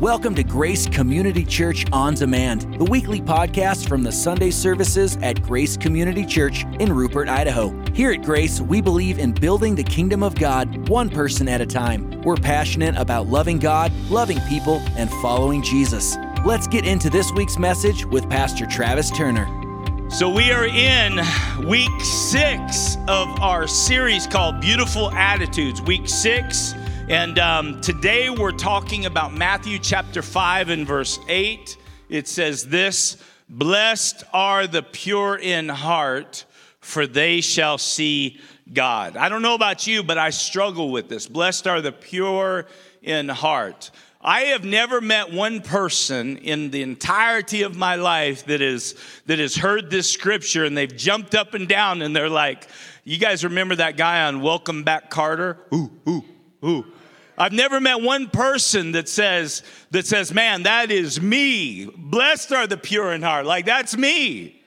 Welcome 0.00 0.34
to 0.34 0.44
Grace 0.44 0.86
Community 0.86 1.42
Church 1.42 1.86
On 1.90 2.12
Demand, 2.12 2.78
the 2.78 2.84
weekly 2.84 3.18
podcast 3.18 3.88
from 3.88 4.02
the 4.02 4.12
Sunday 4.12 4.50
services 4.50 5.16
at 5.22 5.42
Grace 5.42 5.74
Community 5.78 6.26
Church 6.26 6.66
in 6.80 6.92
Rupert, 6.92 7.30
Idaho. 7.30 7.74
Here 7.94 8.12
at 8.12 8.20
Grace, 8.20 8.60
we 8.60 8.82
believe 8.82 9.18
in 9.18 9.32
building 9.32 9.74
the 9.74 9.82
kingdom 9.82 10.22
of 10.22 10.34
God 10.34 10.90
one 10.90 11.08
person 11.08 11.48
at 11.48 11.62
a 11.62 11.66
time. 11.66 12.20
We're 12.20 12.36
passionate 12.36 12.94
about 12.98 13.28
loving 13.28 13.58
God, 13.58 13.90
loving 14.10 14.38
people, 14.50 14.82
and 14.98 15.08
following 15.22 15.62
Jesus. 15.62 16.18
Let's 16.44 16.66
get 16.66 16.84
into 16.84 17.08
this 17.08 17.32
week's 17.32 17.56
message 17.58 18.04
with 18.04 18.28
Pastor 18.28 18.66
Travis 18.66 19.10
Turner. 19.10 19.46
So, 20.10 20.28
we 20.28 20.52
are 20.52 20.66
in 20.66 21.22
week 21.66 22.00
six 22.02 22.98
of 23.08 23.40
our 23.40 23.66
series 23.66 24.26
called 24.26 24.60
Beautiful 24.60 25.10
Attitudes. 25.12 25.80
Week 25.80 26.06
six 26.06 26.74
and 27.08 27.38
um, 27.38 27.80
today 27.82 28.30
we're 28.30 28.50
talking 28.50 29.06
about 29.06 29.32
Matthew 29.32 29.78
chapter 29.78 30.22
5 30.22 30.70
and 30.70 30.84
verse 30.84 31.20
8. 31.28 31.76
It 32.08 32.26
says 32.26 32.66
this 32.66 33.16
Blessed 33.48 34.24
are 34.32 34.66
the 34.66 34.82
pure 34.82 35.38
in 35.38 35.68
heart, 35.68 36.44
for 36.80 37.06
they 37.06 37.40
shall 37.40 37.78
see 37.78 38.40
God. 38.72 39.16
I 39.16 39.28
don't 39.28 39.42
know 39.42 39.54
about 39.54 39.86
you, 39.86 40.02
but 40.02 40.18
I 40.18 40.30
struggle 40.30 40.90
with 40.90 41.08
this. 41.08 41.28
Blessed 41.28 41.68
are 41.68 41.80
the 41.80 41.92
pure 41.92 42.66
in 43.02 43.28
heart. 43.28 43.92
I 44.20 44.40
have 44.46 44.64
never 44.64 45.00
met 45.00 45.32
one 45.32 45.60
person 45.60 46.38
in 46.38 46.72
the 46.72 46.82
entirety 46.82 47.62
of 47.62 47.76
my 47.76 47.94
life 47.94 48.46
that 48.46 48.60
is 48.60 48.96
that 49.26 49.38
has 49.38 49.54
heard 49.54 49.90
this 49.90 50.10
scripture 50.10 50.64
and 50.64 50.76
they've 50.76 50.96
jumped 50.96 51.36
up 51.36 51.54
and 51.54 51.68
down 51.68 52.02
and 52.02 52.16
they're 52.16 52.28
like, 52.28 52.66
you 53.04 53.18
guys 53.18 53.44
remember 53.44 53.76
that 53.76 53.96
guy 53.96 54.24
on 54.24 54.40
Welcome 54.40 54.82
Back 54.82 55.08
Kotter? 55.08 55.58
Ooh, 55.72 55.92
ooh, 56.08 56.24
ooh. 56.64 56.84
I've 57.38 57.52
never 57.52 57.80
met 57.80 58.00
one 58.00 58.28
person 58.28 58.92
that 58.92 59.08
says, 59.08 59.62
that 59.90 60.06
says, 60.06 60.32
man, 60.32 60.62
that 60.62 60.90
is 60.90 61.20
me. 61.20 61.84
Blessed 61.84 62.52
are 62.52 62.66
the 62.66 62.76
pure 62.76 63.12
in 63.12 63.22
heart. 63.22 63.46
Like 63.46 63.66
that's 63.66 63.96
me. 63.96 64.62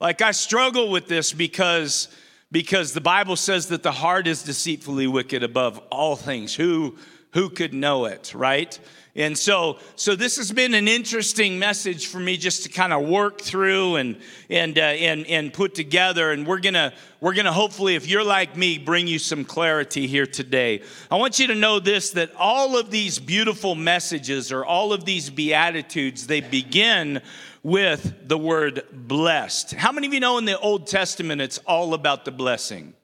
Like 0.00 0.22
I 0.22 0.30
struggle 0.32 0.90
with 0.90 1.08
this 1.08 1.32
because, 1.32 2.08
because 2.50 2.92
the 2.92 3.00
Bible 3.00 3.36
says 3.36 3.68
that 3.68 3.82
the 3.82 3.92
heart 3.92 4.26
is 4.26 4.42
deceitfully 4.42 5.06
wicked 5.06 5.42
above 5.42 5.78
all 5.90 6.16
things. 6.16 6.54
Who, 6.54 6.96
who 7.32 7.50
could 7.50 7.74
know 7.74 8.04
it, 8.04 8.34
right? 8.34 8.78
And 9.14 9.36
so, 9.36 9.78
so 9.94 10.16
this 10.16 10.36
has 10.36 10.50
been 10.52 10.72
an 10.72 10.88
interesting 10.88 11.58
message 11.58 12.06
for 12.06 12.18
me 12.18 12.38
just 12.38 12.62
to 12.62 12.70
kind 12.70 12.94
of 12.94 13.06
work 13.06 13.42
through 13.42 13.96
and 13.96 14.16
and 14.48 14.78
uh, 14.78 14.82
and 14.82 15.26
and 15.26 15.52
put 15.52 15.74
together. 15.74 16.32
And 16.32 16.46
we're 16.46 16.60
gonna 16.60 16.94
we're 17.20 17.34
gonna 17.34 17.52
hopefully, 17.52 17.94
if 17.94 18.08
you're 18.08 18.24
like 18.24 18.56
me, 18.56 18.78
bring 18.78 19.06
you 19.06 19.18
some 19.18 19.44
clarity 19.44 20.06
here 20.06 20.24
today. 20.24 20.80
I 21.10 21.16
want 21.16 21.38
you 21.38 21.48
to 21.48 21.54
know 21.54 21.78
this: 21.78 22.12
that 22.12 22.34
all 22.38 22.78
of 22.78 22.90
these 22.90 23.18
beautiful 23.18 23.74
messages 23.74 24.50
or 24.50 24.64
all 24.64 24.94
of 24.94 25.04
these 25.04 25.28
beatitudes, 25.28 26.26
they 26.26 26.40
begin 26.40 27.20
with 27.62 28.26
the 28.26 28.38
word 28.38 28.82
blessed. 28.92 29.72
How 29.72 29.92
many 29.92 30.06
of 30.06 30.14
you 30.14 30.20
know 30.20 30.38
in 30.38 30.46
the 30.46 30.58
Old 30.58 30.86
Testament 30.86 31.42
it's 31.42 31.58
all 31.58 31.92
about 31.92 32.24
the 32.24 32.32
blessing? 32.32 32.94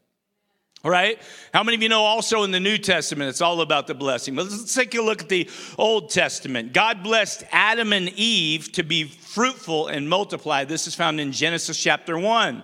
All 0.85 0.91
right? 0.93 1.21
How 1.53 1.65
many 1.65 1.75
of 1.75 1.83
you 1.83 1.89
know 1.89 2.03
also 2.03 2.45
in 2.45 2.53
the 2.53 2.61
New 2.61 2.79
Testament 2.79 3.29
it's 3.29 3.41
all 3.41 3.61
about 3.63 3.89
the 3.89 3.95
blessing? 3.95 4.37
But 4.37 4.49
let's 4.49 4.75
take 4.75 4.95
a 4.95 5.03
look 5.03 5.23
at 5.23 5.29
the 5.29 5.51
Old 5.77 6.11
Testament. 6.11 6.73
God 6.73 7.03
blessed 7.03 7.45
Adam 7.51 7.93
and 7.93 8.09
Eve 8.11 8.71
to 8.73 8.85
be 8.85 9.05
fruitful 9.05 9.89
and 9.89 10.09
multiply. 10.09 10.65
This 10.65 10.87
is 10.87 10.95
found 10.95 11.21
in 11.21 11.33
Genesis 11.33 11.83
chapter 11.83 12.17
1. 12.17 12.63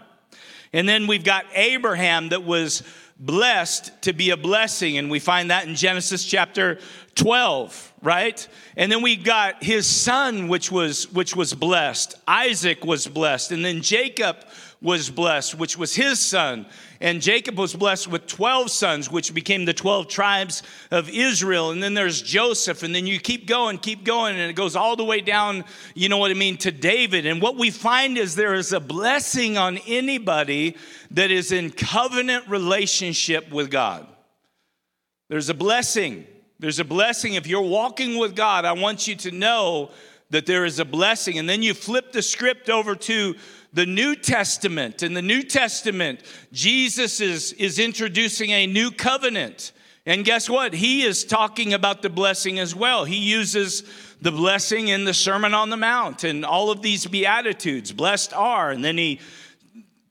And 0.72 0.88
then 0.88 1.06
we've 1.06 1.24
got 1.24 1.44
Abraham 1.54 2.28
that 2.28 2.44
was 2.44 2.84
blessed 3.18 3.90
to 4.02 4.12
be 4.12 4.30
a 4.30 4.36
blessing, 4.36 4.98
and 4.98 5.10
we 5.10 5.18
find 5.18 5.50
that 5.50 5.66
in 5.66 5.74
Genesis 5.74 6.24
chapter 6.24 6.78
12, 7.14 7.92
right? 8.02 8.46
And 8.76 8.90
then 8.90 9.02
we 9.02 9.16
got 9.16 9.62
his 9.62 9.86
son, 9.86 10.48
which 10.48 10.70
was 10.72 11.10
which 11.12 11.36
was 11.36 11.54
blessed. 11.54 12.16
Isaac 12.26 12.84
was 12.84 13.06
blessed, 13.06 13.52
and 13.52 13.64
then 13.64 13.82
Jacob 13.82 14.36
was 14.84 15.08
blessed, 15.08 15.54
which 15.58 15.78
was 15.78 15.94
his 15.94 16.20
son. 16.20 16.66
And 17.00 17.22
Jacob 17.22 17.58
was 17.58 17.74
blessed 17.74 18.06
with 18.06 18.26
12 18.26 18.70
sons, 18.70 19.10
which 19.10 19.32
became 19.32 19.64
the 19.64 19.72
12 19.72 20.08
tribes 20.08 20.62
of 20.90 21.08
Israel. 21.08 21.70
And 21.70 21.82
then 21.82 21.94
there's 21.94 22.20
Joseph. 22.20 22.82
And 22.82 22.94
then 22.94 23.06
you 23.06 23.18
keep 23.18 23.46
going, 23.46 23.78
keep 23.78 24.04
going, 24.04 24.36
and 24.36 24.50
it 24.50 24.54
goes 24.54 24.76
all 24.76 24.94
the 24.94 25.04
way 25.04 25.22
down, 25.22 25.64
you 25.94 26.10
know 26.10 26.18
what 26.18 26.30
I 26.30 26.34
mean, 26.34 26.58
to 26.58 26.70
David. 26.70 27.24
And 27.24 27.40
what 27.40 27.56
we 27.56 27.70
find 27.70 28.18
is 28.18 28.36
there 28.36 28.54
is 28.54 28.74
a 28.74 28.80
blessing 28.80 29.56
on 29.56 29.78
anybody 29.86 30.76
that 31.12 31.30
is 31.30 31.50
in 31.50 31.70
covenant 31.70 32.46
relationship 32.48 33.50
with 33.50 33.70
God. 33.70 34.06
There's 35.30 35.48
a 35.48 35.54
blessing. 35.54 36.26
There's 36.58 36.78
a 36.78 36.84
blessing. 36.84 37.34
If 37.34 37.46
you're 37.46 37.62
walking 37.62 38.18
with 38.18 38.36
God, 38.36 38.66
I 38.66 38.72
want 38.72 39.08
you 39.08 39.16
to 39.16 39.30
know 39.30 39.90
that 40.28 40.46
there 40.46 40.64
is 40.64 40.78
a 40.78 40.84
blessing. 40.84 41.38
And 41.38 41.48
then 41.48 41.62
you 41.62 41.72
flip 41.72 42.12
the 42.12 42.20
script 42.20 42.68
over 42.68 42.94
to 42.94 43.34
the 43.74 43.84
New 43.84 44.14
Testament. 44.14 45.02
In 45.02 45.12
the 45.14 45.22
New 45.22 45.42
Testament, 45.42 46.20
Jesus 46.52 47.20
is, 47.20 47.52
is 47.54 47.78
introducing 47.78 48.50
a 48.50 48.66
new 48.66 48.90
covenant. 48.90 49.72
And 50.06 50.24
guess 50.24 50.48
what? 50.48 50.72
He 50.72 51.02
is 51.02 51.24
talking 51.24 51.74
about 51.74 52.00
the 52.00 52.10
blessing 52.10 52.58
as 52.58 52.74
well. 52.74 53.04
He 53.04 53.16
uses 53.16 53.82
the 54.20 54.30
blessing 54.30 54.88
in 54.88 55.04
the 55.04 55.14
Sermon 55.14 55.54
on 55.54 55.70
the 55.70 55.76
Mount 55.76 56.24
and 56.24 56.44
all 56.44 56.70
of 56.70 56.82
these 56.82 57.06
beatitudes. 57.06 57.90
Blessed 57.90 58.32
are. 58.32 58.70
And 58.70 58.84
then 58.84 58.96
he 58.96 59.20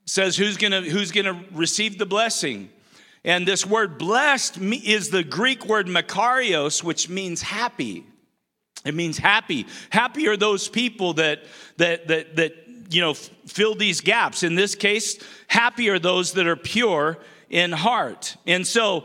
says 0.04 0.36
who's 0.36 0.56
gonna 0.56 0.82
who's 0.82 1.10
gonna 1.10 1.42
receive 1.52 1.98
the 1.98 2.06
blessing. 2.06 2.70
And 3.24 3.48
this 3.48 3.64
word 3.64 3.96
blessed 3.96 4.58
is 4.58 5.08
the 5.08 5.24
Greek 5.24 5.64
word 5.64 5.86
makarios, 5.86 6.82
which 6.82 7.08
means 7.08 7.40
happy. 7.40 8.04
It 8.84 8.94
means 8.94 9.16
happy. 9.16 9.66
Happy 9.90 10.28
are 10.28 10.36
those 10.36 10.68
people 10.68 11.14
that 11.14 11.44
that 11.78 12.08
that 12.08 12.36
that 12.36 12.63
you 12.90 13.00
know, 13.00 13.14
fill 13.14 13.74
these 13.74 14.00
gaps. 14.00 14.42
In 14.42 14.54
this 14.54 14.74
case, 14.74 15.18
happy 15.48 15.88
are 15.88 15.98
those 15.98 16.32
that 16.32 16.46
are 16.46 16.56
pure 16.56 17.18
in 17.50 17.72
heart. 17.72 18.36
And 18.46 18.66
so, 18.66 19.04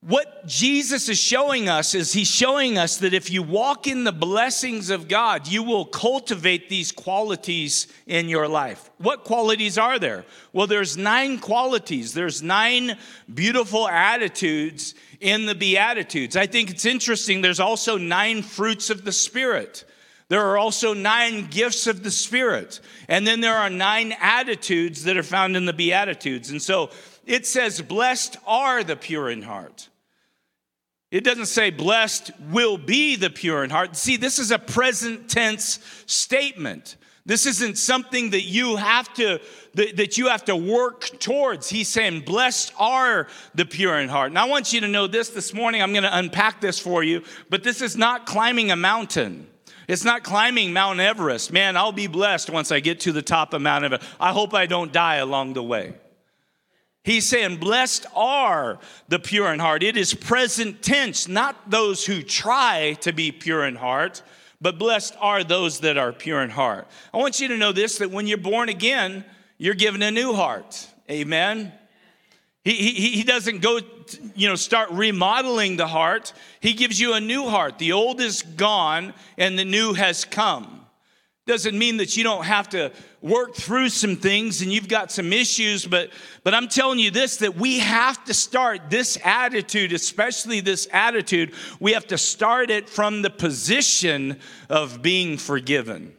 what 0.00 0.46
Jesus 0.46 1.08
is 1.08 1.18
showing 1.18 1.68
us 1.68 1.92
is 1.92 2.12
he's 2.12 2.30
showing 2.30 2.78
us 2.78 2.98
that 2.98 3.12
if 3.12 3.28
you 3.28 3.42
walk 3.42 3.88
in 3.88 4.04
the 4.04 4.12
blessings 4.12 4.88
of 4.90 5.08
God, 5.08 5.48
you 5.48 5.64
will 5.64 5.84
cultivate 5.84 6.68
these 6.68 6.92
qualities 6.92 7.88
in 8.06 8.28
your 8.28 8.46
life. 8.46 8.88
What 8.98 9.24
qualities 9.24 9.78
are 9.78 9.98
there? 9.98 10.24
Well, 10.52 10.68
there's 10.68 10.96
nine 10.96 11.40
qualities. 11.40 12.14
There's 12.14 12.40
nine 12.40 12.96
beautiful 13.34 13.88
attitudes 13.88 14.94
in 15.20 15.46
the 15.46 15.56
beatitudes. 15.56 16.36
I 16.36 16.46
think 16.46 16.70
it's 16.70 16.84
interesting 16.84 17.40
there's 17.40 17.58
also 17.58 17.98
nine 17.98 18.42
fruits 18.42 18.90
of 18.90 19.04
the 19.04 19.12
spirit. 19.12 19.84
There 20.28 20.44
are 20.44 20.58
also 20.58 20.92
nine 20.92 21.46
gifts 21.46 21.86
of 21.86 22.02
the 22.02 22.10
Spirit. 22.10 22.80
And 23.08 23.26
then 23.26 23.40
there 23.40 23.56
are 23.56 23.70
nine 23.70 24.14
attitudes 24.20 25.04
that 25.04 25.16
are 25.16 25.22
found 25.22 25.56
in 25.56 25.66
the 25.66 25.72
Beatitudes. 25.72 26.50
And 26.50 26.60
so 26.60 26.90
it 27.24 27.46
says, 27.46 27.80
Blessed 27.80 28.36
are 28.46 28.82
the 28.82 28.96
pure 28.96 29.30
in 29.30 29.42
heart. 29.42 29.88
It 31.12 31.22
doesn't 31.22 31.46
say, 31.46 31.70
Blessed 31.70 32.32
will 32.50 32.76
be 32.76 33.14
the 33.14 33.30
pure 33.30 33.62
in 33.62 33.70
heart. 33.70 33.96
See, 33.96 34.16
this 34.16 34.38
is 34.38 34.50
a 34.50 34.58
present 34.58 35.30
tense 35.30 35.78
statement. 36.06 36.96
This 37.24 37.46
isn't 37.46 37.76
something 37.78 38.30
that 38.30 38.42
you 38.42 38.76
have 38.76 39.12
to 39.14 39.40
that, 39.74 40.16
you 40.16 40.28
have 40.28 40.44
to 40.46 40.56
work 40.56 41.18
towards. 41.18 41.68
He's 41.68 41.88
saying, 41.88 42.20
Blessed 42.20 42.72
are 42.78 43.28
the 43.54 43.66
pure 43.66 43.98
in 43.98 44.08
heart. 44.08 44.30
And 44.30 44.38
I 44.38 44.46
want 44.46 44.72
you 44.72 44.80
to 44.80 44.88
know 44.88 45.06
this 45.06 45.28
this 45.28 45.52
morning. 45.52 45.82
I'm 45.82 45.92
going 45.92 46.04
to 46.04 46.16
unpack 46.16 46.60
this 46.60 46.78
for 46.78 47.04
you, 47.04 47.22
but 47.50 47.62
this 47.62 47.82
is 47.82 47.96
not 47.96 48.26
climbing 48.26 48.70
a 48.70 48.76
mountain. 48.76 49.46
It's 49.88 50.04
not 50.04 50.24
climbing 50.24 50.72
Mount 50.72 51.00
Everest. 51.00 51.52
Man, 51.52 51.76
I'll 51.76 51.92
be 51.92 52.06
blessed 52.06 52.50
once 52.50 52.72
I 52.72 52.80
get 52.80 53.00
to 53.00 53.12
the 53.12 53.22
top 53.22 53.54
of 53.54 53.62
Mount 53.62 53.84
Everest. 53.84 54.06
I 54.18 54.32
hope 54.32 54.54
I 54.54 54.66
don't 54.66 54.92
die 54.92 55.16
along 55.16 55.52
the 55.52 55.62
way. 55.62 55.94
He's 57.04 57.28
saying, 57.28 57.58
Blessed 57.58 58.04
are 58.16 58.80
the 59.08 59.20
pure 59.20 59.52
in 59.52 59.60
heart. 59.60 59.84
It 59.84 59.96
is 59.96 60.12
present 60.12 60.82
tense, 60.82 61.28
not 61.28 61.70
those 61.70 62.04
who 62.04 62.20
try 62.20 62.96
to 63.02 63.12
be 63.12 63.30
pure 63.30 63.64
in 63.64 63.76
heart, 63.76 64.22
but 64.60 64.76
blessed 64.76 65.14
are 65.20 65.44
those 65.44 65.80
that 65.80 65.96
are 65.96 66.12
pure 66.12 66.42
in 66.42 66.50
heart. 66.50 66.88
I 67.14 67.18
want 67.18 67.38
you 67.38 67.46
to 67.48 67.56
know 67.56 67.70
this 67.70 67.98
that 67.98 68.10
when 68.10 68.26
you're 68.26 68.38
born 68.38 68.68
again, 68.68 69.24
you're 69.56 69.74
given 69.74 70.02
a 70.02 70.10
new 70.10 70.32
heart. 70.32 70.88
Amen. 71.08 71.72
He, 72.66 72.90
he, 72.94 73.22
doesn't 73.22 73.62
go, 73.62 73.78
you 74.34 74.48
know, 74.48 74.56
start 74.56 74.90
remodeling 74.90 75.76
the 75.76 75.86
heart. 75.86 76.32
He 76.58 76.72
gives 76.72 76.98
you 76.98 77.14
a 77.14 77.20
new 77.20 77.48
heart. 77.48 77.78
The 77.78 77.92
old 77.92 78.20
is 78.20 78.42
gone 78.42 79.14
and 79.38 79.56
the 79.56 79.64
new 79.64 79.92
has 79.92 80.24
come. 80.24 80.84
Doesn't 81.46 81.78
mean 81.78 81.98
that 81.98 82.16
you 82.16 82.24
don't 82.24 82.44
have 82.44 82.68
to 82.70 82.90
work 83.22 83.54
through 83.54 83.90
some 83.90 84.16
things 84.16 84.62
and 84.62 84.72
you've 84.72 84.88
got 84.88 85.12
some 85.12 85.32
issues, 85.32 85.86
but, 85.86 86.10
but 86.42 86.54
I'm 86.54 86.66
telling 86.66 86.98
you 86.98 87.12
this 87.12 87.36
that 87.36 87.54
we 87.54 87.78
have 87.78 88.24
to 88.24 88.34
start 88.34 88.90
this 88.90 89.16
attitude, 89.24 89.92
especially 89.92 90.58
this 90.58 90.88
attitude, 90.92 91.54
we 91.78 91.92
have 91.92 92.08
to 92.08 92.18
start 92.18 92.70
it 92.70 92.88
from 92.88 93.22
the 93.22 93.30
position 93.30 94.40
of 94.68 95.02
being 95.02 95.38
forgiven. 95.38 96.16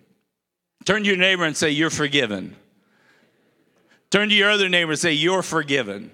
Turn 0.85 1.01
to 1.03 1.09
your 1.09 1.17
neighbor 1.17 1.43
and 1.43 1.57
say, 1.57 1.71
You're 1.71 1.89
forgiven. 1.89 2.55
Turn 4.11 4.29
to 4.29 4.35
your 4.35 4.49
other 4.49 4.69
neighbor 4.69 4.91
and 4.91 4.99
say, 4.99 5.11
You're 5.11 5.43
forgiven 5.43 6.11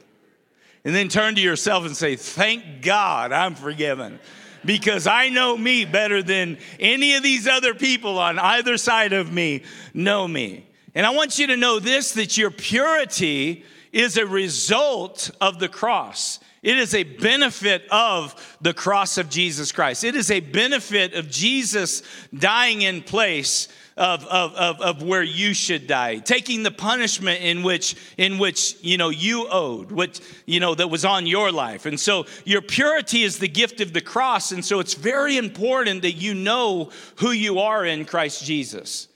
and 0.85 0.93
then 0.93 1.07
turn 1.07 1.35
to 1.35 1.41
yourself 1.41 1.85
and 1.85 1.95
say, 1.95 2.15
Thank 2.15 2.81
God 2.81 3.31
I'm 3.31 3.55
forgiven. 3.55 4.19
because 4.65 5.07
I 5.07 5.29
know 5.29 5.57
me 5.57 5.85
better 5.85 6.23
than 6.23 6.57
any 6.79 7.15
of 7.15 7.23
these 7.23 7.47
other 7.47 7.73
people 7.73 8.17
on 8.17 8.39
either 8.39 8.77
side 8.77 9.11
of 9.13 9.31
me 9.31 9.63
know 9.93 10.27
me. 10.27 10.65
And 10.95 11.05
I 11.05 11.09
want 11.09 11.37
you 11.39 11.47
to 11.47 11.57
know 11.57 11.79
this 11.79 12.13
that 12.13 12.37
your 12.37 12.51
purity 12.51 13.65
is 13.91 14.17
a 14.17 14.25
result 14.25 15.31
of 15.41 15.59
the 15.59 15.67
cross. 15.67 16.39
It 16.61 16.77
is 16.77 16.95
a 16.95 17.03
benefit 17.03 17.83
of 17.91 18.57
the 18.61 18.73
cross 18.73 19.17
of 19.17 19.29
Jesus 19.29 19.71
Christ. 19.71 20.03
It 20.05 20.15
is 20.15 20.31
a 20.31 20.39
benefit 20.39 21.13
of 21.13 21.29
Jesus 21.29 22.03
dying 22.33 22.83
in 22.83 23.01
place 23.01 23.67
of, 23.95 24.25
of, 24.25 24.53
of, 24.55 24.81
of, 24.81 25.03
where 25.03 25.23
you 25.23 25.53
should 25.53 25.85
die, 25.87 26.17
taking 26.17 26.63
the 26.63 26.71
punishment 26.71 27.41
in 27.41 27.61
which, 27.61 27.95
in 28.17 28.39
which, 28.39 28.75
you 28.81 28.97
know, 28.97 29.09
you 29.09 29.47
owed, 29.49 29.91
what, 29.91 30.19
you 30.45 30.59
know, 30.59 30.73
that 30.73 30.89
was 30.89 31.05
on 31.05 31.27
your 31.27 31.51
life. 31.51 31.85
And 31.85 31.99
so 31.99 32.25
your 32.43 32.61
purity 32.61 33.23
is 33.23 33.37
the 33.37 33.47
gift 33.47 33.81
of 33.81 33.93
the 33.93 34.01
cross. 34.01 34.51
And 34.51 34.65
so 34.65 34.79
it's 34.79 34.95
very 34.95 35.37
important 35.37 36.01
that 36.01 36.13
you 36.13 36.33
know 36.33 36.89
who 37.17 37.31
you 37.31 37.59
are 37.59 37.85
in 37.85 38.05
Christ 38.05 38.43
Jesus. 38.43 39.07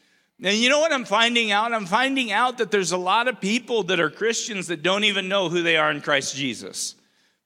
And 0.44 0.56
you 0.56 0.70
know 0.70 0.80
what 0.80 0.94
I'm 0.94 1.06
finding 1.06 1.52
out? 1.52 1.74
I'm 1.74 1.88
finding 1.88 2.32
out 2.32 2.60
that 2.60 2.70
there's 2.70 2.92
a 2.92 2.98
lot 2.98 3.28
of 3.28 3.42
people 3.42 3.84
that 3.84 4.00
are 4.00 4.12
Christians 4.12 4.68
that 4.68 4.84
don't 4.84 5.04
even 5.04 5.28
know 5.28 5.50
who 5.50 5.64
they 5.64 5.78
are 5.78 5.90
in 5.90 6.02
Christ 6.02 6.36
Jesus. 6.36 6.94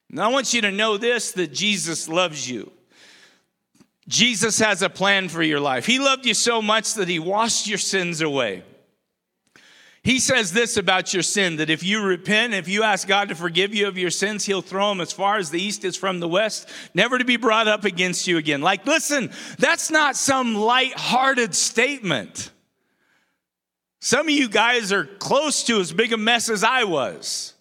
And 0.09 0.19
I 0.19 0.27
want 0.27 0.53
you 0.53 0.61
to 0.61 0.71
know 0.71 0.97
this 0.97 1.31
that 1.33 1.53
Jesus 1.53 2.09
loves 2.09 2.49
you. 2.49 2.69
Jesus 4.11 4.59
has 4.59 4.81
a 4.81 4.89
plan 4.89 5.29
for 5.29 5.41
your 5.41 5.61
life. 5.61 5.85
He 5.85 5.97
loved 5.97 6.25
you 6.25 6.33
so 6.33 6.61
much 6.61 6.95
that 6.95 7.07
he 7.07 7.17
washed 7.17 7.65
your 7.65 7.77
sins 7.77 8.19
away. 8.19 8.63
He 10.03 10.19
says 10.19 10.51
this 10.51 10.77
about 10.77 11.13
your 11.13 11.23
sin 11.23 11.57
that 11.57 11.69
if 11.69 11.81
you 11.81 12.03
repent, 12.03 12.53
if 12.53 12.67
you 12.67 12.83
ask 12.83 13.07
God 13.07 13.29
to 13.29 13.35
forgive 13.35 13.73
you 13.73 13.87
of 13.87 13.97
your 13.97 14.09
sins, 14.09 14.45
He'll 14.45 14.63
throw 14.63 14.89
them 14.89 14.99
as 14.99 15.13
far 15.13 15.37
as 15.37 15.51
the 15.51 15.61
east 15.61 15.85
is 15.85 15.95
from 15.95 16.19
the 16.19 16.27
west, 16.27 16.67
never 16.93 17.19
to 17.19 17.23
be 17.23 17.37
brought 17.37 17.67
up 17.67 17.85
against 17.85 18.27
you 18.27 18.37
again. 18.37 18.61
Like, 18.61 18.85
listen, 18.85 19.31
that's 19.59 19.91
not 19.91 20.15
some 20.15 20.55
light-hearted 20.55 21.53
statement. 21.53 22.51
Some 23.99 24.27
of 24.27 24.33
you 24.33 24.49
guys 24.49 24.91
are 24.91 25.05
close 25.05 25.63
to 25.65 25.79
as 25.79 25.93
big 25.93 26.11
a 26.11 26.17
mess 26.17 26.49
as 26.49 26.63
I 26.63 26.83
was. 26.83 27.53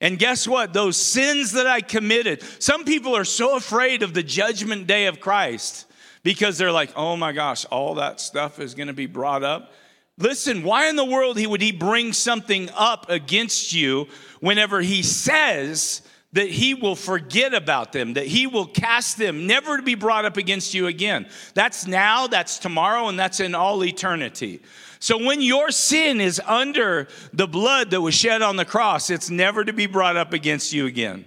And 0.00 0.18
guess 0.18 0.48
what? 0.48 0.72
Those 0.72 0.96
sins 0.96 1.52
that 1.52 1.66
I 1.66 1.80
committed, 1.80 2.42
some 2.58 2.84
people 2.84 3.16
are 3.16 3.24
so 3.24 3.56
afraid 3.56 4.02
of 4.02 4.14
the 4.14 4.22
judgment 4.22 4.86
day 4.86 5.06
of 5.06 5.20
Christ 5.20 5.86
because 6.22 6.58
they're 6.58 6.72
like, 6.72 6.92
oh 6.96 7.16
my 7.16 7.32
gosh, 7.32 7.64
all 7.66 7.96
that 7.96 8.20
stuff 8.20 8.58
is 8.60 8.74
going 8.74 8.88
to 8.88 8.94
be 8.94 9.06
brought 9.06 9.42
up. 9.42 9.72
Listen, 10.18 10.62
why 10.62 10.88
in 10.88 10.96
the 10.96 11.04
world 11.04 11.38
would 11.44 11.62
he 11.62 11.72
bring 11.72 12.12
something 12.12 12.68
up 12.74 13.08
against 13.08 13.72
you 13.72 14.06
whenever 14.40 14.80
he 14.80 15.02
says 15.02 16.02
that 16.32 16.48
he 16.48 16.74
will 16.74 16.94
forget 16.94 17.54
about 17.54 17.92
them, 17.92 18.14
that 18.14 18.26
he 18.26 18.46
will 18.46 18.66
cast 18.66 19.18
them, 19.18 19.46
never 19.46 19.78
to 19.78 19.82
be 19.82 19.94
brought 19.94 20.26
up 20.26 20.36
against 20.36 20.74
you 20.74 20.88
again? 20.88 21.26
That's 21.54 21.86
now, 21.86 22.26
that's 22.26 22.58
tomorrow, 22.58 23.08
and 23.08 23.18
that's 23.18 23.40
in 23.40 23.54
all 23.54 23.82
eternity. 23.82 24.60
So 25.00 25.16
when 25.16 25.40
your 25.40 25.70
sin 25.70 26.20
is 26.20 26.40
under 26.46 27.08
the 27.32 27.48
blood 27.48 27.90
that 27.90 28.02
was 28.02 28.14
shed 28.14 28.42
on 28.42 28.56
the 28.56 28.66
cross, 28.66 29.08
it's 29.08 29.30
never 29.30 29.64
to 29.64 29.72
be 29.72 29.86
brought 29.86 30.16
up 30.16 30.34
against 30.34 30.74
you 30.74 30.84
again. 30.84 31.24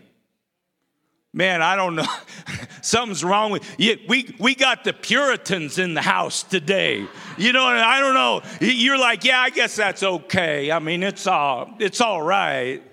Man, 1.33 1.63
I 1.63 1.75
don't 1.75 1.95
know. 1.95 2.05
Something's 2.83 3.23
wrong 3.23 3.51
with 3.51 3.63
you. 3.79 3.97
We, 4.07 4.35
we 4.39 4.53
got 4.53 4.83
the 4.83 4.93
Puritans 4.93 5.79
in 5.79 5.95
the 5.95 6.03
house 6.03 6.43
today. 6.43 7.07
You 7.35 7.51
know, 7.51 7.65
I 7.65 7.99
don't 7.99 8.13
know. 8.13 8.43
You're 8.61 8.99
like, 8.99 9.23
yeah, 9.23 9.39
I 9.39 9.49
guess 9.49 9.75
that's 9.75 10.03
okay. 10.03 10.71
I 10.71 10.77
mean, 10.77 11.01
it's 11.01 11.25
all, 11.25 11.73
it's 11.79 11.99
all 11.99 12.21
right. 12.21 12.83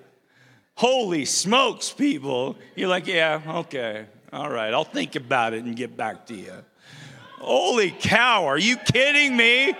Holy 0.76 1.26
smokes, 1.26 1.90
people. 1.90 2.56
You're 2.74 2.88
like, 2.88 3.06
yeah, 3.06 3.42
okay. 3.46 4.06
All 4.32 4.48
right. 4.48 4.72
I'll 4.72 4.84
think 4.84 5.14
about 5.14 5.52
it 5.52 5.64
and 5.64 5.76
get 5.76 5.94
back 5.94 6.24
to 6.28 6.34
you. 6.34 6.54
Holy 7.38 7.90
cow, 7.90 8.46
are 8.46 8.58
you 8.58 8.76
kidding 8.78 9.36
me? 9.36 9.74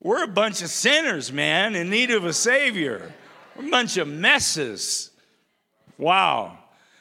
We're 0.00 0.22
a 0.22 0.28
bunch 0.28 0.62
of 0.62 0.68
sinners, 0.68 1.32
man, 1.32 1.74
in 1.74 1.90
need 1.90 2.12
of 2.12 2.24
a 2.24 2.32
Savior. 2.32 3.12
We're 3.56 3.66
a 3.66 3.70
bunch 3.70 3.96
of 3.96 4.06
messes. 4.06 5.10
Wow. 5.96 6.56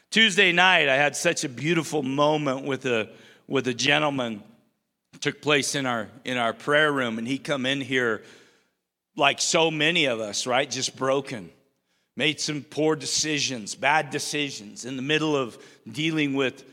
Tuesday 0.10 0.52
night, 0.52 0.90
I 0.90 0.96
had 0.96 1.16
such 1.16 1.44
a 1.44 1.50
beautiful 1.50 2.02
moment 2.02 2.66
with 2.66 2.88
a, 2.88 3.10
with 3.48 3.68
a 3.68 3.74
gentleman. 3.74 4.42
It 5.14 5.22
took 5.22 5.44
place 5.44 5.76
in 5.76 5.86
our, 5.86 6.08
in 6.26 6.38
our 6.38 6.54
prayer 6.54 6.92
room, 6.92 7.20
and 7.20 7.28
he 7.28 7.38
come 7.38 7.68
in 7.68 7.82
here 7.82 8.24
like 9.16 9.42
so 9.42 9.70
many 9.70 10.06
of 10.06 10.20
us, 10.20 10.48
right? 10.48 10.70
Just 10.70 10.96
broken. 10.96 11.52
Made 12.16 12.40
some 12.40 12.64
poor 12.64 12.96
decisions, 12.96 13.76
bad 13.76 14.10
decisions 14.10 14.86
in 14.86 14.96
the 14.96 15.04
middle 15.04 15.36
of 15.36 15.56
dealing 15.92 16.34
with 16.34 16.64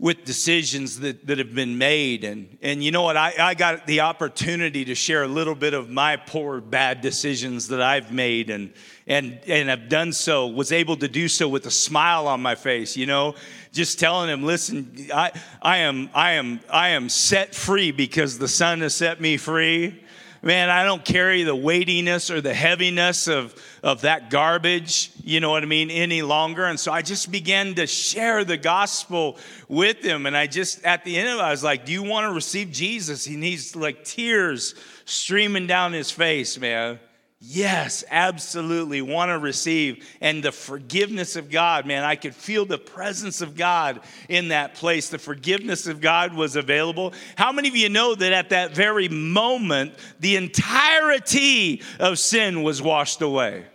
with 0.00 0.24
decisions 0.24 1.00
that, 1.00 1.26
that 1.26 1.38
have 1.38 1.52
been 1.54 1.76
made. 1.76 2.22
And, 2.22 2.56
and 2.62 2.84
you 2.84 2.92
know 2.92 3.02
what? 3.02 3.16
I, 3.16 3.34
I 3.38 3.54
got 3.54 3.86
the 3.86 4.00
opportunity 4.00 4.84
to 4.84 4.94
share 4.94 5.24
a 5.24 5.28
little 5.28 5.56
bit 5.56 5.74
of 5.74 5.90
my 5.90 6.16
poor, 6.16 6.60
bad 6.60 7.00
decisions 7.00 7.66
that 7.68 7.82
I've 7.82 8.12
made 8.12 8.48
and, 8.48 8.72
and, 9.08 9.40
and 9.48 9.68
have 9.68 9.88
done 9.88 10.12
so, 10.12 10.46
was 10.46 10.70
able 10.70 10.96
to 10.98 11.08
do 11.08 11.26
so 11.26 11.48
with 11.48 11.66
a 11.66 11.70
smile 11.70 12.28
on 12.28 12.40
my 12.40 12.54
face, 12.54 12.96
you 12.96 13.06
know, 13.06 13.34
just 13.72 13.98
telling 13.98 14.30
him, 14.30 14.44
listen, 14.44 15.08
I, 15.12 15.32
I, 15.60 15.78
am, 15.78 16.10
I, 16.14 16.32
am, 16.32 16.60
I 16.70 16.90
am 16.90 17.08
set 17.08 17.52
free 17.52 17.90
because 17.90 18.38
the 18.38 18.48
Son 18.48 18.82
has 18.82 18.94
set 18.94 19.20
me 19.20 19.36
free 19.36 20.04
man, 20.42 20.70
I 20.70 20.84
don't 20.84 21.04
carry 21.04 21.42
the 21.42 21.54
weightiness 21.54 22.30
or 22.30 22.40
the 22.40 22.54
heaviness 22.54 23.28
of, 23.28 23.54
of 23.82 24.02
that 24.02 24.30
garbage, 24.30 25.10
you 25.24 25.40
know 25.40 25.50
what 25.50 25.62
I 25.62 25.66
mean, 25.66 25.90
any 25.90 26.22
longer. 26.22 26.64
And 26.64 26.78
so 26.78 26.92
I 26.92 27.02
just 27.02 27.30
began 27.30 27.74
to 27.74 27.86
share 27.86 28.44
the 28.44 28.56
gospel 28.56 29.38
with 29.68 30.04
him. 30.04 30.26
And 30.26 30.36
I 30.36 30.46
just, 30.46 30.84
at 30.84 31.04
the 31.04 31.16
end 31.16 31.28
of 31.28 31.38
it, 31.38 31.42
I 31.42 31.50
was 31.50 31.64
like, 31.64 31.84
Do 31.84 31.92
you 31.92 32.02
want 32.02 32.30
to 32.30 32.32
receive 32.32 32.70
Jesus? 32.70 33.24
He 33.24 33.36
needs 33.36 33.74
like 33.74 34.04
tears 34.04 34.74
streaming 35.04 35.66
down 35.66 35.92
his 35.92 36.10
face, 36.10 36.58
man. 36.58 36.98
Yes, 37.40 38.02
absolutely 38.10 39.00
want 39.00 39.28
to 39.28 39.38
receive. 39.38 40.04
And 40.20 40.42
the 40.42 40.50
forgiveness 40.50 41.36
of 41.36 41.50
God, 41.50 41.86
man, 41.86 42.02
I 42.02 42.16
could 42.16 42.34
feel 42.34 42.64
the 42.64 42.78
presence 42.78 43.40
of 43.40 43.56
God 43.56 44.00
in 44.28 44.48
that 44.48 44.74
place. 44.74 45.08
The 45.08 45.20
forgiveness 45.20 45.86
of 45.86 46.00
God 46.00 46.34
was 46.34 46.56
available. 46.56 47.12
How 47.36 47.52
many 47.52 47.68
of 47.68 47.76
you 47.76 47.90
know 47.90 48.16
that 48.16 48.32
at 48.32 48.50
that 48.50 48.74
very 48.74 49.08
moment, 49.08 49.94
the 50.18 50.34
entirety 50.34 51.82
of 52.00 52.18
sin 52.18 52.64
was 52.64 52.82
washed 52.82 53.22
away? 53.22 53.66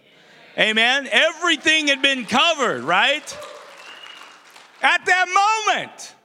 Amen. 0.59 1.07
Everything 1.09 1.87
had 1.87 2.01
been 2.01 2.25
covered, 2.25 2.83
right? 2.83 3.37
At 4.81 5.05
that 5.05 5.69
moment, 5.73 6.15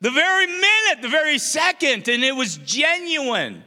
the 0.00 0.10
very 0.10 0.46
minute, 0.46 1.02
the 1.02 1.08
very 1.08 1.38
second, 1.38 2.08
and 2.08 2.24
it 2.24 2.34
was 2.34 2.56
genuine. 2.56 3.62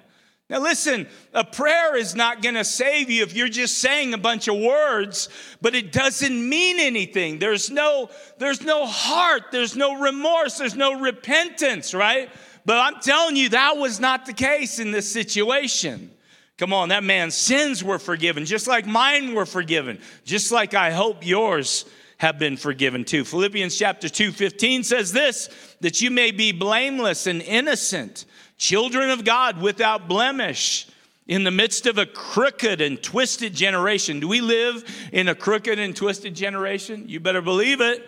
Now, 0.52 0.60
listen, 0.60 1.08
a 1.34 1.46
prayer 1.46 1.96
is 1.96 2.14
not 2.14 2.42
going 2.42 2.56
to 2.56 2.66
save 2.66 3.10
you 3.10 3.24
if 3.24 3.34
you're 3.34 3.48
just 3.48 3.78
saying 3.78 4.14
a 4.14 4.18
bunch 4.18 4.50
of 4.50 4.58
words, 4.58 5.30
but 5.62 5.76
it 5.76 5.94
doesn't 5.94 6.50
mean 6.50 6.78
anything. 6.78 7.40
There's 7.40 7.70
no, 7.70 8.10
there's 8.38 8.62
no 8.62 8.86
heart, 8.86 9.44
there's 9.54 9.78
no 9.78 10.02
remorse, 10.02 10.58
there's 10.58 10.76
no 10.76 11.00
repentance, 11.00 11.94
right? 11.94 12.30
But 12.66 12.80
I'm 12.80 13.00
telling 13.00 13.38
you, 13.38 13.48
that 13.50 13.78
was 13.78 14.02
not 14.02 14.26
the 14.26 14.34
case 14.34 14.78
in 14.78 14.92
this 14.92 15.10
situation. 15.10 16.12
Come 16.58 16.74
on, 16.74 16.90
that 16.90 17.06
man's 17.06 17.36
sins 17.36 17.82
were 17.82 17.98
forgiven, 17.98 18.44
just 18.44 18.68
like 18.68 18.86
mine 18.86 19.34
were 19.34 19.46
forgiven, 19.46 20.00
just 20.26 20.52
like 20.52 20.74
I 20.74 20.92
hope 20.92 21.26
yours 21.26 21.86
have 22.18 22.38
been 22.38 22.58
forgiven 22.58 23.06
too. 23.06 23.24
Philippians 23.24 23.78
chapter 23.78 24.10
2, 24.10 24.34
15 24.34 24.84
says 24.84 25.14
this 25.14 25.50
that 25.80 26.02
you 26.02 26.12
may 26.12 26.32
be 26.32 26.52
blameless 26.52 27.26
and 27.26 27.42
innocent 27.42 28.26
children 28.62 29.10
of 29.10 29.26
God 29.26 29.60
without 29.60 30.08
blemish 30.08 30.88
in 31.28 31.44
the 31.44 31.50
midst 31.50 31.88
of 31.88 31.98
a 31.98 32.06
crooked 32.06 32.80
and 32.80 33.02
twisted 33.02 33.56
generation. 33.56 34.20
Do 34.20 34.28
we 34.28 34.40
live 34.40 34.84
in 35.12 35.28
a 35.28 35.34
crooked 35.34 35.80
and 35.80 35.96
twisted 35.96 36.36
generation? 36.36 37.06
You 37.08 37.20
better 37.20 37.42
believe 37.42 37.82
it. 37.82 38.08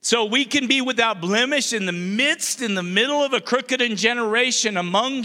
So 0.00 0.24
we 0.24 0.44
can 0.44 0.66
be 0.66 0.80
without 0.80 1.20
blemish 1.20 1.72
in 1.72 1.86
the 1.86 1.92
midst, 1.92 2.60
in 2.60 2.74
the 2.74 2.82
middle 2.82 3.22
of 3.22 3.32
a 3.32 3.40
crooked 3.40 3.80
and 3.80 3.96
generation 3.96 4.76
among 4.76 5.24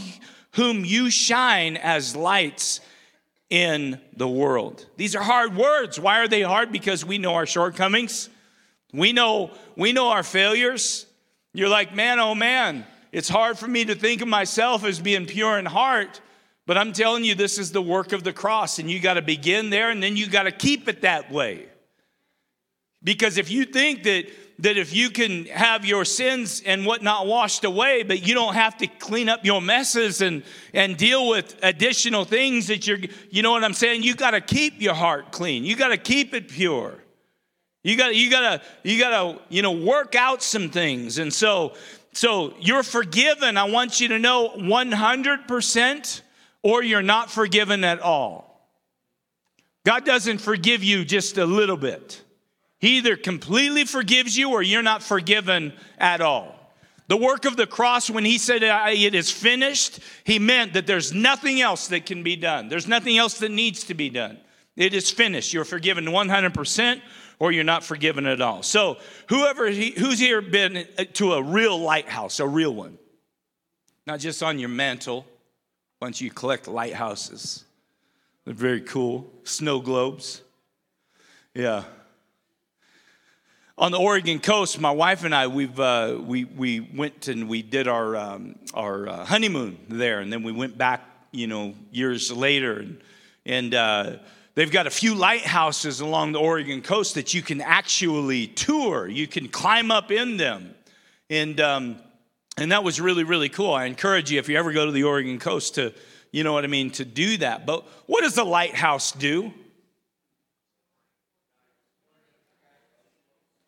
whom 0.51 0.85
you 0.85 1.09
shine 1.09 1.75
as 1.75 2.15
lights 2.15 2.79
in 3.49 3.99
the 4.15 4.27
world. 4.27 4.85
These 4.97 5.15
are 5.15 5.23
hard 5.23 5.55
words. 5.57 5.99
Why 5.99 6.19
are 6.19 6.27
they 6.27 6.43
hard? 6.43 6.71
Because 6.71 7.03
we 7.03 7.17
know 7.17 7.33
our 7.33 7.47
shortcomings. 7.47 8.29
We 8.93 9.13
know 9.13 9.49
we 9.75 9.93
know 9.93 10.09
our 10.09 10.23
failures. 10.23 11.07
You're 11.53 11.69
like, 11.69 11.95
"Man, 11.95 12.19
oh 12.19 12.35
man, 12.35 12.85
it's 13.13 13.29
hard 13.29 13.57
for 13.57 13.67
me 13.67 13.85
to 13.85 13.95
think 13.95 14.21
of 14.21 14.27
myself 14.27 14.83
as 14.83 14.99
being 14.99 15.27
pure 15.27 15.57
in 15.57 15.65
heart, 15.65 16.19
but 16.65 16.77
I'm 16.77 16.91
telling 16.91 17.23
you, 17.23 17.35
this 17.35 17.59
is 17.59 17.71
the 17.71 17.81
work 17.81 18.11
of 18.11 18.23
the 18.23 18.33
cross, 18.33 18.79
and 18.79 18.89
you 18.89 18.99
got 18.99 19.13
to 19.13 19.21
begin 19.21 19.69
there, 19.69 19.91
and 19.91 20.01
then 20.01 20.17
you 20.17 20.27
got 20.27 20.43
to 20.43 20.51
keep 20.51 20.89
it 20.89 21.01
that 21.01 21.31
way. 21.31 21.67
Because 23.03 23.37
if 23.37 23.51
you 23.51 23.65
think 23.65 24.03
that 24.03 24.25
that 24.59 24.77
if 24.77 24.93
you 24.93 25.09
can 25.09 25.45
have 25.45 25.83
your 25.83 26.05
sins 26.05 26.61
and 26.65 26.85
whatnot 26.85 27.27
washed 27.27 27.63
away, 27.63 28.03
but 28.03 28.25
you 28.25 28.33
don't 28.33 28.53
have 28.53 28.77
to 28.77 28.87
clean 28.87 29.27
up 29.27 29.43
your 29.43 29.61
messes 29.61 30.21
and, 30.21 30.43
and 30.73 30.95
deal 30.95 31.27
with 31.27 31.57
additional 31.63 32.23
things 32.23 32.67
that 32.67 32.85
you're, 32.85 32.99
you 33.31 33.41
know 33.41 33.51
what 33.51 33.63
I'm 33.63 33.73
saying? 33.73 34.03
You 34.03 34.15
got 34.15 34.31
to 34.31 34.41
keep 34.41 34.79
your 34.79 34.93
heart 34.93 35.31
clean. 35.31 35.65
You 35.65 35.75
got 35.75 35.87
to 35.87 35.97
keep 35.97 36.33
it 36.35 36.49
pure. 36.49 36.95
You 37.83 37.97
got 37.97 38.15
you 38.15 38.29
got 38.29 38.61
to 38.61 38.89
you 38.89 38.99
got 38.99 39.09
to 39.09 39.41
you 39.49 39.61
know 39.61 39.71
work 39.71 40.15
out 40.15 40.41
some 40.41 40.69
things. 40.69 41.17
And 41.17 41.33
so 41.33 41.73
so 42.13 42.53
you're 42.59 42.83
forgiven. 42.83 43.57
I 43.57 43.65
want 43.65 43.99
you 43.99 44.07
to 44.09 44.19
know 44.19 44.49
100% 44.55 46.21
or 46.61 46.83
you're 46.83 47.01
not 47.01 47.29
forgiven 47.29 47.83
at 47.83 47.99
all. 47.99 48.69
God 49.85 50.05
doesn't 50.05 50.37
forgive 50.37 50.83
you 50.83 51.03
just 51.03 51.37
a 51.37 51.45
little 51.45 51.75
bit. 51.75 52.21
He 52.79 52.97
either 52.97 53.17
completely 53.17 53.85
forgives 53.85 54.37
you 54.37 54.51
or 54.51 54.61
you're 54.61 54.81
not 54.81 55.03
forgiven 55.03 55.73
at 55.97 56.21
all. 56.21 56.55
The 57.07 57.17
work 57.17 57.43
of 57.43 57.57
the 57.57 57.67
cross, 57.67 58.09
when 58.09 58.23
he 58.23 58.37
said 58.37 58.63
it 58.63 59.13
is 59.15 59.29
finished, 59.29 59.99
he 60.23 60.39
meant 60.39 60.73
that 60.73 60.87
there's 60.87 61.11
nothing 61.11 61.61
else 61.61 61.87
that 61.89 62.05
can 62.05 62.23
be 62.23 62.37
done. 62.37 62.69
There's 62.69 62.87
nothing 62.87 63.17
else 63.17 63.39
that 63.39 63.51
needs 63.51 63.83
to 63.85 63.93
be 63.93 64.09
done. 64.09 64.37
It 64.77 64.93
is 64.93 65.11
finished. 65.11 65.53
You're 65.53 65.65
forgiven 65.65 66.05
100% 66.05 67.01
or 67.43 67.51
you're 67.51 67.65
not 67.65 67.83
forgiven 67.83 68.25
at 68.25 68.39
all. 68.39 68.63
So, 68.63 68.95
whoever 69.27 69.69
who's 69.69 70.17
here 70.17 70.41
been 70.41 70.87
to 71.15 71.33
a 71.33 71.43
real 71.43 71.77
lighthouse, 71.77 72.39
a 72.39 72.47
real 72.47 72.73
one, 72.73 72.97
not 74.07 74.21
just 74.21 74.41
on 74.41 74.59
your 74.59 74.69
mantle, 74.69 75.25
once 76.01 76.21
you 76.21 76.31
collect 76.31 76.69
lighthouses. 76.69 77.65
They're 78.45 78.53
very 78.53 78.79
cool. 78.79 79.29
Snow 79.43 79.81
globes. 79.81 80.41
Yeah. 81.53 81.83
On 83.77 83.91
the 83.91 83.99
Oregon 83.99 84.39
coast, 84.39 84.79
my 84.79 84.91
wife 84.91 85.25
and 85.25 85.35
I, 85.35 85.47
we've, 85.47 85.77
uh, 85.77 86.17
we, 86.21 86.45
we 86.45 86.79
went 86.79 87.27
and 87.27 87.49
we 87.49 87.61
did 87.61 87.89
our, 87.89 88.15
um, 88.15 88.55
our 88.73 89.09
uh, 89.09 89.25
honeymoon 89.25 89.79
there, 89.89 90.21
and 90.21 90.31
then 90.31 90.43
we 90.43 90.53
went 90.53 90.77
back, 90.77 91.01
you 91.33 91.47
know, 91.47 91.73
years 91.91 92.31
later. 92.31 92.79
And, 92.79 93.01
and 93.45 93.73
uh, 93.73 94.11
they've 94.55 94.71
got 94.71 94.87
a 94.87 94.91
few 94.91 95.15
lighthouses 95.15 95.99
along 95.99 96.33
the 96.33 96.39
Oregon 96.39 96.81
coast 96.81 97.15
that 97.15 97.33
you 97.33 97.41
can 97.41 97.61
actually 97.61 98.47
tour. 98.47 99.07
You 99.07 99.27
can 99.27 99.47
climb 99.47 99.91
up 99.91 100.11
in 100.11 100.37
them. 100.37 100.75
And, 101.29 101.59
um, 101.59 101.97
and 102.57 102.71
that 102.71 102.83
was 102.83 103.01
really, 103.01 103.23
really 103.23 103.49
cool. 103.49 103.73
I 103.73 103.85
encourage 103.85 104.31
you, 104.31 104.39
if 104.39 104.49
you 104.49 104.57
ever 104.57 104.71
go 104.71 104.85
to 104.85 104.91
the 104.91 105.03
Oregon 105.03 105.39
coast, 105.39 105.75
to, 105.75 105.93
you 106.31 106.43
know 106.43 106.53
what 106.53 106.63
I 106.63 106.67
mean, 106.67 106.91
to 106.91 107.05
do 107.05 107.37
that. 107.37 107.65
But 107.65 107.85
what 108.07 108.21
does 108.21 108.35
the 108.35 108.43
lighthouse 108.43 109.11
do? 109.11 109.53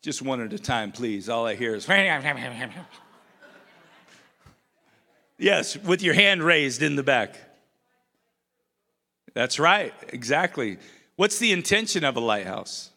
Just 0.02 0.22
one 0.22 0.40
at 0.40 0.52
a 0.52 0.58
time, 0.58 0.92
please. 0.92 1.28
All 1.28 1.46
I 1.46 1.56
hear 1.56 1.74
is. 1.74 1.84
yes, 5.38 5.76
with 5.76 6.00
your 6.00 6.14
hand 6.14 6.44
raised 6.44 6.80
in 6.80 6.94
the 6.94 7.02
back. 7.02 7.45
That's 9.36 9.58
right, 9.58 9.92
exactly. 10.08 10.78
What's 11.16 11.38
the 11.38 11.52
intention 11.52 12.04
of 12.04 12.16
a 12.16 12.20
lighthouse? 12.20 12.88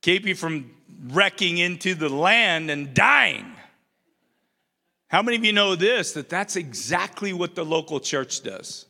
Keep 0.00 0.26
you 0.26 0.36
from 0.36 0.70
wrecking 1.08 1.58
into 1.58 1.96
the 1.96 2.08
land 2.08 2.70
and 2.70 2.94
dying. 2.94 3.52
How 5.08 5.22
many 5.22 5.36
of 5.36 5.44
you 5.44 5.52
know 5.52 5.74
this? 5.74 6.12
That 6.12 6.28
that's 6.28 6.54
exactly 6.54 7.32
what 7.32 7.56
the 7.56 7.64
local 7.64 7.98
church 7.98 8.44
does. 8.44 8.86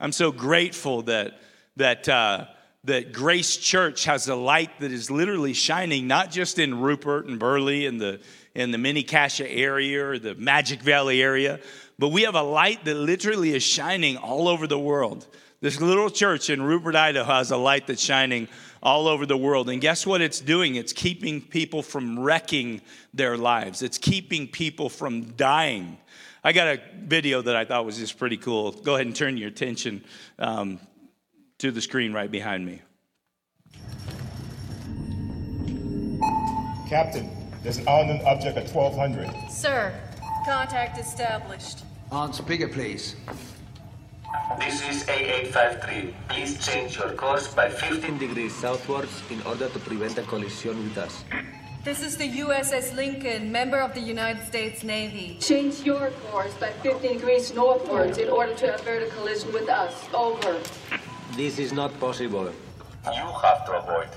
I'm 0.00 0.10
so 0.10 0.32
grateful 0.32 1.02
that 1.02 1.38
that 1.76 2.08
uh, 2.08 2.46
that 2.82 3.12
Grace 3.12 3.58
Church 3.58 4.04
has 4.06 4.26
a 4.26 4.34
light 4.34 4.80
that 4.80 4.90
is 4.90 5.12
literally 5.12 5.52
shining, 5.52 6.08
not 6.08 6.32
just 6.32 6.58
in 6.58 6.80
Rupert 6.80 7.26
and 7.26 7.38
Burley 7.38 7.86
and 7.86 8.00
the 8.00 8.18
in 8.54 8.70
the 8.70 8.78
Mini-Cassia 8.78 9.48
area 9.48 10.04
or 10.04 10.18
the 10.18 10.34
Magic 10.34 10.82
Valley 10.82 11.22
area, 11.22 11.60
but 11.98 12.08
we 12.08 12.22
have 12.22 12.34
a 12.34 12.42
light 12.42 12.84
that 12.84 12.94
literally 12.94 13.54
is 13.54 13.62
shining 13.62 14.16
all 14.16 14.48
over 14.48 14.66
the 14.66 14.78
world. 14.78 15.26
This 15.60 15.80
little 15.80 16.10
church 16.10 16.50
in 16.50 16.60
Rupert, 16.62 16.96
Idaho 16.96 17.32
has 17.32 17.50
a 17.52 17.56
light 17.56 17.86
that's 17.86 18.02
shining 18.02 18.48
all 18.82 19.06
over 19.06 19.26
the 19.26 19.36
world. 19.36 19.70
And 19.70 19.80
guess 19.80 20.04
what 20.04 20.20
it's 20.20 20.40
doing? 20.40 20.74
It's 20.74 20.92
keeping 20.92 21.40
people 21.40 21.82
from 21.82 22.18
wrecking 22.18 22.80
their 23.14 23.36
lives, 23.36 23.82
it's 23.82 23.98
keeping 23.98 24.48
people 24.48 24.88
from 24.88 25.32
dying. 25.34 25.98
I 26.44 26.52
got 26.52 26.66
a 26.66 26.80
video 26.98 27.40
that 27.42 27.54
I 27.54 27.64
thought 27.64 27.86
was 27.86 27.98
just 27.98 28.18
pretty 28.18 28.36
cool. 28.36 28.72
Go 28.72 28.96
ahead 28.96 29.06
and 29.06 29.14
turn 29.14 29.36
your 29.36 29.48
attention 29.48 30.04
um, 30.40 30.80
to 31.58 31.70
the 31.70 31.80
screen 31.80 32.12
right 32.12 32.28
behind 32.28 32.66
me. 32.66 32.82
Captain, 36.88 37.30
there's 37.62 37.78
an 37.78 37.88
unknown 37.88 38.20
object 38.26 38.56
at 38.56 38.68
1200. 38.68 39.50
Sir, 39.50 39.94
contact 40.44 40.98
established. 40.98 41.84
On 42.10 42.32
speaker, 42.32 42.68
please. 42.68 43.16
This 44.58 44.82
is 44.88 45.04
A853. 45.04 46.12
Please 46.28 46.66
change 46.66 46.96
your 46.96 47.12
course 47.12 47.52
by 47.54 47.68
15 47.68 48.18
degrees 48.18 48.54
southwards 48.54 49.22
in 49.30 49.42
order 49.42 49.68
to 49.68 49.78
prevent 49.78 50.18
a 50.18 50.22
collision 50.22 50.82
with 50.82 50.98
us. 50.98 51.24
This 51.84 52.02
is 52.02 52.16
the 52.16 52.30
USS 52.38 52.94
Lincoln, 52.94 53.50
member 53.50 53.78
of 53.78 53.92
the 53.94 54.00
United 54.00 54.46
States 54.46 54.84
Navy. 54.84 55.36
Change 55.40 55.80
your 55.80 56.10
course 56.30 56.54
by 56.54 56.70
15 56.70 57.14
degrees 57.14 57.52
northwards 57.54 58.18
in 58.18 58.28
order 58.28 58.54
to 58.54 58.74
avert 58.74 59.02
a 59.02 59.10
collision 59.14 59.52
with 59.52 59.68
us. 59.68 59.94
Over. 60.14 60.60
This 61.36 61.58
is 61.58 61.72
not 61.72 61.98
possible. 61.98 62.52
You 63.06 63.26
have 63.42 63.66
to 63.66 63.72
avoid. 63.72 64.08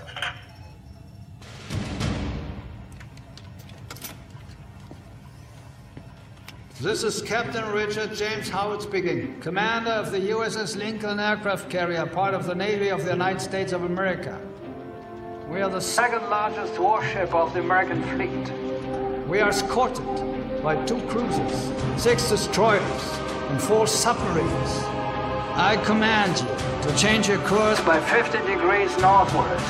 This 6.82 7.04
is 7.04 7.22
Captain 7.22 7.72
Richard 7.72 8.14
James 8.14 8.50
Howard 8.50 8.82
speaking, 8.82 9.40
commander 9.40 9.92
of 9.92 10.12
the 10.12 10.20
USS 10.20 10.76
Lincoln 10.76 11.22
aircraft 11.22 11.70
carrier, 11.70 12.06
part 12.06 12.34
of 12.34 12.46
the 12.46 12.54
Navy 12.54 12.90
of 12.90 13.06
the 13.06 13.12
United 13.12 13.40
States 13.40 13.72
of 13.72 13.86
America. 13.86 14.38
We 15.48 15.62
are 15.62 15.70
the 15.70 15.80
second 15.80 16.30
largest 16.30 16.78
warship 16.78 17.34
of 17.34 17.54
the 17.54 17.62
American 17.62 18.04
fleet. 18.04 19.26
We 19.26 19.40
are 19.40 19.48
escorted 19.48 20.06
by 20.62 20.76
two 20.86 21.00
cruisers, 21.08 21.72
six 21.96 22.28
destroyers, 22.28 22.84
and 23.52 23.62
four 23.62 23.88
submarines. 23.88 24.84
I 25.56 25.82
command 25.86 26.40
you 26.42 26.90
to 26.90 26.98
change 26.98 27.30
your 27.30 27.40
course 27.48 27.80
by 27.86 28.02
50 28.02 28.40
degrees 28.40 28.98
northward. 28.98 29.62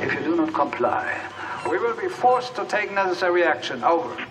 If 0.00 0.14
you 0.14 0.20
do 0.20 0.34
not 0.34 0.54
comply, 0.54 1.20
we 1.68 1.78
will 1.78 1.94
be 1.94 2.08
forced 2.08 2.56
to 2.56 2.64
take 2.64 2.90
necessary 2.90 3.44
action. 3.44 3.84
Over. 3.84 4.27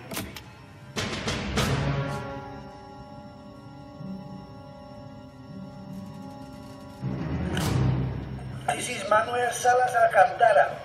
Manuel 9.38 9.54
Salazar 9.54 10.10
Cantara. 10.10 10.80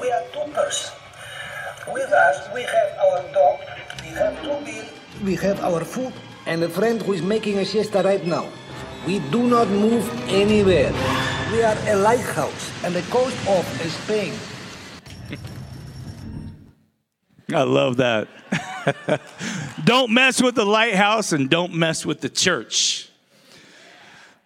We 0.00 0.10
are 0.10 0.22
two 0.32 0.50
persons. 0.52 0.92
With 1.86 2.10
us, 2.10 2.52
we 2.52 2.62
have 2.62 2.98
our 2.98 3.22
dog, 3.32 3.60
we 4.02 4.08
have 4.08 4.42
two 4.42 4.58
beer, 4.64 4.88
We 5.22 5.36
have 5.36 5.60
our 5.60 5.84
food 5.84 6.12
and 6.46 6.64
a 6.64 6.68
friend 6.68 7.00
who 7.00 7.12
is 7.12 7.22
making 7.22 7.58
a 7.58 7.64
siesta 7.64 8.02
right 8.02 8.26
now. 8.26 8.48
We 9.06 9.20
do 9.30 9.46
not 9.46 9.68
move 9.68 10.02
anywhere. 10.26 10.90
We 11.52 11.62
are 11.62 11.78
a 11.86 11.94
lighthouse 11.94 12.72
on 12.84 12.92
the 12.92 13.02
coast 13.02 13.38
of 13.46 13.64
Spain. 14.02 14.34
I 17.54 17.62
love 17.62 17.98
that. 17.98 18.26
don't 19.84 20.10
mess 20.10 20.42
with 20.42 20.56
the 20.56 20.66
lighthouse 20.66 21.30
and 21.30 21.48
don't 21.48 21.72
mess 21.72 22.04
with 22.04 22.20
the 22.20 22.30
church. 22.30 23.05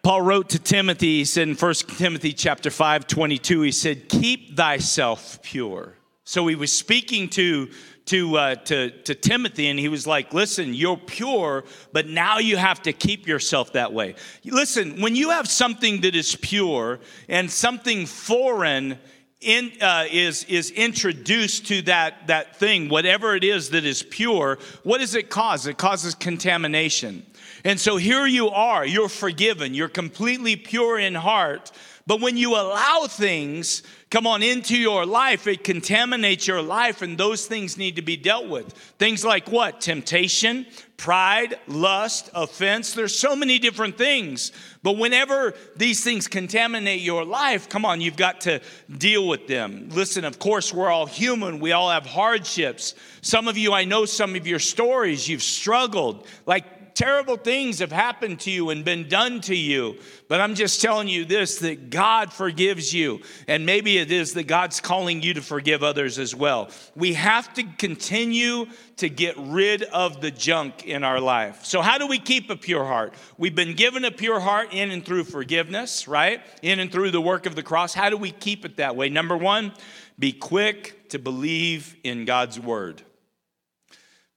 Paul 0.03 0.23
wrote 0.23 0.49
to 0.51 0.59
Timothy, 0.59 1.19
he 1.19 1.25
said 1.25 1.49
in 1.49 1.55
1 1.55 1.75
Timothy 1.99 2.33
chapter 2.33 2.71
5, 2.71 3.07
22, 3.07 3.61
he 3.63 3.73
said, 3.73 4.09
Keep 4.09 4.57
thyself 4.57 5.43
pure. 5.43 5.95
So 6.25 6.47
he 6.47 6.55
was 6.55 6.73
speaking 6.73 7.29
to, 7.31 7.69
to, 8.07 8.37
uh, 8.37 8.55
to, 8.55 8.91
to 9.03 9.15
Timothy, 9.15 9.67
and 9.67 9.79
he 9.79 9.89
was 9.89 10.07
like, 10.07 10.33
Listen, 10.33 10.73
you're 10.73 10.97
pure, 10.97 11.65
but 11.93 12.09
now 12.09 12.39
you 12.39 12.57
have 12.57 12.81
to 12.83 12.95
keep 12.95 13.27
yourself 13.27 13.75
that 13.75 13.93
way. 13.93 14.15
Listen, 14.45 15.03
when 15.03 15.17
you 15.17 15.31
have 15.31 15.47
something 15.47 16.01
that 16.01 16.15
is 16.15 16.35
pure 16.37 17.01
and 17.29 17.51
something 17.51 18.07
foreign 18.07 18.99
in, 19.41 19.73
uh, 19.81 20.05
is, 20.11 20.45
is 20.45 20.71
introduced 20.71 21.67
to 21.69 21.83
that, 21.83 22.27
that 22.27 22.57
thing, 22.57 22.89
whatever 22.89 23.35
it 23.35 23.45
is 23.45 23.71
that 23.71 23.85
is 23.85 24.03
pure, 24.03 24.59
what 24.83 24.99
does 24.99 25.15
it 25.15 25.31
cause? 25.31 25.67
It 25.67 25.79
causes 25.79 26.15
contamination. 26.15 27.25
And 27.65 27.81
so 27.81 27.97
here 27.97 28.27
you 28.27 28.49
are, 28.51 28.85
you're 28.85 29.09
forgiven, 29.09 29.75
you're 29.75 29.89
completely 29.89 30.57
pure 30.57 30.99
in 30.99 31.15
heart. 31.15 31.73
But 32.07 32.21
when 32.21 32.37
you 32.37 32.55
allow 32.55 33.07
things 33.09 33.83
come 34.11 34.27
on 34.27 34.43
into 34.43 34.77
your 34.77 35.07
life, 35.07 35.47
it 35.47 35.63
contaminates 35.63 36.47
your 36.47 36.61
life, 36.61 37.03
and 37.03 37.17
those 37.17 37.47
things 37.47 37.79
need 37.79 37.97
to 37.97 38.03
be 38.03 38.17
dealt 38.17 38.49
with. 38.49 38.73
Things 38.99 39.25
like 39.25 39.49
what? 39.49 39.81
Temptation, 39.81 40.67
pride, 41.01 41.55
lust, 41.67 42.29
offense. 42.35 42.93
There's 42.93 43.19
so 43.19 43.35
many 43.35 43.59
different 43.59 43.97
things. 43.97 44.53
But 44.83 44.99
whenever 44.99 45.55
these 45.75 46.05
things 46.05 46.29
contaminate 46.29 47.01
your 47.01 47.25
life, 47.25 47.71
come 47.71 47.87
on, 47.87 48.03
you've 48.03 48.19
got 48.19 48.43
to 48.43 48.61
deal 48.99 49.27
with 49.27 49.47
them. 49.47 49.89
Listen, 49.93 50.27
of 50.27 50.39
course, 50.39 50.75
we're 50.75 50.91
all 50.91 51.07
human, 51.07 51.59
we 51.59 51.73
all 51.73 51.89
have 51.89 52.05
hardships. 52.05 52.95
Some 53.23 53.49
of 53.49 53.57
you, 53.57 53.73
I 53.73 53.85
know 53.85 54.05
some 54.05 54.37
of 54.37 54.47
your 54.47 54.59
stories, 54.59 55.27
you've 55.27 55.43
struggled. 55.43 56.27
Like 56.45 56.67
terrible 57.01 57.39
things 57.39 57.79
have 57.79 57.91
happened 57.91 58.39
to 58.39 58.51
you 58.51 58.69
and 58.69 58.85
been 58.85 59.09
done 59.09 59.41
to 59.41 59.57
you. 59.57 59.97
But 60.29 60.43
I'm 60.43 60.55
just 60.55 60.83
telling 60.83 61.09
you 61.09 61.25
this 61.25 61.59
that 61.61 61.89
God 61.89 62.31
forgives 62.31 62.93
you. 62.93 63.21
And 63.49 63.65
maybe 63.65 63.97
it 63.97 64.13
is 64.13 64.35
that 64.35 64.47
God's 64.47 64.81
calling 64.81 65.23
you 65.23 65.33
to 65.33 65.41
forgive 65.41 65.83
others 65.83 66.19
as 66.19 66.35
well. 66.35 66.69
We 66.95 67.15
have 67.15 67.55
to 67.55 67.63
continue 67.79 68.67
to 68.99 69.09
get 69.09 69.35
rid 69.39 69.83
of 69.85 70.21
the 70.21 70.31
junk 70.31 70.85
in 70.85 71.03
our 71.03 71.21
life. 71.21 71.65
So, 71.65 71.81
how 71.81 71.97
do 71.97 72.07
we 72.07 72.19
keep 72.19 72.51
a 72.51 72.57
pure 72.57 72.85
heart? 72.85 73.15
We've 73.39 73.55
been 73.55 73.77
given 73.77 74.05
a 74.05 74.11
pure 74.11 74.39
heart 74.39 74.75
in 74.75 74.91
and 74.91 75.03
through 75.03 75.25
forgiveness, 75.25 76.07
right? 76.07 76.43
In 76.61 76.81
and 76.81 76.93
through 76.93 77.13
the 77.13 77.21
work 77.21 77.47
of 77.47 77.55
the 77.55 77.63
cross. 77.63 77.95
How 77.95 78.11
do 78.11 78.19
we 78.19 78.31
keep 78.31 78.67
it 78.67 78.77
that 78.77 78.95
way? 78.95 79.09
Number 79.09 79.39
one, 79.39 79.73
be 80.19 80.33
quick 80.33 81.09
to 81.09 81.19
believe 81.19 81.97
in 82.05 82.27
God's 82.27 82.61
word. 82.61 83.03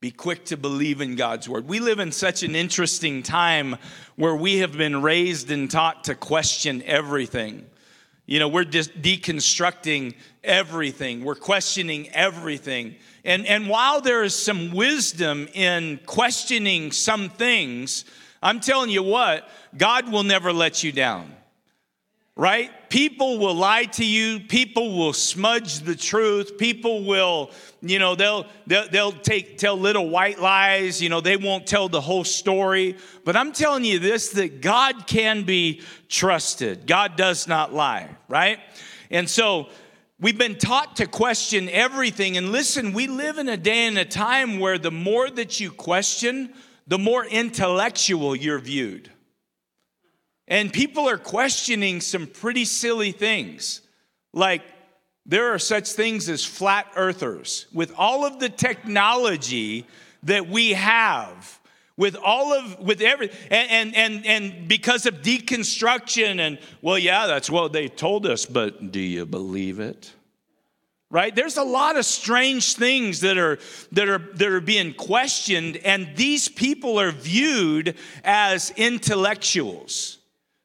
Be 0.03 0.11
quick 0.11 0.43
to 0.47 0.57
believe 0.57 0.99
in 0.99 1.15
God's 1.15 1.47
word. 1.47 1.65
We 1.65 1.79
live 1.79 1.99
in 1.99 2.11
such 2.11 2.43
an 2.43 2.57
interesting 2.57 3.23
time 3.23 3.77
where 4.17 4.35
we 4.35 4.57
have 4.57 4.73
been 4.73 5.01
raised 5.01 5.49
and 5.49 5.71
taught 5.71 6.03
to 6.03 6.13
question 6.13 6.83
everything. 6.85 7.65
You 8.25 8.39
know, 8.39 8.49
we're 8.49 8.65
just 8.65 9.01
deconstructing 9.01 10.15
everything, 10.43 11.23
we're 11.23 11.35
questioning 11.35 12.09
everything. 12.09 12.95
And, 13.23 13.47
and 13.47 13.69
while 13.69 14.01
there 14.01 14.23
is 14.23 14.35
some 14.35 14.73
wisdom 14.73 15.47
in 15.53 16.01
questioning 16.05 16.91
some 16.91 17.29
things, 17.29 18.03
I'm 18.41 18.59
telling 18.59 18.89
you 18.89 19.03
what, 19.03 19.47
God 19.77 20.11
will 20.11 20.23
never 20.23 20.51
let 20.51 20.83
you 20.83 20.91
down 20.91 21.33
right? 22.35 22.89
People 22.89 23.37
will 23.37 23.53
lie 23.53 23.85
to 23.85 24.05
you. 24.05 24.39
People 24.39 24.97
will 24.97 25.13
smudge 25.13 25.81
the 25.81 25.95
truth. 25.95 26.57
People 26.57 27.05
will, 27.05 27.51
you 27.81 27.99
know, 27.99 28.15
they'll, 28.15 28.47
they'll, 28.65 28.89
they'll 28.89 29.11
take, 29.11 29.57
tell 29.59 29.77
little 29.77 30.09
white 30.09 30.39
lies. 30.39 31.01
You 31.01 31.09
know, 31.09 31.21
they 31.21 31.37
won't 31.37 31.67
tell 31.67 31.89
the 31.89 32.01
whole 32.01 32.23
story. 32.23 32.97
But 33.23 33.35
I'm 33.35 33.51
telling 33.51 33.85
you 33.85 33.99
this 33.99 34.29
that 34.29 34.61
God 34.61 35.05
can 35.05 35.43
be 35.43 35.81
trusted. 36.09 36.87
God 36.87 37.15
does 37.15 37.47
not 37.47 37.71
lie, 37.71 38.09
right? 38.27 38.59
And 39.11 39.29
so 39.29 39.69
we've 40.19 40.37
been 40.37 40.57
taught 40.57 40.95
to 40.95 41.05
question 41.05 41.69
everything. 41.69 42.35
And 42.37 42.51
listen, 42.51 42.93
we 42.93 43.05
live 43.05 43.37
in 43.37 43.47
a 43.47 43.57
day 43.57 43.85
and 43.85 43.97
a 43.99 44.05
time 44.05 44.59
where 44.59 44.79
the 44.79 44.91
more 44.91 45.29
that 45.29 45.59
you 45.59 45.71
question, 45.71 46.51
the 46.87 46.97
more 46.97 47.25
intellectual 47.25 48.35
you're 48.35 48.59
viewed. 48.59 49.12
And 50.47 50.71
people 50.71 51.09
are 51.09 51.17
questioning 51.17 52.01
some 52.01 52.27
pretty 52.27 52.65
silly 52.65 53.11
things. 53.11 53.81
Like, 54.33 54.61
there 55.25 55.53
are 55.53 55.59
such 55.59 55.91
things 55.93 56.27
as 56.27 56.43
flat 56.43 56.87
earthers. 56.95 57.67
With 57.73 57.93
all 57.97 58.25
of 58.25 58.39
the 58.39 58.49
technology 58.49 59.87
that 60.23 60.47
we 60.47 60.73
have, 60.73 61.59
with 61.95 62.15
all 62.15 62.53
of 62.53 62.79
with 62.79 63.01
every 63.01 63.29
and, 63.49 63.95
and 63.95 63.95
and 63.95 64.25
and 64.25 64.67
because 64.67 65.05
of 65.05 65.21
deconstruction 65.21 66.39
and 66.39 66.57
well 66.81 66.97
yeah 66.97 67.27
that's 67.27 67.49
what 67.49 67.71
they 67.71 67.87
told 67.87 68.25
us 68.25 68.45
but 68.45 68.91
do 68.91 68.99
you 68.99 69.25
believe 69.25 69.79
it 69.79 70.11
right 71.11 71.35
there's 71.35 71.57
a 71.57 71.63
lot 71.63 71.95
of 71.95 72.03
strange 72.03 72.73
things 72.73 73.19
that 73.21 73.37
are 73.37 73.59
that 73.91 74.09
are 74.09 74.17
that 74.17 74.47
are 74.47 74.61
being 74.61 74.93
questioned 74.93 75.77
and 75.77 76.09
these 76.15 76.49
people 76.49 76.99
are 76.99 77.11
viewed 77.11 77.95
as 78.23 78.71
intellectuals 78.75 80.17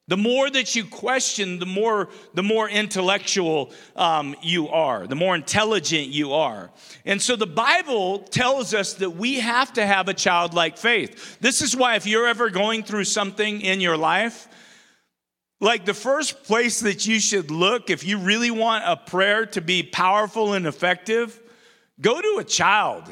the 0.09 0.17
more 0.17 0.51
that 0.51 0.75
you 0.75 0.85
question, 0.85 1.59
the 1.59 1.67
more, 1.67 2.09
the 2.35 2.43
more 2.43 2.69
intellectual 2.69 3.71
um, 3.95 4.35
you 4.43 4.69
are, 4.69 5.07
the 5.07 5.15
more 5.15 5.35
intelligent 5.35 6.09
you 6.09 6.33
are. 6.33 6.71
And 7.05 7.21
so 7.21 7.37
the 7.37 7.47
Bible 7.47 8.21
tells 8.21 8.73
us 8.73 8.95
that 8.95 9.11
we 9.11 9.39
have 9.41 9.73
to 9.75 9.87
have 9.87 10.09
a 10.09 10.15
childlike 10.15 10.79
faith. 10.79 11.39
This 11.41 11.61
is 11.61 11.77
why, 11.77 11.97
if 11.97 12.07
you're 12.07 12.27
ever 12.27 12.49
going 12.49 12.83
through 12.83 13.05
something 13.05 13.61
in 13.61 13.81
your 13.81 13.99
life, 13.99 14.49
like 15.61 15.85
the 15.85 15.95
first 15.95 16.43
place 16.45 16.81
that 16.81 17.07
you 17.07 17.21
should 17.21 17.51
look, 17.51 17.91
if 17.91 18.03
you 18.03 18.19
really 18.19 18.51
want 18.51 18.85
a 18.87 18.97
prayer 18.97 19.45
to 19.47 19.61
be 19.61 19.83
powerful 19.83 20.55
and 20.55 20.67
effective, 20.67 21.39
go 22.01 22.21
to 22.21 22.39
a 22.39 22.45
child. 22.45 23.05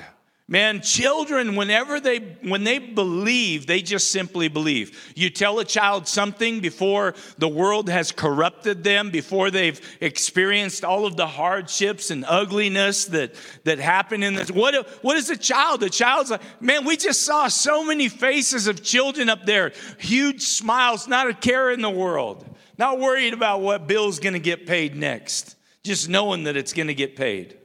Man, 0.49 0.81
children, 0.81 1.57
whenever 1.57 1.99
they 1.99 2.21
when 2.43 2.63
they 2.63 2.79
believe, 2.79 3.67
they 3.67 3.83
just 3.83 4.13
simply 4.13 4.47
believe. 4.47 5.13
You 5.17 5.29
tell 5.29 5.59
a 5.59 5.65
child 5.65 6.07
something 6.07 6.61
before 6.61 7.15
the 7.37 7.49
world 7.49 7.89
has 7.89 8.13
corrupted 8.13 8.85
them, 8.85 9.11
before 9.11 9.51
they've 9.51 9.81
experienced 10.01 10.85
all 10.85 11.05
of 11.05 11.17
the 11.17 11.27
hardships 11.27 12.13
and 12.13 12.25
ugliness 12.29 13.07
that, 13.07 13.35
that 13.65 13.81
happen 13.81 14.23
in 14.23 14.35
this. 14.35 14.49
What, 14.49 14.89
what 15.03 15.17
is 15.17 15.31
a 15.31 15.37
child? 15.37 15.83
A 15.83 15.91
child's 15.91 16.31
like, 16.31 16.43
man, 16.63 16.85
we 16.85 16.97
just 16.97 17.25
saw 17.25 17.49
so 17.49 17.85
many 17.85 18.09
faces 18.09 18.69
of 18.69 18.85
children 18.85 19.29
up 19.29 19.47
there, 19.47 19.73
huge 19.99 20.43
smiles, 20.43 21.09
not 21.09 21.29
a 21.29 21.35
care 21.35 21.73
in 21.73 21.83
the 21.83 21.91
world, 21.91 22.47
not 22.79 23.01
worried 23.01 23.35
about 23.35 23.63
what 23.63 23.89
bill's 23.89 24.21
gonna 24.21 24.39
get 24.39 24.65
paid 24.65 24.95
next, 24.95 25.57
just 25.83 26.09
knowing 26.09 26.45
that 26.45 26.57
it's 26.57 26.73
gonna 26.73 26.95
get 26.95 27.17
paid 27.17 27.59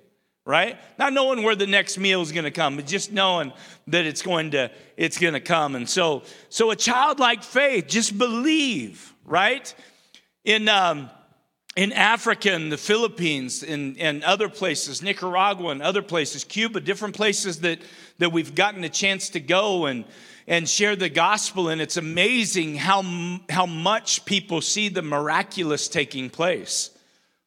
right? 0.45 0.77
Not 0.97 1.13
knowing 1.13 1.43
where 1.43 1.55
the 1.55 1.67
next 1.67 1.97
meal 1.97 2.21
is 2.21 2.31
going 2.31 2.45
to 2.45 2.51
come, 2.51 2.75
but 2.75 2.87
just 2.87 3.11
knowing 3.11 3.53
that 3.87 4.05
it's 4.05 4.21
going 4.21 4.51
to 4.51 4.71
it's 4.97 5.17
going 5.17 5.33
to 5.33 5.39
come. 5.39 5.75
And 5.75 5.87
so 5.87 6.23
so 6.49 6.71
a 6.71 6.75
childlike 6.75 7.43
faith, 7.43 7.87
just 7.87 8.17
believe, 8.17 9.13
right? 9.25 9.73
In 10.43 10.67
um, 10.67 11.09
in 11.75 11.93
Africa 11.93 12.51
and 12.51 12.71
the 12.71 12.77
Philippines 12.77 13.63
and, 13.63 13.97
and 13.97 14.23
other 14.23 14.49
places, 14.49 15.01
Nicaragua 15.01 15.69
and 15.69 15.81
other 15.81 16.01
places, 16.01 16.43
Cuba, 16.43 16.81
different 16.81 17.15
places 17.15 17.61
that, 17.61 17.79
that 18.17 18.31
we've 18.31 18.53
gotten 18.53 18.83
a 18.83 18.89
chance 18.89 19.29
to 19.29 19.39
go 19.39 19.85
and, 19.85 20.03
and 20.47 20.67
share 20.67 20.97
the 20.97 21.07
gospel. 21.07 21.69
And 21.69 21.79
it's 21.79 21.95
amazing 21.95 22.75
how, 22.75 23.39
how 23.49 23.65
much 23.65 24.25
people 24.25 24.59
see 24.59 24.89
the 24.89 25.01
miraculous 25.01 25.87
taking 25.87 26.29
place. 26.29 26.89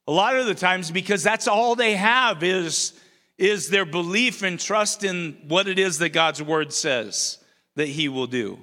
A 0.06 0.12
lot 0.12 0.36
of 0.36 0.46
the 0.46 0.54
times 0.54 0.90
because 0.90 1.22
that's 1.22 1.48
all 1.48 1.74
they 1.74 1.94
have 1.94 2.42
is, 2.42 2.92
is 3.38 3.68
their 3.68 3.86
belief 3.86 4.42
and 4.42 4.60
trust 4.60 5.02
in 5.04 5.38
what 5.48 5.66
it 5.66 5.78
is 5.78 5.98
that 5.98 6.10
God's 6.10 6.42
word 6.42 6.72
says 6.72 7.38
that 7.76 7.88
he 7.88 8.08
will 8.08 8.26
do. 8.26 8.58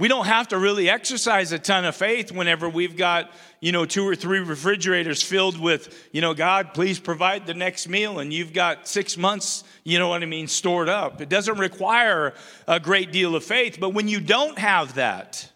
We 0.00 0.08
don't 0.08 0.24
have 0.24 0.48
to 0.48 0.58
really 0.58 0.88
exercise 0.88 1.52
a 1.52 1.58
ton 1.58 1.84
of 1.84 1.94
faith 1.94 2.32
whenever 2.32 2.70
we've 2.70 2.96
got, 2.96 3.30
you 3.60 3.70
know, 3.70 3.84
two 3.84 4.08
or 4.08 4.16
three 4.16 4.38
refrigerators 4.38 5.22
filled 5.22 5.60
with, 5.60 6.08
you 6.10 6.22
know, 6.22 6.32
God, 6.32 6.72
please 6.72 6.98
provide 6.98 7.46
the 7.46 7.52
next 7.52 7.86
meal, 7.86 8.18
and 8.18 8.32
you've 8.32 8.54
got 8.54 8.88
six 8.88 9.18
months, 9.18 9.62
you 9.84 9.98
know 9.98 10.08
what 10.08 10.22
I 10.22 10.26
mean, 10.26 10.46
stored 10.46 10.88
up. 10.88 11.20
It 11.20 11.28
doesn't 11.28 11.58
require 11.58 12.32
a 12.66 12.80
great 12.80 13.12
deal 13.12 13.36
of 13.36 13.44
faith. 13.44 13.76
But 13.78 13.90
when 13.90 14.08
you 14.08 14.20
don't 14.20 14.58
have 14.58 14.94
that, 14.94 15.52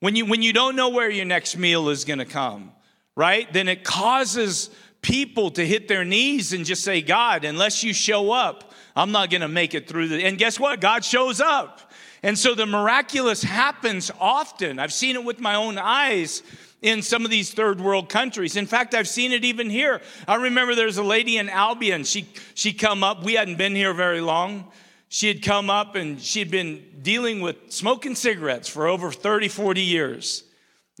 when 0.00 0.16
you 0.16 0.26
when 0.26 0.42
you 0.42 0.52
don't 0.52 0.74
know 0.74 0.88
where 0.88 1.08
your 1.08 1.24
next 1.24 1.56
meal 1.56 1.88
is 1.88 2.04
gonna 2.04 2.24
come, 2.24 2.72
right? 3.18 3.52
Then 3.52 3.66
it 3.66 3.82
causes 3.82 4.70
people 5.02 5.50
to 5.50 5.66
hit 5.66 5.88
their 5.88 6.04
knees 6.04 6.52
and 6.52 6.64
just 6.64 6.84
say, 6.84 7.02
God, 7.02 7.44
unless 7.44 7.82
you 7.82 7.92
show 7.92 8.30
up, 8.30 8.72
I'm 8.94 9.10
not 9.10 9.28
going 9.28 9.40
to 9.40 9.48
make 9.48 9.74
it 9.74 9.88
through. 9.88 10.12
And 10.12 10.38
guess 10.38 10.60
what? 10.60 10.80
God 10.80 11.04
shows 11.04 11.40
up. 11.40 11.90
And 12.22 12.38
so 12.38 12.54
the 12.54 12.64
miraculous 12.64 13.42
happens 13.42 14.12
often. 14.20 14.78
I've 14.78 14.92
seen 14.92 15.16
it 15.16 15.24
with 15.24 15.40
my 15.40 15.56
own 15.56 15.78
eyes 15.78 16.44
in 16.80 17.02
some 17.02 17.24
of 17.24 17.32
these 17.32 17.52
third 17.52 17.80
world 17.80 18.08
countries. 18.08 18.54
In 18.54 18.66
fact, 18.66 18.94
I've 18.94 19.08
seen 19.08 19.32
it 19.32 19.44
even 19.44 19.68
here. 19.68 20.00
I 20.28 20.36
remember 20.36 20.76
there's 20.76 20.98
a 20.98 21.02
lady 21.02 21.38
in 21.38 21.48
Albion. 21.48 22.04
She 22.04 22.28
she 22.54 22.72
come 22.72 23.02
up. 23.02 23.24
We 23.24 23.34
hadn't 23.34 23.58
been 23.58 23.74
here 23.74 23.94
very 23.94 24.20
long. 24.20 24.70
She 25.08 25.26
had 25.26 25.42
come 25.42 25.70
up 25.70 25.96
and 25.96 26.20
she'd 26.20 26.52
been 26.52 26.84
dealing 27.02 27.40
with 27.40 27.72
smoking 27.72 28.14
cigarettes 28.14 28.68
for 28.68 28.86
over 28.86 29.10
30, 29.10 29.48
40 29.48 29.80
years. 29.80 30.44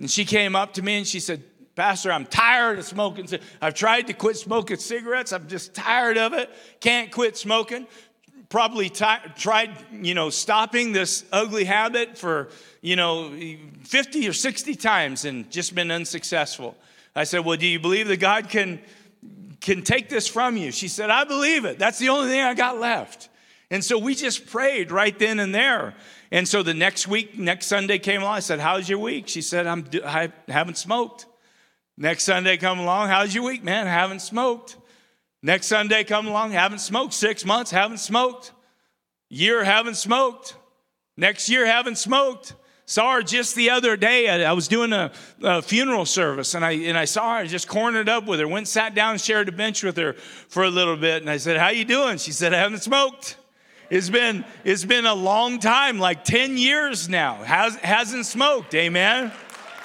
And 0.00 0.10
she 0.10 0.24
came 0.24 0.56
up 0.56 0.74
to 0.74 0.82
me 0.82 0.96
and 0.96 1.06
she 1.06 1.20
said, 1.20 1.44
Pastor, 1.78 2.10
I'm 2.10 2.26
tired 2.26 2.80
of 2.80 2.84
smoking. 2.84 3.28
I've 3.62 3.74
tried 3.74 4.08
to 4.08 4.12
quit 4.12 4.36
smoking 4.36 4.78
cigarettes. 4.78 5.32
I'm 5.32 5.46
just 5.46 5.74
tired 5.74 6.18
of 6.18 6.32
it. 6.32 6.50
Can't 6.80 7.12
quit 7.12 7.36
smoking. 7.36 7.86
Probably 8.48 8.88
t- 8.88 9.06
tried, 9.36 9.70
you 9.92 10.12
know, 10.14 10.28
stopping 10.28 10.90
this 10.90 11.24
ugly 11.30 11.62
habit 11.62 12.18
for, 12.18 12.48
you 12.80 12.96
know, 12.96 13.32
50 13.84 14.28
or 14.28 14.32
60 14.32 14.74
times 14.74 15.24
and 15.24 15.48
just 15.52 15.72
been 15.76 15.92
unsuccessful. 15.92 16.76
I 17.14 17.22
said, 17.22 17.44
Well, 17.44 17.56
do 17.56 17.68
you 17.68 17.78
believe 17.78 18.08
that 18.08 18.18
God 18.18 18.48
can, 18.48 18.80
can 19.60 19.82
take 19.82 20.08
this 20.08 20.26
from 20.26 20.56
you? 20.56 20.72
She 20.72 20.88
said, 20.88 21.10
I 21.10 21.22
believe 21.22 21.64
it. 21.64 21.78
That's 21.78 22.00
the 22.00 22.08
only 22.08 22.28
thing 22.28 22.40
I 22.40 22.54
got 22.54 22.78
left. 22.78 23.28
And 23.70 23.84
so 23.84 23.98
we 23.98 24.16
just 24.16 24.46
prayed 24.46 24.90
right 24.90 25.16
then 25.16 25.38
and 25.38 25.54
there. 25.54 25.94
And 26.32 26.48
so 26.48 26.64
the 26.64 26.74
next 26.74 27.06
week, 27.06 27.38
next 27.38 27.66
Sunday 27.66 28.00
came 28.00 28.22
along. 28.22 28.34
I 28.34 28.40
said, 28.40 28.58
How's 28.58 28.88
your 28.88 28.98
week? 28.98 29.28
She 29.28 29.42
said, 29.42 29.68
I'm, 29.68 29.86
I 30.04 30.32
haven't 30.48 30.76
smoked. 30.76 31.26
Next 32.00 32.22
Sunday 32.22 32.56
come 32.56 32.78
along, 32.78 33.08
how's 33.08 33.34
your 33.34 33.42
week, 33.42 33.64
man? 33.64 33.88
Haven't 33.88 34.20
smoked. 34.20 34.76
Next 35.42 35.66
Sunday 35.66 36.04
come 36.04 36.28
along, 36.28 36.52
haven't 36.52 36.78
smoked. 36.78 37.12
Six 37.12 37.44
months, 37.44 37.72
haven't 37.72 37.98
smoked. 37.98 38.52
Year, 39.28 39.64
haven't 39.64 39.96
smoked. 39.96 40.54
Next 41.16 41.48
year, 41.48 41.66
haven't 41.66 41.98
smoked. 41.98 42.54
Saw 42.86 43.14
her 43.14 43.22
just 43.22 43.56
the 43.56 43.70
other 43.70 43.96
day. 43.96 44.28
I, 44.28 44.52
was 44.52 44.68
doing 44.68 44.92
a, 44.92 45.10
a, 45.42 45.60
funeral 45.60 46.06
service 46.06 46.54
and 46.54 46.64
I, 46.64 46.70
and 46.70 46.96
I 46.96 47.04
saw 47.04 47.34
her, 47.34 47.40
I 47.40 47.46
just 47.48 47.66
cornered 47.66 48.08
up 48.08 48.26
with 48.26 48.38
her, 48.38 48.46
went 48.46 48.68
sat 48.68 48.94
down 48.94 49.18
shared 49.18 49.48
a 49.48 49.52
bench 49.52 49.82
with 49.82 49.96
her 49.96 50.12
for 50.12 50.62
a 50.62 50.70
little 50.70 50.96
bit. 50.96 51.20
And 51.20 51.28
I 51.28 51.36
said, 51.36 51.56
how 51.56 51.70
you 51.70 51.84
doing? 51.84 52.18
She 52.18 52.30
said, 52.30 52.54
I 52.54 52.58
haven't 52.58 52.82
smoked. 52.82 53.36
It's 53.90 54.08
been 54.08 54.44
it's 54.64 54.84
been 54.84 55.04
a 55.04 55.14
long 55.14 55.58
time, 55.58 55.98
like 55.98 56.22
10 56.22 56.58
years 56.58 57.08
now. 57.08 57.42
Has 57.42 57.74
hasn't 57.76 58.26
smoked, 58.26 58.74
amen. 58.74 59.32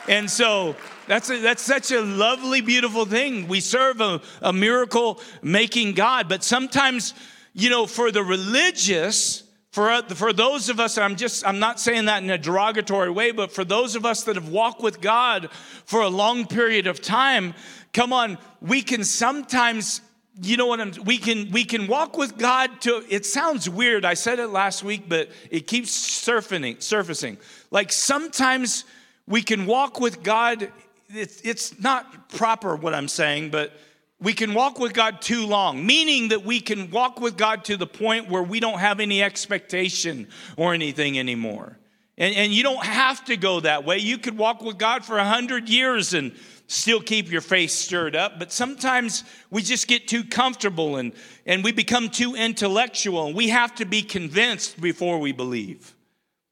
And 0.07 0.29
so 0.29 0.75
that's 1.07 1.29
a, 1.29 1.39
that's 1.39 1.61
such 1.61 1.91
a 1.91 2.01
lovely, 2.01 2.61
beautiful 2.61 3.05
thing. 3.05 3.47
We 3.47 3.59
serve 3.59 4.01
a, 4.01 4.21
a 4.41 4.53
miracle 4.53 5.21
making 5.41 5.93
God, 5.93 6.29
but 6.29 6.43
sometimes, 6.43 7.13
you 7.53 7.69
know, 7.69 7.85
for 7.85 8.11
the 8.11 8.23
religious, 8.23 9.43
for, 9.71 9.89
uh, 9.89 10.01
for 10.03 10.33
those 10.33 10.69
of 10.69 10.79
us, 10.79 10.97
I'm 10.97 11.15
just, 11.15 11.45
I'm 11.45 11.59
not 11.59 11.79
saying 11.79 12.05
that 12.05 12.23
in 12.23 12.29
a 12.29 12.37
derogatory 12.37 13.09
way, 13.09 13.31
but 13.31 13.51
for 13.51 13.65
those 13.65 13.95
of 13.95 14.05
us 14.05 14.23
that 14.23 14.35
have 14.35 14.49
walked 14.49 14.81
with 14.81 15.01
God 15.01 15.49
for 15.85 16.01
a 16.01 16.09
long 16.09 16.45
period 16.45 16.87
of 16.87 17.01
time, 17.01 17.53
come 17.91 18.13
on, 18.13 18.37
we 18.61 18.81
can 18.81 19.03
sometimes 19.03 20.01
you 20.41 20.57
know 20.57 20.65
what 20.65 20.81
I'm 20.81 20.91
we 21.05 21.19
can 21.19 21.51
we 21.51 21.63
can 21.63 21.85
walk 21.85 22.17
with 22.17 22.39
God 22.39 22.81
to 22.81 23.03
it 23.07 23.23
sounds 23.23 23.69
weird. 23.69 24.03
I 24.03 24.15
said 24.15 24.39
it 24.39 24.47
last 24.47 24.83
week, 24.83 25.03
but 25.07 25.29
it 25.51 25.67
keeps 25.67 25.91
surfacing 25.91 26.79
surfacing. 26.79 27.37
Like 27.69 27.91
sometimes 27.91 28.85
we 29.27 29.41
can 29.41 29.65
walk 29.65 29.99
with 29.99 30.23
God, 30.23 30.71
it's, 31.09 31.41
it's 31.41 31.79
not 31.79 32.29
proper 32.29 32.75
what 32.75 32.93
I'm 32.93 33.07
saying, 33.07 33.49
but 33.49 33.73
we 34.19 34.33
can 34.33 34.53
walk 34.53 34.79
with 34.79 34.93
God 34.93 35.21
too 35.21 35.45
long, 35.45 35.85
meaning 35.85 36.29
that 36.29 36.45
we 36.45 36.59
can 36.59 36.89
walk 36.91 37.19
with 37.19 37.37
God 37.37 37.65
to 37.65 37.77
the 37.77 37.87
point 37.87 38.29
where 38.29 38.43
we 38.43 38.59
don't 38.59 38.79
have 38.79 38.99
any 38.99 39.21
expectation 39.21 40.27
or 40.55 40.73
anything 40.73 41.19
anymore. 41.19 41.77
And, 42.17 42.35
and 42.35 42.53
you 42.53 42.63
don't 42.63 42.85
have 42.85 43.25
to 43.25 43.37
go 43.37 43.59
that 43.59 43.85
way. 43.85 43.97
You 43.97 44.17
could 44.17 44.37
walk 44.37 44.61
with 44.61 44.77
God 44.77 45.03
for 45.03 45.17
a 45.17 45.25
hundred 45.25 45.67
years 45.67 46.13
and 46.13 46.33
still 46.67 47.01
keep 47.01 47.31
your 47.31 47.41
faith 47.41 47.71
stirred 47.71 48.15
up, 48.15 48.39
but 48.39 48.51
sometimes 48.51 49.23
we 49.49 49.61
just 49.61 49.87
get 49.87 50.07
too 50.07 50.23
comfortable 50.23 50.95
and, 50.95 51.11
and 51.45 51.63
we 51.63 51.71
become 51.71 52.09
too 52.09 52.35
intellectual, 52.35 53.27
and 53.27 53.35
we 53.35 53.49
have 53.49 53.75
to 53.75 53.85
be 53.85 54.01
convinced 54.01 54.79
before 54.79 55.19
we 55.19 55.31
believe. 55.31 55.93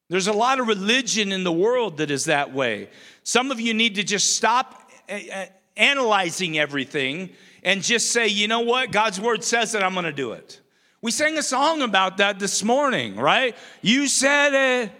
There's 0.10 0.28
a 0.28 0.34
lot 0.34 0.60
of 0.60 0.68
religion 0.68 1.32
in 1.32 1.46
the 1.46 1.54
world 1.54 1.98
that 1.98 2.12
is 2.12 2.26
that 2.26 2.54
way. 2.54 2.90
Some 3.24 3.52
of 3.52 3.60
you 3.60 3.74
need 3.74 3.96
to 3.96 4.04
just 4.04 4.36
stop 4.36 4.90
eh, 5.08 5.28
eh, 5.30 5.46
analyzing 5.78 6.58
everything 6.58 7.30
and 7.64 7.84
just 7.84 8.12
say, 8.12 8.28
you 8.28 8.48
know 8.48 8.62
what? 8.62 8.92
God's 8.92 9.22
word 9.22 9.44
says 9.44 9.72
that 9.74 9.84
I'm 9.84 9.94
going 9.94 10.06
to 10.06 10.12
do 10.12 10.34
it. 10.34 10.60
We 11.02 11.12
sang 11.12 11.38
a 11.38 11.44
song 11.44 11.82
about 11.82 12.18
that 12.18 12.40
this 12.40 12.64
morning, 12.64 13.16
right? 13.16 13.56
You 13.82 14.08
said 14.08 14.54
it. 14.84 14.92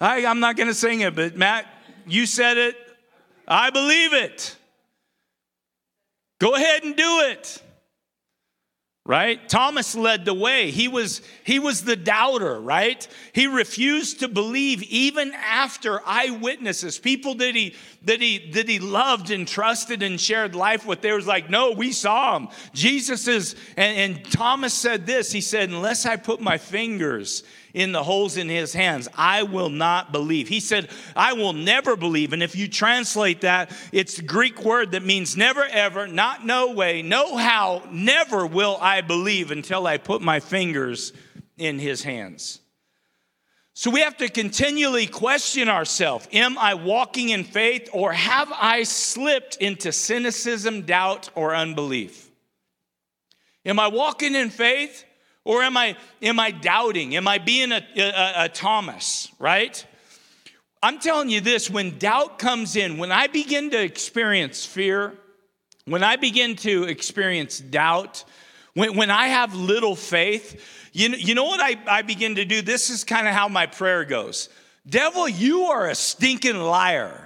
I, 0.00 0.20
am 0.20 0.40
not 0.40 0.56
going 0.56 0.68
to 0.68 0.74
sing 0.74 1.00
it, 1.00 1.14
but 1.14 1.36
Matt, 1.36 1.66
you 2.06 2.26
said 2.26 2.56
it. 2.56 2.76
I 3.46 3.70
believe 3.70 4.14
it. 4.14 4.56
Go 6.38 6.54
ahead 6.54 6.82
and 6.84 6.96
do 6.96 7.20
it. 7.30 7.62
Right? 9.04 9.48
Thomas 9.48 9.96
led 9.96 10.24
the 10.24 10.32
way. 10.32 10.70
He 10.70 10.86
was 10.86 11.22
he 11.42 11.58
was 11.58 11.82
the 11.82 11.96
doubter, 11.96 12.60
right? 12.60 13.06
He 13.32 13.48
refused 13.48 14.20
to 14.20 14.28
believe 14.28 14.84
even 14.84 15.32
after 15.32 16.00
eyewitnesses, 16.06 17.00
people 17.00 17.34
that 17.36 17.56
he 17.56 17.74
that 18.04 18.20
he 18.20 18.52
that 18.52 18.68
he 18.68 18.78
loved 18.78 19.32
and 19.32 19.46
trusted 19.48 20.04
and 20.04 20.20
shared 20.20 20.54
life 20.54 20.86
with. 20.86 21.00
They 21.00 21.10
was 21.10 21.26
like, 21.26 21.50
"No, 21.50 21.72
we 21.72 21.90
saw 21.90 22.36
him." 22.36 22.48
Jesus 22.74 23.26
is 23.26 23.56
and, 23.76 24.14
and 24.14 24.24
Thomas 24.30 24.72
said 24.72 25.04
this. 25.04 25.32
He 25.32 25.40
said, 25.40 25.70
"Unless 25.70 26.06
I 26.06 26.14
put 26.14 26.40
my 26.40 26.56
fingers 26.56 27.42
in 27.74 27.92
the 27.92 28.02
holes 28.02 28.36
in 28.36 28.48
his 28.48 28.72
hands. 28.72 29.08
I 29.14 29.44
will 29.44 29.70
not 29.70 30.12
believe. 30.12 30.48
He 30.48 30.60
said, 30.60 30.90
I 31.16 31.32
will 31.32 31.52
never 31.52 31.96
believe. 31.96 32.32
And 32.32 32.42
if 32.42 32.54
you 32.54 32.68
translate 32.68 33.42
that, 33.42 33.70
it's 33.92 34.18
a 34.18 34.22
Greek 34.22 34.62
word 34.64 34.92
that 34.92 35.04
means 35.04 35.36
never 35.36 35.64
ever, 35.64 36.06
not 36.06 36.44
no 36.44 36.72
way, 36.72 37.02
no 37.02 37.36
how, 37.36 37.82
never 37.90 38.46
will 38.46 38.78
I 38.80 39.00
believe 39.00 39.50
until 39.50 39.86
I 39.86 39.98
put 39.98 40.22
my 40.22 40.40
fingers 40.40 41.12
in 41.56 41.78
his 41.78 42.02
hands. 42.02 42.60
So 43.74 43.90
we 43.90 44.00
have 44.00 44.18
to 44.18 44.28
continually 44.28 45.06
question 45.06 45.68
ourselves 45.68 46.28
Am 46.32 46.58
I 46.58 46.74
walking 46.74 47.30
in 47.30 47.44
faith 47.44 47.88
or 47.92 48.12
have 48.12 48.52
I 48.52 48.82
slipped 48.82 49.56
into 49.56 49.92
cynicism, 49.92 50.82
doubt, 50.82 51.30
or 51.34 51.54
unbelief? 51.54 52.30
Am 53.64 53.78
I 53.78 53.88
walking 53.88 54.34
in 54.34 54.50
faith 54.50 55.04
or 55.44 55.62
am 55.62 55.76
I, 55.76 55.96
am 56.20 56.38
I 56.38 56.50
doubting? 56.50 57.16
Am 57.16 57.26
I 57.26 57.38
being 57.38 57.72
a, 57.72 57.84
a, 57.96 58.44
a 58.44 58.48
Thomas, 58.48 59.28
right? 59.38 59.84
I'm 60.82 60.98
telling 60.98 61.28
you 61.28 61.40
this 61.40 61.70
when 61.70 61.98
doubt 61.98 62.38
comes 62.38 62.76
in, 62.76 62.98
when 62.98 63.12
I 63.12 63.26
begin 63.26 63.70
to 63.70 63.80
experience 63.80 64.64
fear, 64.66 65.14
when 65.84 66.02
I 66.02 66.16
begin 66.16 66.56
to 66.56 66.84
experience 66.84 67.58
doubt, 67.58 68.24
when, 68.74 68.96
when 68.96 69.10
I 69.10 69.28
have 69.28 69.54
little 69.54 69.96
faith, 69.96 70.90
you 70.92 71.08
know, 71.08 71.16
you 71.16 71.34
know 71.34 71.44
what 71.44 71.60
I, 71.60 71.76
I 71.86 72.02
begin 72.02 72.36
to 72.36 72.44
do? 72.44 72.62
This 72.62 72.90
is 72.90 73.04
kind 73.04 73.26
of 73.26 73.34
how 73.34 73.48
my 73.48 73.66
prayer 73.66 74.04
goes 74.04 74.48
Devil, 74.88 75.28
you 75.28 75.64
are 75.64 75.88
a 75.88 75.94
stinking 75.94 76.58
liar. 76.58 77.21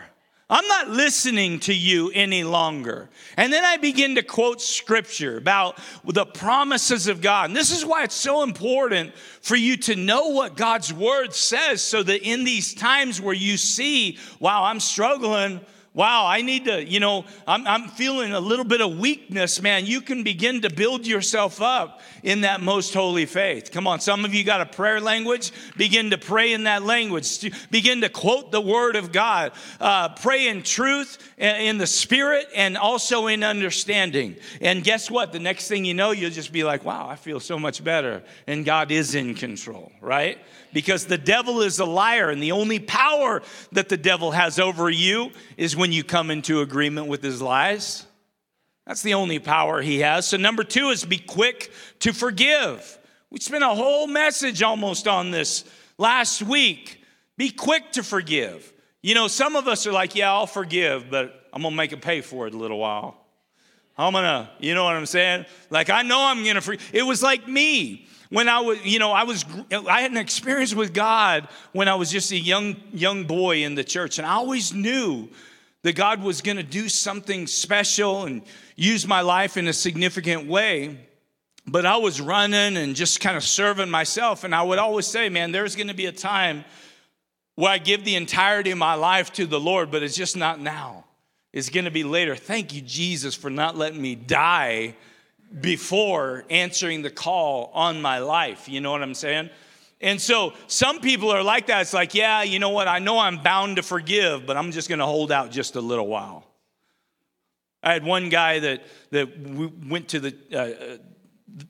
I'm 0.48 0.66
not 0.68 0.90
listening 0.90 1.58
to 1.60 1.74
you 1.74 2.12
any 2.14 2.44
longer. 2.44 3.08
And 3.36 3.52
then 3.52 3.64
I 3.64 3.78
begin 3.78 4.14
to 4.14 4.22
quote 4.22 4.62
scripture 4.62 5.36
about 5.36 5.80
the 6.04 6.24
promises 6.24 7.08
of 7.08 7.20
God. 7.20 7.50
And 7.50 7.56
this 7.56 7.76
is 7.76 7.84
why 7.84 8.04
it's 8.04 8.14
so 8.14 8.44
important 8.44 9.12
for 9.40 9.56
you 9.56 9.76
to 9.78 9.96
know 9.96 10.28
what 10.28 10.56
God's 10.56 10.92
word 10.92 11.34
says 11.34 11.82
so 11.82 12.00
that 12.04 12.22
in 12.22 12.44
these 12.44 12.74
times 12.74 13.20
where 13.20 13.34
you 13.34 13.56
see, 13.56 14.18
wow, 14.38 14.62
I'm 14.62 14.78
struggling 14.78 15.60
wow, 15.96 16.26
I 16.26 16.42
need 16.42 16.66
to, 16.66 16.84
you 16.84 17.00
know, 17.00 17.24
I'm, 17.46 17.66
I'm 17.66 17.88
feeling 17.88 18.34
a 18.34 18.38
little 18.38 18.66
bit 18.66 18.82
of 18.82 18.98
weakness, 18.98 19.62
man. 19.62 19.86
You 19.86 20.02
can 20.02 20.22
begin 20.22 20.60
to 20.60 20.70
build 20.70 21.06
yourself 21.06 21.62
up 21.62 22.02
in 22.22 22.42
that 22.42 22.60
most 22.60 22.92
holy 22.92 23.24
faith. 23.24 23.70
Come 23.72 23.86
on, 23.86 24.00
some 24.00 24.26
of 24.26 24.34
you 24.34 24.44
got 24.44 24.60
a 24.60 24.66
prayer 24.66 25.00
language. 25.00 25.52
Begin 25.78 26.10
to 26.10 26.18
pray 26.18 26.52
in 26.52 26.64
that 26.64 26.82
language. 26.82 27.50
Begin 27.70 28.02
to 28.02 28.10
quote 28.10 28.52
the 28.52 28.60
word 28.60 28.94
of 28.94 29.10
God. 29.10 29.52
Uh, 29.80 30.10
pray 30.10 30.48
in 30.48 30.62
truth, 30.62 31.16
in 31.38 31.78
the 31.78 31.86
spirit, 31.86 32.46
and 32.54 32.76
also 32.76 33.26
in 33.26 33.42
understanding. 33.42 34.36
And 34.60 34.84
guess 34.84 35.10
what? 35.10 35.32
The 35.32 35.40
next 35.40 35.66
thing 35.66 35.86
you 35.86 35.94
know, 35.94 36.10
you'll 36.10 36.30
just 36.30 36.52
be 36.52 36.62
like, 36.62 36.84
wow, 36.84 37.08
I 37.08 37.16
feel 37.16 37.40
so 37.40 37.58
much 37.58 37.82
better. 37.82 38.22
And 38.46 38.66
God 38.66 38.90
is 38.90 39.14
in 39.14 39.34
control, 39.34 39.90
right? 40.02 40.38
because 40.76 41.06
the 41.06 41.16
devil 41.16 41.62
is 41.62 41.78
a 41.78 41.86
liar, 41.86 42.28
and 42.28 42.42
the 42.42 42.52
only 42.52 42.78
power 42.78 43.40
that 43.72 43.88
the 43.88 43.96
devil 43.96 44.32
has 44.32 44.58
over 44.58 44.90
you 44.90 45.30
is 45.56 45.74
when 45.74 45.85
you 45.92 46.04
come 46.04 46.30
into 46.30 46.60
agreement 46.60 47.06
with 47.06 47.22
his 47.22 47.42
lies. 47.42 48.06
That's 48.86 49.02
the 49.02 49.14
only 49.14 49.38
power 49.38 49.82
he 49.82 50.00
has. 50.00 50.26
So, 50.26 50.36
number 50.36 50.62
two 50.62 50.90
is 50.90 51.04
be 51.04 51.18
quick 51.18 51.72
to 52.00 52.12
forgive. 52.12 52.98
We 53.30 53.40
spent 53.40 53.64
a 53.64 53.68
whole 53.68 54.06
message 54.06 54.62
almost 54.62 55.08
on 55.08 55.30
this 55.30 55.64
last 55.98 56.42
week. 56.42 57.02
Be 57.36 57.50
quick 57.50 57.92
to 57.92 58.02
forgive. 58.02 58.72
You 59.02 59.14
know, 59.14 59.28
some 59.28 59.56
of 59.56 59.68
us 59.68 59.86
are 59.86 59.92
like, 59.92 60.14
yeah, 60.14 60.32
I'll 60.32 60.46
forgive, 60.46 61.10
but 61.10 61.48
I'm 61.52 61.62
gonna 61.62 61.74
make 61.74 61.92
it 61.92 62.00
pay 62.00 62.20
for 62.20 62.46
it 62.46 62.54
a 62.54 62.56
little 62.56 62.78
while. 62.78 63.16
I'm 63.98 64.12
gonna, 64.12 64.50
you 64.58 64.74
know 64.74 64.84
what 64.84 64.94
I'm 64.94 65.06
saying? 65.06 65.46
Like, 65.70 65.90
I 65.90 66.02
know 66.02 66.20
I'm 66.20 66.44
gonna 66.44 66.60
forgive. 66.60 66.90
It 66.92 67.02
was 67.02 67.22
like 67.22 67.48
me 67.48 68.06
when 68.30 68.48
I 68.48 68.60
was, 68.60 68.84
you 68.84 68.98
know, 68.98 69.12
I 69.12 69.24
was, 69.24 69.44
I 69.70 70.00
had 70.00 70.10
an 70.10 70.16
experience 70.16 70.74
with 70.74 70.92
God 70.92 71.48
when 71.72 71.88
I 71.88 71.94
was 71.94 72.10
just 72.10 72.30
a 72.32 72.38
young, 72.38 72.76
young 72.92 73.24
boy 73.24 73.64
in 73.64 73.74
the 73.74 73.84
church, 73.84 74.18
and 74.18 74.26
I 74.26 74.32
always 74.32 74.72
knew 74.72 75.28
that 75.86 75.94
God 75.94 76.20
was 76.20 76.40
going 76.40 76.56
to 76.56 76.64
do 76.64 76.88
something 76.88 77.46
special 77.46 78.24
and 78.24 78.42
use 78.74 79.06
my 79.06 79.20
life 79.20 79.56
in 79.56 79.68
a 79.68 79.72
significant 79.72 80.48
way. 80.48 80.98
But 81.64 81.86
I 81.86 81.98
was 81.98 82.20
running 82.20 82.76
and 82.76 82.96
just 82.96 83.20
kind 83.20 83.36
of 83.36 83.44
serving 83.44 83.88
myself, 83.88 84.42
and 84.42 84.52
I 84.52 84.64
would 84.64 84.80
always 84.80 85.06
say, 85.06 85.28
man, 85.28 85.52
there's 85.52 85.76
going 85.76 85.86
to 85.86 85.94
be 85.94 86.06
a 86.06 86.12
time 86.12 86.64
where 87.54 87.70
I 87.70 87.78
give 87.78 88.04
the 88.04 88.16
entirety 88.16 88.72
of 88.72 88.78
my 88.78 88.94
life 88.94 89.32
to 89.34 89.46
the 89.46 89.60
Lord, 89.60 89.92
but 89.92 90.02
it's 90.02 90.16
just 90.16 90.36
not 90.36 90.58
now. 90.58 91.04
It's 91.52 91.68
going 91.68 91.84
to 91.84 91.92
be 91.92 92.02
later. 92.02 92.34
Thank 92.34 92.74
you, 92.74 92.80
Jesus, 92.80 93.36
for 93.36 93.48
not 93.48 93.76
letting 93.76 94.02
me 94.02 94.16
die 94.16 94.96
before 95.60 96.44
answering 96.50 97.02
the 97.02 97.10
call 97.10 97.70
on 97.74 98.02
my 98.02 98.18
life. 98.18 98.68
You 98.68 98.80
know 98.80 98.90
what 98.90 99.04
I'm 99.04 99.14
saying? 99.14 99.50
And 100.06 100.20
so 100.20 100.52
some 100.68 101.00
people 101.00 101.32
are 101.32 101.42
like 101.42 101.66
that. 101.66 101.80
It's 101.80 101.92
like, 101.92 102.14
yeah, 102.14 102.44
you 102.44 102.60
know 102.60 102.68
what? 102.68 102.86
I 102.86 103.00
know 103.00 103.18
I'm 103.18 103.38
bound 103.38 103.74
to 103.74 103.82
forgive, 103.82 104.46
but 104.46 104.56
I'm 104.56 104.70
just 104.70 104.88
going 104.88 105.00
to 105.00 105.04
hold 105.04 105.32
out 105.32 105.50
just 105.50 105.74
a 105.74 105.80
little 105.80 106.06
while. 106.06 106.46
I 107.82 107.92
had 107.92 108.04
one 108.04 108.28
guy 108.28 108.60
that 108.60 108.84
that 109.10 109.36
went 109.36 110.10
to 110.10 110.20
the 110.20 110.36
uh, 110.54 110.98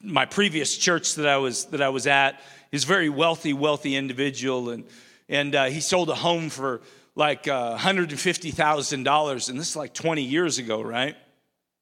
my 0.02 0.26
previous 0.26 0.76
church 0.76 1.14
that 1.14 1.26
I 1.26 1.38
was 1.38 1.64
that 1.66 1.80
I 1.80 1.88
was 1.88 2.06
at. 2.06 2.42
He's 2.70 2.84
a 2.84 2.86
very 2.86 3.08
wealthy, 3.08 3.54
wealthy 3.54 3.96
individual, 3.96 4.68
and 4.68 4.84
and 5.30 5.54
uh, 5.54 5.64
he 5.64 5.80
sold 5.80 6.10
a 6.10 6.14
home 6.14 6.50
for 6.50 6.82
like 7.14 7.48
uh, 7.48 7.78
$150,000, 7.78 9.48
and 9.48 9.58
this 9.58 9.70
is 9.70 9.76
like 9.76 9.94
20 9.94 10.22
years 10.22 10.58
ago, 10.58 10.82
right? 10.82 11.16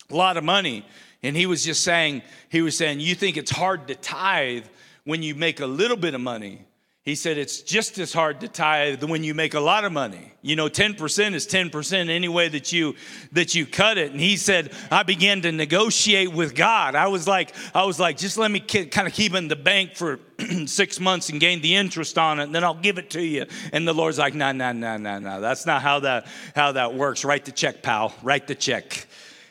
A 0.08 0.14
lot 0.14 0.36
of 0.36 0.44
money. 0.44 0.86
And 1.20 1.36
he 1.36 1.46
was 1.46 1.64
just 1.64 1.82
saying, 1.82 2.22
he 2.48 2.62
was 2.62 2.76
saying, 2.76 3.00
you 3.00 3.16
think 3.16 3.36
it's 3.36 3.50
hard 3.50 3.88
to 3.88 3.96
tithe 3.96 4.66
when 5.04 5.22
you 5.22 5.34
make 5.34 5.60
a 5.60 5.66
little 5.66 5.96
bit 5.96 6.14
of 6.14 6.20
money. 6.20 6.66
He 7.02 7.16
said 7.16 7.36
it's 7.36 7.60
just 7.60 7.98
as 7.98 8.14
hard 8.14 8.40
to 8.40 8.48
tithe 8.48 9.04
when 9.04 9.24
you 9.24 9.34
make 9.34 9.52
a 9.52 9.60
lot 9.60 9.84
of 9.84 9.92
money. 9.92 10.32
You 10.40 10.56
know, 10.56 10.70
10% 10.70 11.34
is 11.34 11.46
10% 11.46 12.08
any 12.08 12.28
way 12.28 12.48
that 12.48 12.72
you 12.72 12.94
that 13.32 13.54
you 13.54 13.66
cut 13.66 13.98
it. 13.98 14.12
And 14.12 14.18
he 14.18 14.38
said, 14.38 14.72
I 14.90 15.02
began 15.02 15.42
to 15.42 15.52
negotiate 15.52 16.32
with 16.32 16.54
God. 16.54 16.94
I 16.94 17.08
was 17.08 17.28
like, 17.28 17.54
I 17.74 17.84
was 17.84 18.00
like, 18.00 18.16
just 18.16 18.38
let 18.38 18.50
me 18.50 18.60
kind 18.60 19.06
of 19.06 19.12
keep 19.12 19.34
in 19.34 19.48
the 19.48 19.56
bank 19.56 19.96
for 19.96 20.18
six 20.64 20.98
months 20.98 21.28
and 21.28 21.38
gain 21.38 21.60
the 21.60 21.76
interest 21.76 22.16
on 22.16 22.40
it, 22.40 22.44
and 22.44 22.54
then 22.54 22.64
I'll 22.64 22.72
give 22.72 22.96
it 22.96 23.10
to 23.10 23.22
you. 23.22 23.44
And 23.74 23.86
the 23.86 23.92
Lord's 23.92 24.18
like, 24.18 24.32
no, 24.32 24.52
no, 24.52 24.72
no, 24.72 24.96
no, 24.96 25.18
no. 25.18 25.42
That's 25.42 25.66
not 25.66 25.82
how 25.82 26.00
that 26.00 26.26
how 26.56 26.72
that 26.72 26.94
works. 26.94 27.22
Write 27.22 27.44
the 27.44 27.52
check, 27.52 27.82
pal. 27.82 28.14
Write 28.22 28.46
the 28.46 28.54
check. 28.54 29.06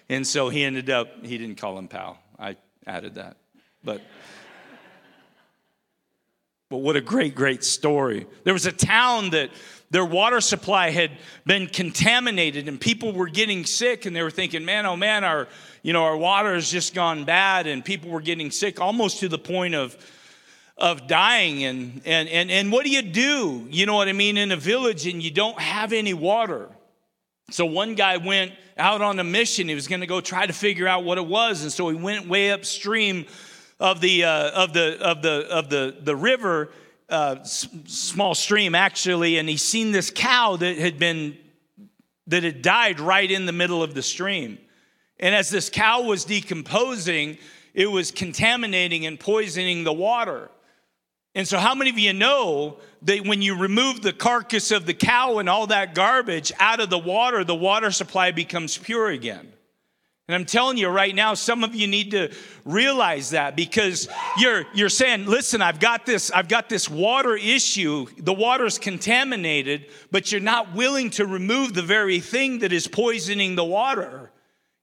And 0.10 0.26
so 0.26 0.50
he 0.50 0.64
ended 0.64 0.90
up, 0.90 1.24
he 1.24 1.38
didn't 1.38 1.58
call 1.58 1.78
him 1.78 1.88
pal. 1.88 2.18
I 2.40 2.58
added 2.88 3.16
that. 3.16 3.38
But 3.84 4.02
but 6.74 6.80
what 6.80 6.96
a 6.96 7.02
great, 7.02 7.36
great 7.36 7.64
story. 7.64 8.26
There 8.46 8.54
was 8.54 8.66
a 8.66 8.72
town 8.72 9.30
that 9.30 9.52
their 9.92 10.04
water 10.04 10.42
supply 10.42 10.90
had 10.90 11.12
been 11.46 11.68
contaminated 11.68 12.68
and 12.68 12.82
people 12.82 13.14
were 13.14 13.28
getting 13.28 13.64
sick 13.64 14.08
and 14.08 14.16
they 14.16 14.24
were 14.24 14.32
thinking, 14.32 14.66
man, 14.66 14.88
oh 14.88 14.98
man, 14.98 15.24
our, 15.24 15.48
you 15.84 15.94
know, 15.94 16.04
our 16.04 16.18
water 16.18 16.56
has 16.56 16.72
just 16.72 16.96
gone 16.96 17.26
bad 17.26 17.68
and 17.68 17.86
people 17.86 18.10
were 18.10 18.22
getting 18.22 18.50
sick 18.50 18.82
almost 18.82 19.20
to 19.20 19.30
the 19.30 19.38
point 19.38 19.76
of, 19.76 19.96
of 20.80 21.06
dying. 21.06 21.64
And, 21.64 22.02
and, 22.06 22.28
and, 22.28 22.50
and 22.50 22.72
what 22.72 22.86
do 22.86 22.90
you 22.90 23.04
do, 23.04 23.68
you 23.70 23.86
know 23.86 23.94
what 23.94 24.08
I 24.08 24.14
mean, 24.14 24.36
in 24.38 24.52
a 24.52 24.58
village 24.58 25.06
and 25.06 25.22
you 25.22 25.30
don't 25.30 25.60
have 25.60 25.94
any 25.94 26.16
water? 26.16 26.72
So 27.52 27.68
one 27.68 27.94
guy 27.94 28.18
went 28.18 28.54
out 28.80 29.04
on 29.04 29.20
a 29.20 29.24
mission. 29.24 29.68
He 29.68 29.76
was 29.76 29.88
going 29.88 30.02
to 30.02 30.08
go 30.08 30.22
try 30.22 30.48
to 30.48 30.54
figure 30.54 30.88
out 30.88 31.04
what 31.04 31.20
it 31.20 31.28
was. 31.28 31.62
And 31.62 31.72
so 31.72 31.88
he 31.90 31.96
went 31.96 32.28
way 32.28 32.52
upstream 32.52 33.28
of 33.80 34.02
the, 34.02 34.24
uh, 34.24 34.52
of 34.52 34.74
the, 34.74 34.98
of 35.02 35.22
the, 35.22 35.48
of 35.50 35.70
the, 35.70 35.96
the 36.02 36.16
river, 36.16 36.70
uh, 37.10 37.38
s- 37.42 37.68
small 37.86 38.36
stream 38.36 38.76
actually, 38.76 39.38
and 39.38 39.50
he 39.50 39.58
seen 39.58 39.92
this 39.92 40.10
cow 40.10 40.56
that 40.56 40.78
had 40.78 40.98
been, 41.00 41.38
that 42.28 42.44
had 42.44 42.62
died 42.62 43.00
right 43.00 43.30
in 43.30 43.46
the 43.46 43.52
middle 43.52 43.84
of 43.84 43.94
the 43.94 44.02
stream. 44.02 44.58
And 45.20 45.36
as 45.36 45.50
this 45.50 45.70
cow 45.70 46.02
was 46.02 46.26
decomposing, 46.26 47.38
it 47.74 47.88
was 47.88 48.12
contaminating 48.12 49.06
and 49.06 49.20
poisoning 49.20 49.84
the 49.84 49.94
water. 49.94 50.50
And 51.36 51.48
so, 51.48 51.58
how 51.58 51.74
many 51.74 51.90
of 51.90 51.98
you 51.98 52.14
know 52.14 52.78
that 53.04 53.26
when 53.26 53.42
you 53.42 53.58
remove 53.58 54.02
the 54.02 54.14
carcass 54.14 54.70
of 54.70 54.86
the 54.86 54.94
cow 54.94 55.40
and 55.40 55.50
all 55.50 55.68
that 55.68 55.96
garbage 55.96 56.52
out 56.60 56.80
of 56.80 56.90
the 56.90 57.00
water, 57.00 57.44
the 57.44 57.56
water 57.56 57.90
supply 57.90 58.32
becomes 58.32 58.78
pure 58.78 59.10
again? 59.10 59.52
And 60.30 60.36
I'm 60.36 60.46
telling 60.46 60.78
you 60.78 60.88
right 60.88 61.14
now, 61.14 61.34
some 61.34 61.66
of 61.66 61.76
you 61.76 61.86
need 61.86 62.12
to 62.12 62.32
realize 62.64 63.32
that 63.32 63.58
because 63.58 64.08
you're, 64.38 64.64
you're 64.74 64.88
saying, 64.88 65.26
listen, 65.26 65.62
I've 65.62 65.82
got 65.82 66.06
this, 66.06 66.32
I've 66.32 66.48
got 66.48 66.70
this 66.70 66.90
water 66.90 67.36
issue. 67.36 68.06
The 68.18 68.32
water's 68.32 68.80
contaminated, 68.80 69.88
but 70.12 70.32
you're 70.32 70.40
not 70.40 70.74
willing 70.74 71.10
to 71.12 71.26
remove 71.26 71.74
the 71.74 71.82
very 71.82 72.22
thing 72.22 72.60
that 72.60 72.72
is 72.72 72.88
poisoning 72.88 73.56
the 73.56 73.66
water. 73.66 74.32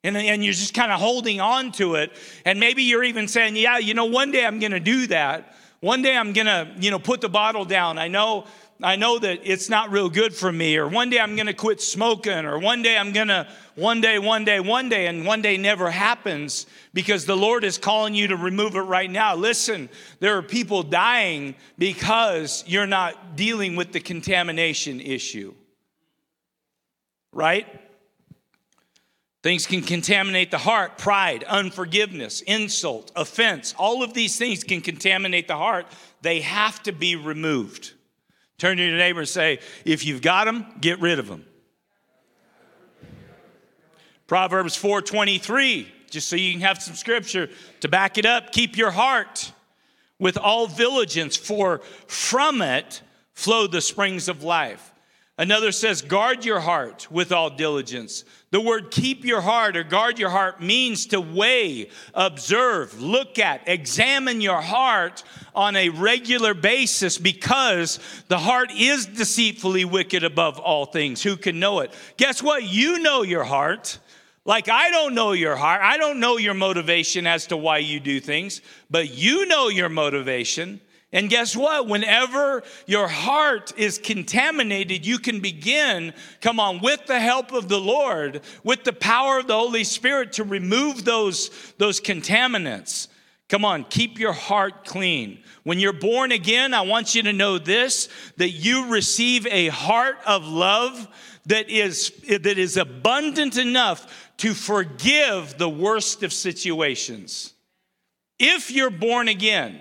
And, 0.05 0.14
and 0.14 0.44
you're 0.44 0.53
just 0.53 0.74
kind 0.74 0.92
of 0.92 1.00
holding 1.00 1.40
on 1.40 1.72
to 1.72 1.94
it. 1.94 2.12
And 2.44 2.61
maybe 2.61 2.83
you're 2.83 3.05
even 3.05 3.26
saying, 3.26 3.57
yeah, 3.57 3.79
you 3.79 3.94
know, 3.94 4.07
one 4.07 4.33
day 4.33 4.44
I'm 4.44 4.59
gonna 4.59 4.79
do 4.79 5.07
that. 5.07 5.55
One 5.81 6.03
day 6.03 6.18
I'm 6.18 6.35
gonna, 6.35 6.74
you 6.79 6.90
know, 6.90 6.98
put 6.98 7.22
the 7.22 7.31
bottle 7.31 7.64
down. 7.64 7.96
I 7.96 8.09
know 8.09 8.46
I 8.83 8.97
know 8.97 9.19
that 9.19 9.40
it's 9.45 9.69
not 9.69 9.90
real 9.90 10.09
good 10.09 10.35
for 10.35 10.51
me, 10.51 10.77
or 10.77 10.88
one 10.88 11.11
day 11.11 11.21
I'm 11.21 11.37
gonna 11.37 11.53
quit 11.53 11.81
smoking, 11.81 12.47
or 12.47 12.59
one 12.59 12.83
day 12.83 12.97
I'm 12.97 13.12
gonna, 13.12 13.49
one 13.75 14.01
day, 14.01 14.19
one 14.19 14.45
day, 14.45 14.61
one 14.61 14.88
day, 14.88 15.07
and 15.07 15.27
one 15.27 15.43
day 15.43 15.57
never 15.57 15.90
happens 15.90 16.66
because 16.95 17.27
the 17.27 17.37
Lord 17.37 17.62
is 17.64 17.79
calling 17.79 18.14
you 18.14 18.29
to 18.29 18.37
remove 18.37 18.77
it 18.77 18.81
right 18.81 19.11
now. 19.11 19.35
Listen, 19.35 19.88
there 20.21 20.37
are 20.37 20.43
people 20.43 20.83
dying 20.83 21.55
because 21.77 22.64
you're 22.66 22.87
not 22.87 23.37
dealing 23.37 23.77
with 23.77 23.93
the 23.93 24.01
contamination 24.01 25.01
issue, 25.01 25.55
right? 27.33 27.66
Things 29.43 29.66
can 29.66 29.83
contaminate 29.83 30.51
the 30.51 30.59
heart 30.59 30.99
pride, 30.99 31.45
unforgiveness, 31.45 32.40
insult, 32.43 33.11
offense. 33.16 33.75
All 33.79 34.03
of 34.03 34.14
these 34.14 34.38
things 34.38 34.64
can 34.64 34.81
contaminate 34.81 35.49
the 35.49 35.57
heart. 35.57 35.87
They 36.23 36.40
have 36.40 36.83
to 36.83 36.93
be 36.93 37.16
removed. 37.16 37.93
Turn 38.61 38.77
to 38.77 38.85
your 38.85 38.99
neighbor 38.99 39.20
and 39.20 39.29
say, 39.29 39.59
if 39.87 40.05
you've 40.05 40.20
got 40.20 40.44
them, 40.44 40.66
get 40.83 41.01
rid 41.01 41.18
of 41.18 41.27
them. 41.27 41.46
Proverbs 44.27 44.77
4:23, 44.77 45.87
just 46.11 46.29
so 46.29 46.37
you 46.37 46.53
can 46.53 46.61
have 46.61 46.81
some 46.81 46.94
scripture 46.94 47.49
to 47.81 47.88
back 47.88 48.18
it 48.18 48.27
up, 48.27 48.53
keep 48.53 48.77
your 48.77 48.90
heart 48.90 49.53
with 50.18 50.37
all 50.37 50.66
diligence, 50.66 51.38
for 51.38 51.81
from 52.07 52.61
it 52.61 53.01
flow 53.33 53.66
the 53.66 53.81
springs 53.81 54.29
of 54.29 54.42
life. 54.44 54.89
Another 55.40 55.72
says, 55.72 56.03
guard 56.03 56.44
your 56.44 56.61
heart 56.61 57.11
with 57.11 57.33
all 57.33 57.48
diligence. 57.48 58.24
The 58.50 58.61
word 58.61 58.90
keep 58.90 59.24
your 59.24 59.40
heart 59.40 59.74
or 59.74 59.83
guard 59.83 60.18
your 60.18 60.29
heart 60.29 60.62
means 60.62 61.07
to 61.07 61.20
weigh, 61.22 61.88
observe, 62.12 63.00
look 63.00 63.38
at, 63.38 63.66
examine 63.66 64.42
your 64.42 64.61
heart 64.61 65.24
on 65.55 65.76
a 65.76 65.88
regular 65.88 66.53
basis 66.53 67.16
because 67.16 67.98
the 68.29 68.37
heart 68.37 68.70
is 68.76 69.07
deceitfully 69.07 69.87
wicked 69.87 70.24
above 70.24 70.59
all 70.59 70.85
things. 70.85 71.22
Who 71.22 71.38
can 71.38 71.59
know 71.59 71.81
it? 71.81 71.94
Guess 72.18 72.42
what? 72.42 72.64
You 72.64 72.98
know 72.98 73.22
your 73.22 73.44
heart. 73.44 73.98
Like, 74.44 74.68
I 74.68 74.90
don't 74.90 75.14
know 75.14 75.33
your 75.33 75.57
heart. 75.57 75.81
I 75.81 75.96
don't 75.96 76.20
know 76.20 76.37
your 76.37 76.53
motivation 76.53 77.26
as 77.26 77.46
to 77.46 77.57
why 77.57 77.79
you 77.79 77.98
do 77.98 78.20
things, 78.20 78.61
but 78.90 79.09
you 79.14 79.46
know 79.46 79.68
your 79.68 79.88
motivation. 79.88 80.83
And 81.12 81.29
guess 81.29 81.57
what? 81.57 81.88
Whenever 81.88 82.62
your 82.87 83.09
heart 83.09 83.73
is 83.77 83.99
contaminated, 83.99 85.05
you 85.05 85.18
can 85.18 85.40
begin, 85.40 86.14
come 86.40 86.61
on, 86.61 86.81
with 86.81 87.07
the 87.07 87.18
help 87.18 87.53
of 87.53 87.68
the 87.68 87.81
Lord, 87.81 88.42
with 88.62 88.85
the 88.85 88.92
power 88.92 89.38
of 89.40 89.49
the 89.49 89.57
Holy 89.57 89.83
Spirit 89.83 90.35
to 90.35 90.44
remove 90.44 91.05
those, 91.05 91.51
those 91.79 92.01
contaminants. 92.01 93.09
Come 93.49 93.64
on, 93.64 93.83
keep 93.85 94.20
your 94.20 94.33
heart 94.33 94.85
clean. 94.85 95.42
When 95.64 95.81
you're 95.81 95.92
born 95.92 96.31
again, 96.31 96.73
I 96.73 96.83
want 96.83 97.16
you 97.16 97.25
to 97.25 97.33
know 97.33 97.59
this 97.59 98.09
that 98.37 98.51
you 98.51 98.87
receive 98.87 99.44
a 99.49 99.66
heart 99.66 100.18
of 100.25 100.46
love 100.46 101.09
that 101.46 101.68
is, 101.68 102.12
that 102.29 102.46
is 102.46 102.77
abundant 102.77 103.57
enough 103.57 104.31
to 104.37 104.55
forgive 104.55 105.59
the 105.59 105.68
worst 105.68 106.23
of 106.23 106.33
situations. 106.33 107.53
If 108.38 108.70
you're 108.70 108.88
born 108.88 109.27
again, 109.27 109.81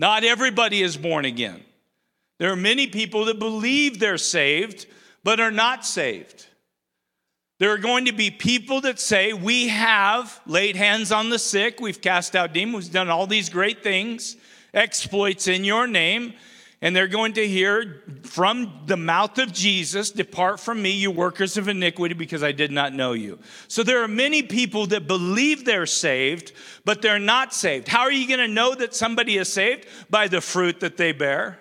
not 0.00 0.24
everybody 0.24 0.80
is 0.80 0.96
born 0.96 1.26
again. 1.26 1.62
There 2.38 2.50
are 2.50 2.56
many 2.56 2.86
people 2.86 3.26
that 3.26 3.38
believe 3.38 4.00
they're 4.00 4.16
saved, 4.16 4.86
but 5.22 5.40
are 5.40 5.50
not 5.50 5.84
saved. 5.84 6.46
There 7.58 7.70
are 7.70 7.78
going 7.78 8.06
to 8.06 8.12
be 8.12 8.30
people 8.30 8.80
that 8.80 8.98
say, 8.98 9.34
We 9.34 9.68
have 9.68 10.40
laid 10.46 10.74
hands 10.74 11.12
on 11.12 11.28
the 11.28 11.38
sick, 11.38 11.80
we've 11.80 12.00
cast 12.00 12.34
out 12.34 12.54
demons, 12.54 12.86
we've 12.86 12.94
done 12.94 13.10
all 13.10 13.26
these 13.26 13.50
great 13.50 13.82
things, 13.82 14.36
exploits 14.72 15.48
in 15.48 15.64
your 15.64 15.86
name. 15.86 16.32
And 16.82 16.96
they're 16.96 17.08
going 17.08 17.34
to 17.34 17.46
hear 17.46 18.02
from 18.22 18.84
the 18.86 18.96
mouth 18.96 19.38
of 19.38 19.52
Jesus, 19.52 20.10
Depart 20.10 20.58
from 20.60 20.80
me, 20.80 20.92
you 20.92 21.10
workers 21.10 21.58
of 21.58 21.68
iniquity, 21.68 22.14
because 22.14 22.42
I 22.42 22.52
did 22.52 22.72
not 22.72 22.94
know 22.94 23.12
you. 23.12 23.38
So 23.68 23.82
there 23.82 24.02
are 24.02 24.08
many 24.08 24.42
people 24.42 24.86
that 24.86 25.06
believe 25.06 25.66
they're 25.66 25.84
saved, 25.84 26.52
but 26.86 27.02
they're 27.02 27.18
not 27.18 27.52
saved. 27.52 27.86
How 27.86 28.00
are 28.00 28.12
you 28.12 28.26
going 28.26 28.40
to 28.40 28.48
know 28.48 28.74
that 28.74 28.94
somebody 28.94 29.36
is 29.36 29.52
saved? 29.52 29.86
By 30.08 30.28
the 30.28 30.40
fruit 30.40 30.80
that 30.80 30.96
they 30.96 31.12
bear. 31.12 31.60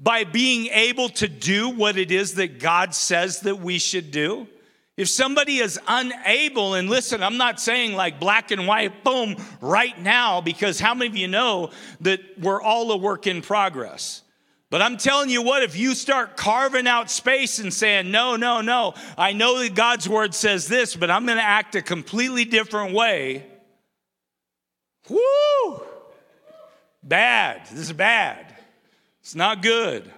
By 0.00 0.24
being 0.24 0.66
able 0.72 1.08
to 1.10 1.28
do 1.28 1.68
what 1.68 1.96
it 1.96 2.10
is 2.10 2.34
that 2.34 2.58
God 2.58 2.92
says 2.92 3.40
that 3.40 3.60
we 3.60 3.78
should 3.78 4.10
do. 4.10 4.48
If 4.96 5.08
somebody 5.08 5.58
is 5.58 5.78
unable, 5.86 6.74
and 6.74 6.88
listen, 6.88 7.22
I'm 7.22 7.36
not 7.36 7.60
saying 7.60 7.94
like 7.94 8.18
black 8.18 8.50
and 8.50 8.66
white, 8.66 9.04
boom, 9.04 9.36
right 9.60 10.00
now, 10.00 10.40
because 10.40 10.80
how 10.80 10.94
many 10.94 11.10
of 11.10 11.16
you 11.16 11.28
know 11.28 11.70
that 12.00 12.20
we're 12.40 12.62
all 12.62 12.90
a 12.92 12.96
work 12.96 13.26
in 13.26 13.42
progress? 13.42 14.22
But 14.70 14.80
I'm 14.82 14.96
telling 14.96 15.28
you 15.28 15.42
what, 15.42 15.62
if 15.62 15.76
you 15.76 15.94
start 15.94 16.36
carving 16.36 16.86
out 16.86 17.10
space 17.10 17.58
and 17.58 17.72
saying, 17.72 18.10
no, 18.10 18.36
no, 18.36 18.62
no, 18.62 18.94
I 19.18 19.32
know 19.32 19.58
that 19.60 19.74
God's 19.74 20.08
word 20.08 20.34
says 20.34 20.66
this, 20.66 20.96
but 20.96 21.10
I'm 21.10 21.26
going 21.26 21.38
to 21.38 21.44
act 21.44 21.74
a 21.74 21.82
completely 21.82 22.46
different 22.46 22.94
way. 22.94 23.46
Whoo! 25.08 25.82
Bad. 27.02 27.66
This 27.66 27.80
is 27.80 27.92
bad. 27.92 28.56
It's 29.20 29.36
not 29.36 29.62
good. 29.62 30.10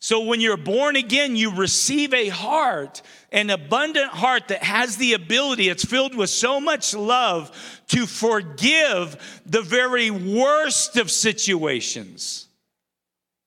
So 0.00 0.20
when 0.20 0.40
you're 0.40 0.56
born 0.56 0.94
again, 0.94 1.34
you 1.34 1.54
receive 1.54 2.14
a 2.14 2.28
heart, 2.28 3.02
an 3.32 3.50
abundant 3.50 4.10
heart 4.10 4.48
that 4.48 4.62
has 4.62 4.96
the 4.96 5.14
ability, 5.14 5.68
it's 5.68 5.84
filled 5.84 6.14
with 6.14 6.30
so 6.30 6.60
much 6.60 6.94
love 6.94 7.50
to 7.88 8.06
forgive 8.06 9.42
the 9.44 9.62
very 9.62 10.10
worst 10.10 10.96
of 10.96 11.10
situations. 11.10 12.46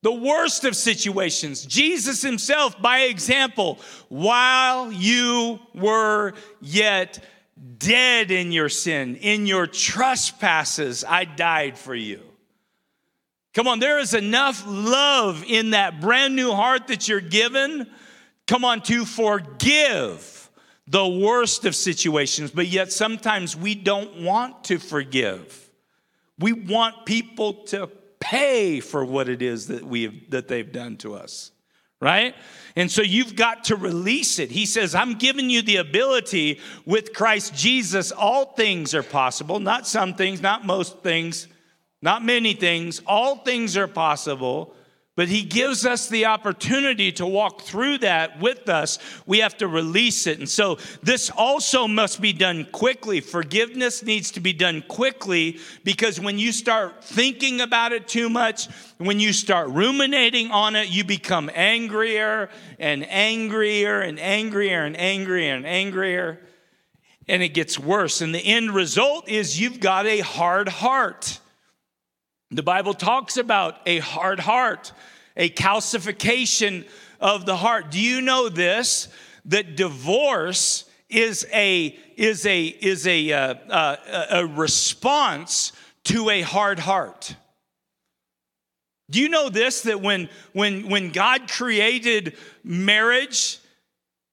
The 0.03 0.11
worst 0.11 0.65
of 0.65 0.75
situations. 0.75 1.63
Jesus 1.65 2.21
himself, 2.21 2.81
by 2.81 3.01
example, 3.01 3.79
while 4.09 4.91
you 4.91 5.59
were 5.73 6.33
yet 6.59 7.23
dead 7.77 8.31
in 8.31 8.51
your 8.51 8.67
sin, 8.67 9.15
in 9.15 9.45
your 9.45 9.67
trespasses, 9.67 11.05
I 11.07 11.25
died 11.25 11.77
for 11.77 11.95
you. 11.95 12.30
Come 13.53 13.67
on, 13.67 13.79
there 13.79 13.99
is 13.99 14.13
enough 14.13 14.63
love 14.65 15.43
in 15.45 15.71
that 15.71 15.99
brand 15.99 16.35
new 16.35 16.51
heart 16.51 16.87
that 16.87 17.07
you're 17.07 17.19
given. 17.19 17.89
Come 18.47 18.63
on, 18.63 18.81
to 18.83 19.05
forgive 19.05 20.49
the 20.87 21.07
worst 21.07 21.65
of 21.65 21.75
situations, 21.75 22.51
but 22.51 22.67
yet 22.67 22.91
sometimes 22.91 23.55
we 23.55 23.75
don't 23.75 24.21
want 24.21 24.65
to 24.65 24.77
forgive. 24.77 25.69
We 26.39 26.53
want 26.53 27.05
people 27.05 27.53
to 27.65 27.87
pay 28.19 28.79
for 28.79 29.03
what 29.03 29.29
it 29.29 29.41
is 29.41 29.67
that 29.67 29.83
we 29.83 30.03
have, 30.03 30.15
that 30.29 30.47
they've 30.47 30.71
done 30.71 30.97
to 30.97 31.15
us 31.15 31.51
right? 32.01 32.35
And 32.75 32.91
so 32.91 33.03
you've 33.03 33.35
got 33.35 33.65
to 33.65 33.75
release 33.75 34.39
it. 34.39 34.51
He 34.51 34.65
says, 34.65 34.95
I'm 34.95 35.13
giving 35.13 35.49
you 35.49 35.61
the 35.61 35.77
ability 35.77 36.59
with 36.85 37.13
Christ 37.13 37.55
Jesus, 37.55 38.11
all 38.11 38.53
things 38.53 38.93
are 38.95 39.03
possible, 39.03 39.59
not 39.59 39.87
some 39.87 40.15
things, 40.15 40.41
not 40.41 40.65
most 40.65 40.99
things, 40.99 41.47
not 42.01 42.23
many 42.23 42.53
things. 42.53 43.01
All 43.05 43.37
things 43.37 43.77
are 43.77 43.87
possible 43.87 44.75
but 45.17 45.27
he 45.27 45.43
gives 45.43 45.85
us 45.85 46.07
the 46.07 46.25
opportunity 46.25 47.11
to 47.11 47.27
walk 47.27 47.61
through 47.61 47.97
that 47.97 48.39
with 48.39 48.69
us. 48.69 48.97
We 49.25 49.39
have 49.39 49.57
to 49.57 49.67
release 49.67 50.25
it. 50.25 50.39
And 50.39 50.47
so 50.47 50.77
this 51.03 51.29
also 51.29 51.85
must 51.85 52.21
be 52.21 52.31
done 52.31 52.65
quickly. 52.71 53.19
Forgiveness 53.19 54.03
needs 54.03 54.31
to 54.31 54.39
be 54.39 54.53
done 54.53 54.83
quickly 54.87 55.59
because 55.83 56.17
when 56.17 56.39
you 56.39 56.53
start 56.53 57.03
thinking 57.03 57.59
about 57.59 57.91
it 57.91 58.07
too 58.07 58.29
much, 58.29 58.67
when 58.99 59.19
you 59.19 59.33
start 59.33 59.69
ruminating 59.69 60.49
on 60.49 60.77
it, 60.77 60.87
you 60.87 61.03
become 61.03 61.51
angrier 61.53 62.49
and 62.79 63.05
angrier 63.09 63.99
and 63.99 64.17
angrier 64.17 64.85
and 64.85 64.97
angrier 64.97 65.53
and 65.53 65.67
angrier. 65.67 66.39
And 67.27 67.43
it 67.43 67.49
gets 67.49 67.77
worse. 67.77 68.21
And 68.21 68.33
the 68.33 68.39
end 68.39 68.71
result 68.71 69.27
is 69.27 69.59
you've 69.59 69.81
got 69.81 70.05
a 70.05 70.21
hard 70.21 70.69
heart. 70.69 71.41
The 72.51 72.63
Bible 72.63 72.93
talks 72.93 73.37
about 73.37 73.77
a 73.85 73.99
hard 73.99 74.41
heart, 74.41 74.91
a 75.37 75.49
calcification 75.49 76.85
of 77.21 77.45
the 77.45 77.55
heart. 77.55 77.91
Do 77.91 77.99
you 77.99 78.21
know 78.21 78.49
this? 78.49 79.07
That 79.45 79.77
divorce 79.77 80.83
is 81.09 81.47
a 81.53 81.97
is 82.17 82.45
a 82.45 82.65
is 82.65 83.07
a 83.07 83.31
uh, 83.31 83.53
uh, 83.69 84.25
a 84.31 84.45
response 84.45 85.71
to 86.05 86.29
a 86.29 86.41
hard 86.41 86.79
heart. 86.79 87.35
Do 89.09 89.21
you 89.21 89.29
know 89.29 89.49
this? 89.49 89.83
That 89.83 90.01
when 90.01 90.29
when 90.51 90.89
when 90.89 91.11
God 91.11 91.49
created 91.49 92.35
marriage, 92.65 93.59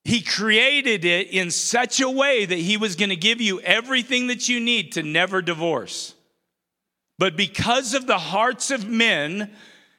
He 0.04 0.22
created 0.22 1.04
it 1.04 1.28
in 1.28 1.52
such 1.52 2.00
a 2.00 2.10
way 2.10 2.44
that 2.44 2.58
He 2.58 2.76
was 2.76 2.96
going 2.96 3.10
to 3.10 3.16
give 3.16 3.40
you 3.40 3.60
everything 3.60 4.26
that 4.26 4.48
you 4.48 4.58
need 4.58 4.92
to 4.92 5.04
never 5.04 5.40
divorce. 5.40 6.14
But 7.18 7.36
because 7.36 7.94
of 7.94 8.06
the 8.06 8.18
hearts 8.18 8.70
of 8.70 8.88
men 8.88 9.50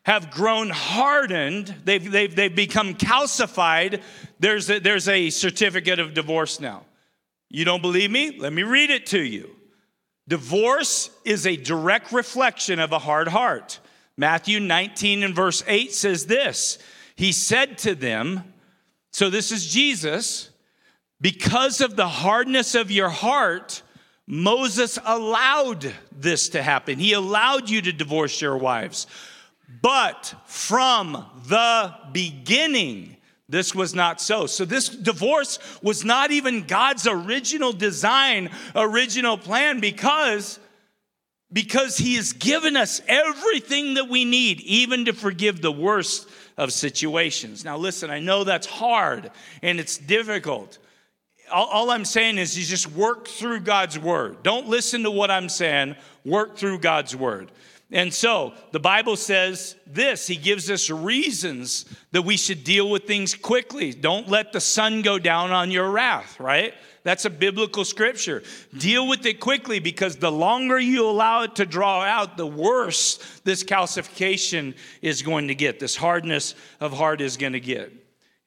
have 0.04 0.32
grown 0.32 0.70
hardened, 0.70 1.74
they've, 1.84 2.10
they've, 2.10 2.34
they've 2.34 2.56
become 2.56 2.96
calcified, 2.96 4.02
there's 4.40 4.70
a, 4.70 4.80
there's 4.80 5.08
a 5.08 5.30
certificate 5.30 6.00
of 6.00 6.14
divorce 6.14 6.60
now. 6.60 6.86
You 7.50 7.66
don't 7.66 7.82
believe 7.82 8.12
me? 8.12 8.38
Let 8.40 8.54
me 8.54 8.64
read 8.64 8.90
it 8.90 9.08
to 9.08 9.22
you. 9.22 9.56
Divorce 10.28 11.10
is 11.26 11.46
a 11.46 11.56
direct 11.56 12.12
reflection 12.12 12.80
of 12.80 12.92
a 12.92 13.00
hard 13.00 13.28
heart. 13.28 13.80
Matthew 14.16 14.60
19 14.60 15.24
and 15.24 15.36
verse 15.36 15.64
8 15.68 15.92
says 15.92 16.28
this 16.28 16.78
He 17.16 17.32
said 17.32 17.78
to 17.80 17.96
them, 17.96 18.54
so 19.12 19.30
this 19.30 19.52
is 19.52 19.68
Jesus, 19.68 20.50
because 21.20 21.82
of 21.82 21.96
the 21.96 22.08
hardness 22.08 22.76
of 22.76 22.92
your 22.92 23.10
heart, 23.10 23.82
Moses 24.32 25.00
allowed 25.04 25.92
this 26.12 26.50
to 26.50 26.62
happen. 26.62 27.00
He 27.00 27.14
allowed 27.14 27.68
you 27.68 27.82
to 27.82 27.92
divorce 27.92 28.40
your 28.40 28.58
wives. 28.58 29.08
But 29.82 30.36
from 30.46 31.26
the 31.48 31.96
beginning, 32.12 33.18
this 33.48 33.74
was 33.74 33.96
not 33.96 34.22
so. 34.22 34.46
So, 34.46 34.66
this 34.66 34.88
divorce 34.88 35.58
was 35.82 36.06
not 36.06 36.30
even 36.30 36.68
God's 36.68 37.08
original 37.08 37.74
design, 37.74 38.52
original 38.76 39.36
plan, 39.36 39.80
because, 39.80 40.60
because 41.52 41.98
He 41.98 42.14
has 42.14 42.34
given 42.34 42.78
us 42.78 43.02
everything 43.08 43.96
that 43.96 44.10
we 44.10 44.26
need, 44.26 44.62
even 44.62 45.06
to 45.06 45.14
forgive 45.14 45.60
the 45.60 45.72
worst 45.72 46.30
of 46.56 46.72
situations. 46.72 47.66
Now, 47.66 47.78
listen, 47.78 48.12
I 48.12 48.20
know 48.20 48.44
that's 48.44 48.68
hard 48.68 49.32
and 49.64 49.80
it's 49.80 49.98
difficult 49.98 50.78
all, 51.52 51.68
all, 51.68 51.92
I'm 51.92 52.06
saying 52.06 52.38
is 52.38 52.58
you 52.58 52.66
just 52.66 52.92
work 52.92 53.28
through 53.28 53.62
God's 53.62 53.98
word. 53.98 54.44
Don't 54.44 54.68
listen 54.68 55.04
to 55.04 55.12
what 55.12 55.32
I'm 55.32 55.50
saying, 55.50 55.96
work 56.26 56.58
through 56.58 56.80
God's 56.80 57.16
word. 57.16 57.52
And 57.92 58.14
so 58.14 58.54
the 58.72 58.80
Bible 58.80 59.16
says 59.16 59.76
this 59.88 60.28
He 60.28 60.36
gives 60.36 60.70
us 60.70 60.90
reasons 60.90 61.86
that 62.12 62.22
we 62.22 62.38
should 62.38 62.64
deal 62.64 62.90
with 62.90 63.06
things 63.06 63.34
quickly. 63.34 63.94
Don't 63.94 64.28
let 64.28 64.54
the 64.54 64.62
sun 64.62 65.02
go 65.02 65.18
down 65.18 65.52
on 65.52 65.72
your 65.72 65.90
wrath, 65.90 66.40
right? 66.40 66.74
That's 67.04 67.26
a 67.26 67.30
biblical 67.30 67.86
scripture. 67.86 68.44
Deal 68.78 69.08
with 69.08 69.26
it 69.26 69.40
quickly 69.40 69.80
because 69.80 70.18
the 70.18 70.32
longer 70.32 70.78
you 70.78 71.10
allow 71.10 71.44
it 71.44 71.56
to 71.56 71.66
draw 71.66 72.02
out, 72.02 72.38
the 72.38 72.46
worse 72.46 73.42
this 73.44 73.64
calcification 73.64 74.76
is 75.02 75.22
going 75.22 75.48
to 75.48 75.56
get, 75.56 75.80
this 75.80 75.96
hardness 75.96 76.56
of 76.80 76.94
heart 76.94 77.22
is 77.22 77.38
going 77.38 77.54
to 77.54 77.60
get. 77.60 77.92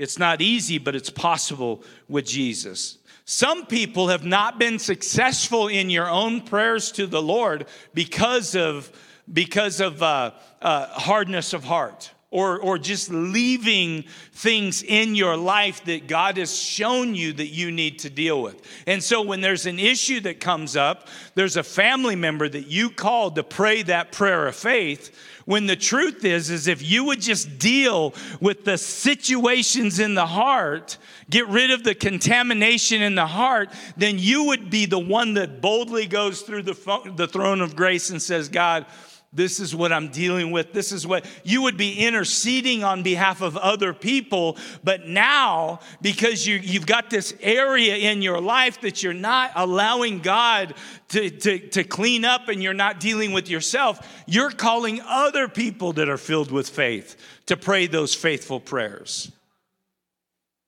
It's 0.03 0.19
not 0.19 0.41
easy, 0.41 0.79
but 0.79 0.97
it's 0.97 1.11
possible 1.11 1.85
with 2.09 2.27
Jesus. 2.27 2.99
Some 3.25 3.67
people 3.67 4.09
have 4.09 4.25
not 4.25 4.59
been 4.59 4.81
successful 4.81 5.69
in 5.69 5.91
your 5.91 6.11
own 6.11 6.41
prayers 6.41 6.91
to 6.93 7.07
the 7.07 7.23
Lord 7.23 7.67
because 7.95 8.57
of, 8.57 8.91
because 9.33 9.81
of 9.81 10.03
uh, 10.03 10.33
uh, 10.61 10.87
hardness 10.87 11.53
of 11.53 11.63
heart 11.63 12.11
or, 12.33 12.59
or 12.59 12.79
just 12.79 13.11
leaving 13.11 14.03
things 14.33 14.83
in 14.83 15.15
your 15.15 15.37
life 15.37 15.85
that 15.85 16.09
God 16.09 16.37
has 16.39 16.53
shown 16.59 17.15
you 17.15 17.35
that 17.35 17.49
you 17.49 17.71
need 17.71 18.01
to 18.01 18.11
deal 18.11 18.43
with. 18.43 18.61
And 18.89 19.01
so 19.03 19.23
when 19.23 19.41
there's 19.41 19.67
an 19.67 19.79
issue 19.79 20.19
that 20.21 20.41
comes 20.41 20.75
up, 20.75 21.07
there's 21.37 21.59
a 21.59 21.63
family 21.63 22.17
member 22.17 22.49
that 22.49 22.67
you 22.67 22.91
called 22.91 23.37
to 23.37 23.45
pray 23.45 23.83
that 23.83 24.11
prayer 24.11 24.49
of 24.49 24.57
faith 24.57 25.15
when 25.45 25.67
the 25.67 25.77
truth 25.77 26.25
is 26.25 26.51
is 26.51 26.67
if 26.67 26.83
you 26.83 27.05
would 27.05 27.21
just 27.21 27.59
deal 27.59 28.15
with 28.41 28.65
the 28.65 28.79
situations 28.79 29.99
in 29.99 30.15
the 30.15 30.27
heart 30.27 30.99
get 31.31 31.47
rid 31.49 31.71
of 31.71 31.85
the 31.85 31.95
contamination 31.95 33.03
in 33.03 33.15
the 33.15 33.27
heart 33.27 33.71
then 33.97 34.19
you 34.19 34.45
would 34.45 34.71
be 34.71 34.87
the 34.87 34.99
one 34.99 35.35
that 35.35 35.61
boldly 35.61 36.07
goes 36.07 36.43
through 36.43 36.63
the, 36.63 37.13
the 37.17 37.29
throne 37.29 37.61
of 37.61 37.77
grace 37.77 38.11
and 38.11 38.21
says 38.21 38.49
god 38.49 38.87
this 39.35 39.61
is 39.61 39.75
what 39.75 39.93
I'm 39.93 40.09
dealing 40.09 40.51
with. 40.51 40.75
This 40.75 40.93
is 40.93 41.07
what 41.07 41.25
you 41.43 41.63
would 41.63 41.79
be 41.79 41.95
interceding 41.95 42.85
on 42.85 43.03
behalf 43.03 43.41
of 43.41 43.57
other 43.57 43.95
people. 43.95 44.59
But 44.85 45.07
now, 45.07 45.81
because 46.03 46.47
you, 46.47 46.57
you've 46.57 46.87
got 46.87 47.09
this 47.09 47.35
area 47.41 47.97
in 47.97 48.21
your 48.21 48.43
life 48.43 48.83
that 48.83 49.03
you're 49.03 49.15
not 49.15 49.53
allowing 49.55 50.19
God 50.19 50.75
to, 51.09 51.31
to, 51.31 51.59
to 51.71 51.83
clean 51.83 52.27
up 52.27 52.49
and 52.49 52.63
you're 52.63 52.75
not 52.75 53.01
dealing 53.01 53.33
with 53.33 53.49
yourself, 53.49 54.07
you're 54.27 54.51
calling 54.51 55.01
other 55.07 55.49
people 55.49 55.95
that 55.95 56.11
are 56.11 56.19
filled 56.19 56.51
with 56.51 56.69
faith 56.69 57.17
to 57.47 57.57
pray 57.57 57.87
those 57.87 58.15
faithful 58.15 58.61
prayers. 58.61 59.33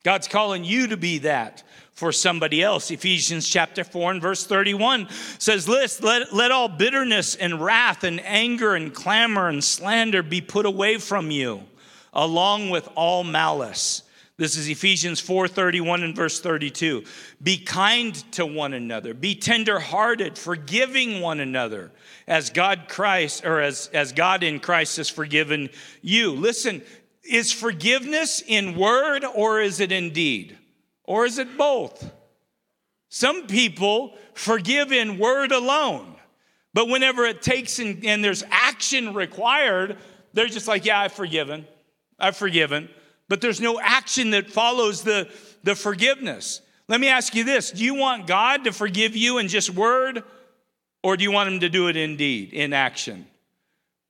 God's 0.04 0.28
calling 0.28 0.64
you 0.64 0.86
to 0.88 0.96
be 0.96 1.18
that 1.18 1.62
for 1.94 2.10
somebody 2.10 2.62
else. 2.62 2.90
Ephesians 2.90 3.48
chapter 3.48 3.84
4 3.84 4.12
and 4.12 4.22
verse 4.22 4.44
31 4.44 5.08
says, 5.38 5.68
List, 5.68 6.02
let, 6.02 6.34
let 6.34 6.50
all 6.50 6.68
bitterness 6.68 7.36
and 7.36 7.60
wrath 7.60 8.04
and 8.04 8.20
anger 8.24 8.74
and 8.74 8.92
clamor 8.92 9.48
and 9.48 9.62
slander 9.62 10.22
be 10.22 10.40
put 10.40 10.66
away 10.66 10.98
from 10.98 11.30
you, 11.30 11.62
along 12.12 12.70
with 12.70 12.88
all 12.96 13.22
malice. 13.22 14.02
This 14.36 14.56
is 14.56 14.68
Ephesians 14.68 15.20
4 15.20 15.46
31 15.46 16.02
and 16.02 16.16
verse 16.16 16.40
32. 16.40 17.04
Be 17.40 17.56
kind 17.56 18.12
to 18.32 18.44
one 18.44 18.72
another, 18.72 19.14
be 19.14 19.36
tenderhearted, 19.36 20.36
forgiving 20.36 21.20
one 21.20 21.38
another, 21.38 21.92
as 22.26 22.50
God 22.50 22.86
Christ, 22.88 23.44
or 23.44 23.60
as, 23.60 23.88
as 23.94 24.10
God 24.10 24.42
in 24.42 24.58
Christ 24.58 24.96
has 24.96 25.08
forgiven 25.08 25.70
you. 26.02 26.32
Listen, 26.32 26.82
is 27.22 27.52
forgiveness 27.52 28.42
in 28.44 28.76
word 28.76 29.24
or 29.24 29.60
is 29.60 29.78
it 29.78 29.92
in 29.92 30.12
deed? 30.12 30.58
Or 31.04 31.24
is 31.24 31.38
it 31.38 31.56
both? 31.56 32.10
Some 33.08 33.46
people 33.46 34.16
forgive 34.32 34.90
in 34.90 35.18
word 35.18 35.52
alone, 35.52 36.16
but 36.72 36.88
whenever 36.88 37.24
it 37.24 37.42
takes 37.42 37.78
and, 37.78 38.02
there's 38.24 38.42
action 38.50 39.14
required, 39.14 39.98
they're 40.32 40.46
just 40.46 40.66
like, 40.66 40.84
yeah, 40.84 41.00
I've 41.00 41.12
forgiven. 41.12 41.66
I've 42.18 42.36
forgiven. 42.36 42.88
But 43.28 43.40
there's 43.40 43.60
no 43.60 43.78
action 43.80 44.30
that 44.30 44.50
follows 44.50 45.02
the, 45.02 45.30
the 45.62 45.74
forgiveness. 45.74 46.60
Let 46.88 47.00
me 47.00 47.08
ask 47.08 47.34
you 47.34 47.44
this 47.44 47.70
Do 47.70 47.84
you 47.84 47.94
want 47.94 48.26
God 48.26 48.64
to 48.64 48.72
forgive 48.72 49.16
you 49.16 49.38
in 49.38 49.48
just 49.48 49.70
word, 49.70 50.24
or 51.02 51.16
do 51.16 51.22
you 51.22 51.30
want 51.30 51.50
Him 51.52 51.60
to 51.60 51.68
do 51.68 51.88
it 51.88 51.96
in 51.96 52.16
deed, 52.16 52.52
in 52.52 52.72
action? 52.72 53.26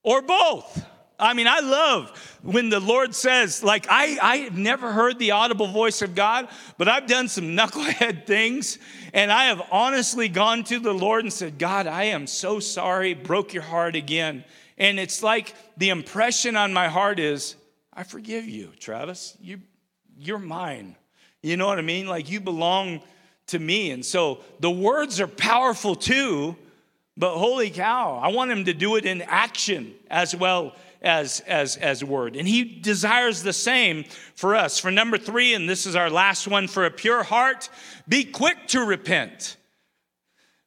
Or 0.03 0.21
both? 0.21 0.85
I 1.17 1.33
mean, 1.33 1.47
I 1.47 1.61
love 1.61 2.37
when 2.41 2.69
the 2.69 2.79
Lord 2.79 3.15
says, 3.15 3.63
like, 3.63 3.87
I, 3.89 4.17
I've 4.21 4.57
never 4.57 4.91
heard 4.91 5.17
the 5.17 5.31
audible 5.31 5.67
voice 5.67 6.01
of 6.01 6.13
God, 6.13 6.49
but 6.77 6.87
I've 6.87 7.07
done 7.07 7.27
some 7.27 7.45
knucklehead 7.57 8.25
things. 8.25 8.77
And 9.13 9.31
I 9.31 9.45
have 9.45 9.61
honestly 9.71 10.27
gone 10.27 10.63
to 10.65 10.79
the 10.79 10.93
Lord 10.93 11.23
and 11.23 11.31
said, 11.31 11.57
God, 11.57 11.87
I 11.87 12.05
am 12.05 12.27
so 12.27 12.59
sorry, 12.59 13.13
broke 13.13 13.53
your 13.53 13.63
heart 13.63 13.95
again. 13.95 14.43
And 14.77 14.99
it's 14.99 15.23
like 15.23 15.53
the 15.77 15.89
impression 15.89 16.57
on 16.57 16.73
my 16.73 16.89
heart 16.89 17.19
is, 17.19 17.55
I 17.93 18.03
forgive 18.03 18.45
you, 18.45 18.71
Travis. 18.77 19.37
You, 19.39 19.61
you're 20.17 20.37
mine. 20.37 20.97
You 21.41 21.55
know 21.55 21.67
what 21.67 21.79
I 21.79 21.83
mean? 21.83 22.07
Like 22.07 22.29
you 22.29 22.41
belong 22.41 23.01
to 23.47 23.59
me. 23.59 23.91
And 23.91 24.05
so 24.05 24.39
the 24.59 24.71
words 24.71 25.21
are 25.21 25.27
powerful 25.27 25.95
too, 25.95 26.57
but 27.15 27.37
holy 27.37 27.69
cow, 27.69 28.19
I 28.21 28.29
want 28.29 28.51
him 28.51 28.65
to 28.65 28.73
do 28.73 28.97
it 28.97 29.05
in 29.05 29.21
action 29.21 29.93
as 30.09 30.35
well 30.35 30.75
as, 31.01 31.41
as, 31.41 31.77
as 31.77 32.03
word. 32.03 32.35
And 32.35 32.47
he 32.47 32.63
desires 32.63 33.43
the 33.43 33.53
same 33.53 34.05
for 34.35 34.55
us. 34.55 34.79
For 34.79 34.91
number 34.91 35.17
three, 35.17 35.53
and 35.53 35.69
this 35.69 35.85
is 35.85 35.95
our 35.95 36.09
last 36.09 36.47
one, 36.47 36.67
for 36.67 36.85
a 36.85 36.91
pure 36.91 37.23
heart, 37.23 37.69
be 38.07 38.23
quick 38.23 38.67
to 38.67 38.81
repent. 38.81 39.57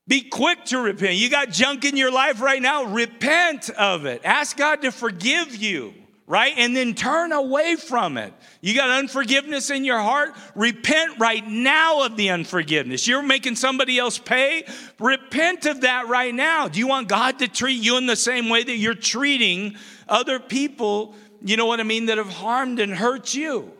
Be 0.06 0.22
quick 0.22 0.64
to 0.66 0.78
repent. 0.78 1.16
You 1.16 1.28
got 1.28 1.50
junk 1.50 1.84
in 1.84 1.96
your 1.96 2.10
life 2.10 2.40
right 2.40 2.62
now, 2.62 2.84
repent 2.84 3.68
of 3.70 4.06
it. 4.06 4.22
Ask 4.24 4.56
God 4.56 4.82
to 4.82 4.90
forgive 4.90 5.54
you 5.54 5.92
right? 6.28 6.52
And 6.58 6.76
then 6.76 6.94
turn 6.94 7.32
away 7.32 7.74
from 7.74 8.18
it. 8.18 8.34
You 8.60 8.74
got 8.74 8.90
unforgiveness 8.90 9.70
in 9.70 9.82
your 9.82 9.98
heart? 9.98 10.34
Repent 10.54 11.18
right 11.18 11.44
now 11.44 12.04
of 12.04 12.16
the 12.16 12.28
unforgiveness. 12.28 13.08
You're 13.08 13.22
making 13.22 13.56
somebody 13.56 13.98
else 13.98 14.18
pay? 14.18 14.64
Repent 15.00 15.64
of 15.64 15.80
that 15.80 16.06
right 16.06 16.34
now. 16.34 16.68
Do 16.68 16.78
you 16.78 16.86
want 16.86 17.08
God 17.08 17.38
to 17.38 17.48
treat 17.48 17.82
you 17.82 17.96
in 17.96 18.06
the 18.06 18.14
same 18.14 18.50
way 18.50 18.62
that 18.62 18.76
you're 18.76 18.94
treating 18.94 19.76
other 20.06 20.38
people, 20.38 21.14
you 21.42 21.56
know 21.56 21.66
what 21.66 21.80
I 21.80 21.84
mean, 21.84 22.06
that 22.06 22.18
have 22.18 22.32
harmed 22.32 22.78
and 22.78 22.92
hurt 22.92 23.34
you? 23.34 23.72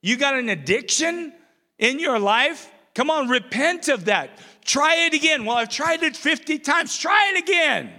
You 0.00 0.16
got 0.16 0.36
an 0.36 0.48
addiction 0.48 1.32
in 1.76 1.98
your 1.98 2.20
life? 2.20 2.70
Come 2.94 3.10
on, 3.10 3.28
repent 3.28 3.88
of 3.88 4.04
that. 4.04 4.30
Try 4.64 5.06
it 5.06 5.14
again. 5.14 5.44
Well, 5.44 5.56
I've 5.56 5.68
tried 5.68 6.04
it 6.04 6.16
50 6.16 6.60
times. 6.60 6.96
Try 6.96 7.32
it 7.34 7.42
again. 7.42 7.90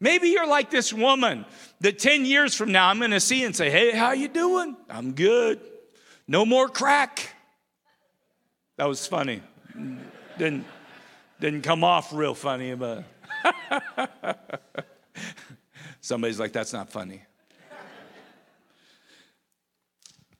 Maybe 0.00 0.28
you're 0.28 0.46
like 0.46 0.70
this 0.70 0.94
woman 0.94 1.44
that 1.80 1.98
10 1.98 2.24
years 2.24 2.54
from 2.54 2.72
now 2.72 2.88
I'm 2.88 2.98
going 2.98 3.10
to 3.10 3.20
see 3.20 3.44
and 3.44 3.54
say, 3.54 3.70
"Hey, 3.70 3.92
how 3.92 4.12
you 4.12 4.28
doing?" 4.28 4.76
"I'm 4.88 5.12
good." 5.12 5.60
"No 6.28 6.44
more 6.44 6.68
crack." 6.68 7.34
That 8.76 8.86
was 8.86 9.06
funny. 9.06 9.42
didn't 10.38 10.64
didn't 11.40 11.62
come 11.62 11.84
off 11.84 12.12
real 12.12 12.34
funny, 12.34 12.74
but 12.74 13.04
somebody's 16.00 16.38
like, 16.38 16.52
"That's 16.52 16.72
not 16.72 16.90
funny." 16.90 17.22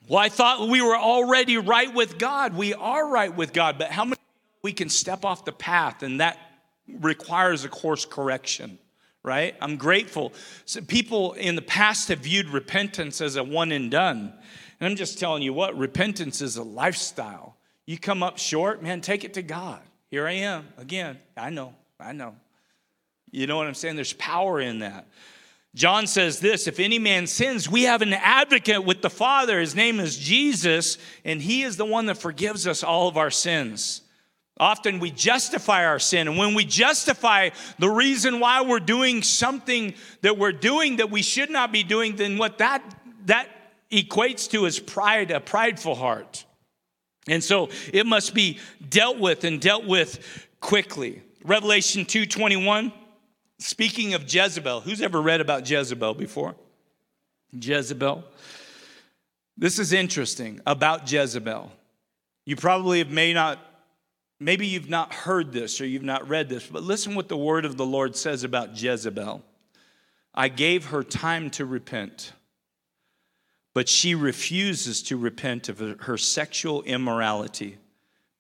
Well, 0.09 0.19
I 0.19 0.29
thought 0.29 0.69
we 0.69 0.83
were 0.83 0.97
already 0.97 1.57
right 1.57 1.95
with 1.95 2.19
God. 2.19 2.55
We 2.55 2.75
are 2.75 3.09
right 3.09 3.33
with 3.33 3.53
God, 3.53 3.79
but 3.79 3.93
how 3.93 4.05
many 4.05 4.17
we 4.61 4.73
can 4.73 4.89
step 4.89 5.25
off 5.25 5.45
the 5.45 5.53
path 5.53 6.03
and 6.03 6.21
that 6.21 6.37
requires 6.89 7.65
a 7.65 7.69
course 7.69 8.05
correction 8.05 8.79
right? 9.23 9.55
I'm 9.61 9.77
grateful. 9.77 10.33
So 10.65 10.81
people 10.81 11.35
in 11.35 11.57
the 11.57 11.63
past 11.63 12.09
have 12.09 12.21
viewed 12.21 12.49
repentance 12.49 13.21
as 13.21 13.37
a 13.37 13.45
one 13.45 13.73
and 13.73 13.91
done. 13.91 14.33
And 14.81 14.91
I'm 14.91 14.97
just 14.97 15.19
telling 15.19 15.43
you 15.43 15.53
what, 15.53 15.77
repentance 15.77 16.41
is 16.41 16.57
a 16.57 16.63
lifestyle. 16.63 17.57
You 17.87 17.99
come 17.99 18.23
up 18.23 18.39
short, 18.39 18.83
man, 18.83 19.01
take 19.01 19.25
it 19.25 19.35
to 19.35 19.43
God. 19.43 19.81
Here 20.11 20.27
I 20.27 20.33
am 20.33 20.69
again. 20.79 21.19
I 21.37 21.51
know, 21.51 21.75
I 21.99 22.13
know. 22.13 22.35
You 23.31 23.47
know 23.47 23.57
what 23.57 23.67
I'm 23.67 23.75
saying? 23.75 23.97
There's 23.97 24.13
power 24.15 24.61
in 24.61 24.81
that. 24.81 25.07
John 25.75 26.07
says 26.09 26.41
this 26.41 26.67
if 26.67 26.81
any 26.81 26.99
man 26.99 27.27
sins, 27.27 27.69
we 27.69 27.85
have 27.85 28.03
an 28.03 28.13
advocate 28.13 28.85
with 28.85 29.03
the 29.03 29.11
Father. 29.11 29.61
His 29.61 29.75
name 29.75 30.01
is 30.01 30.19
Jesus, 30.19 30.99
and 31.25 31.41
he 31.41 31.63
is 31.63 31.77
the 31.77 31.85
one 31.85 32.07
that 32.07 32.19
forgives 32.19 32.67
us 32.67 32.83
all 32.83 33.07
of 33.07 33.17
our 33.17 33.31
sins. 33.31 34.03
Often 34.61 35.01
we 35.01 35.11
justify 35.11 35.87
our 35.87 35.99
sin. 35.99 36.29
And 36.29 36.37
when 36.37 36.55
we 36.55 36.67
justify 36.67 37.49
the 37.79 37.89
reason 37.89 38.41
why 38.41 38.61
we're 38.61 38.79
doing 38.79 39.23
something 39.23 39.95
that 40.21 40.37
we're 40.37 40.53
doing 40.53 40.97
that 40.97 41.11
we 41.11 41.23
should 41.23 41.49
not 41.49 41.73
be 41.73 41.83
doing, 41.83 42.17
then 42.17 42.37
what 42.37 42.59
that, 42.59 42.83
that 43.25 43.49
equates 43.91 44.51
to 44.51 44.67
is 44.67 44.79
pride, 44.79 45.31
a 45.31 45.41
prideful 45.41 45.95
heart. 45.95 46.45
And 47.27 47.43
so 47.43 47.71
it 47.91 48.05
must 48.05 48.35
be 48.35 48.59
dealt 48.87 49.19
with 49.19 49.45
and 49.45 49.63
dealt 49.63 49.87
with 49.87 50.47
quickly. 50.61 51.23
Revelation 51.43 52.05
2:21 52.05 52.93
speaking 53.59 54.13
of 54.13 54.33
Jezebel. 54.33 54.81
Who's 54.83 55.01
ever 55.01 55.23
read 55.23 55.41
about 55.41 55.69
Jezebel 55.69 56.15
before? 56.15 56.55
Jezebel. 57.53 58.25
This 59.57 59.79
is 59.79 59.93
interesting 59.93 60.61
about 60.67 61.11
Jezebel. 61.11 61.73
You 62.45 62.57
probably 62.57 63.05
may 63.05 63.33
not 63.33 63.59
Maybe 64.43 64.67
you've 64.67 64.89
not 64.89 65.13
heard 65.13 65.53
this 65.53 65.83
or 65.83 65.87
you've 65.87 66.03
not 66.03 66.27
read 66.27 66.49
this, 66.49 66.67
but 66.67 66.83
listen 66.83 67.15
what 67.15 67.29
the 67.29 67.37
word 67.37 67.67
of 67.67 67.77
the 67.77 67.85
Lord 67.85 68.17
says 68.17 68.43
about 68.43 68.81
Jezebel. 68.81 69.45
I 70.35 70.49
gave 70.49 70.87
her 70.87 71.05
time 71.05 71.51
to 71.51 71.67
repent, 71.67 72.33
but 73.75 73.87
she 73.87 74.15
refuses 74.15 75.03
to 75.05 75.19
repent 75.19 75.69
of 75.69 75.79
her 75.79 76.17
sexual 76.17 76.83
immorality. 76.85 77.77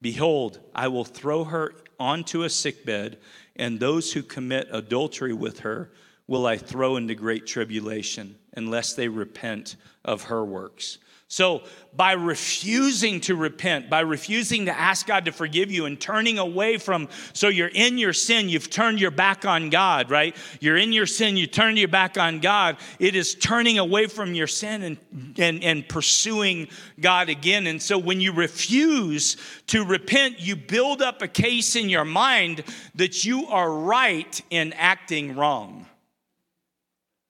Behold, 0.00 0.60
I 0.74 0.88
will 0.88 1.04
throw 1.04 1.44
her 1.44 1.74
onto 1.98 2.44
a 2.44 2.48
sickbed, 2.48 3.18
and 3.56 3.78
those 3.78 4.14
who 4.14 4.22
commit 4.22 4.68
adultery 4.70 5.34
with 5.34 5.60
her 5.60 5.92
will 6.26 6.46
I 6.46 6.56
throw 6.56 6.96
into 6.96 7.14
great 7.14 7.46
tribulation, 7.46 8.36
unless 8.56 8.94
they 8.94 9.08
repent 9.08 9.76
of 10.02 10.22
her 10.22 10.42
works. 10.42 10.96
So, 11.32 11.62
by 11.94 12.12
refusing 12.12 13.20
to 13.22 13.36
repent, 13.36 13.88
by 13.88 14.00
refusing 14.00 14.66
to 14.66 14.76
ask 14.76 15.06
God 15.06 15.26
to 15.26 15.32
forgive 15.32 15.70
you 15.70 15.86
and 15.86 15.98
turning 16.00 16.40
away 16.40 16.76
from, 16.76 17.08
so 17.34 17.46
you're 17.46 17.68
in 17.68 17.98
your 17.98 18.12
sin, 18.12 18.48
you've 18.48 18.68
turned 18.68 19.00
your 19.00 19.12
back 19.12 19.44
on 19.44 19.70
God, 19.70 20.10
right? 20.10 20.36
You're 20.58 20.76
in 20.76 20.92
your 20.92 21.06
sin, 21.06 21.36
you 21.36 21.46
turn 21.46 21.76
your 21.76 21.86
back 21.86 22.18
on 22.18 22.40
God. 22.40 22.78
It 22.98 23.14
is 23.14 23.36
turning 23.36 23.78
away 23.78 24.08
from 24.08 24.34
your 24.34 24.48
sin 24.48 24.82
and, 24.82 24.96
and, 25.38 25.62
and 25.62 25.88
pursuing 25.88 26.66
God 26.98 27.28
again. 27.28 27.68
And 27.68 27.80
so, 27.80 27.96
when 27.96 28.20
you 28.20 28.32
refuse 28.32 29.36
to 29.68 29.84
repent, 29.84 30.40
you 30.40 30.56
build 30.56 31.00
up 31.00 31.22
a 31.22 31.28
case 31.28 31.76
in 31.76 31.88
your 31.88 32.04
mind 32.04 32.64
that 32.96 33.24
you 33.24 33.46
are 33.46 33.72
right 33.72 34.42
in 34.50 34.72
acting 34.72 35.36
wrong. 35.36 35.86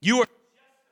You 0.01 0.23
are 0.23 0.27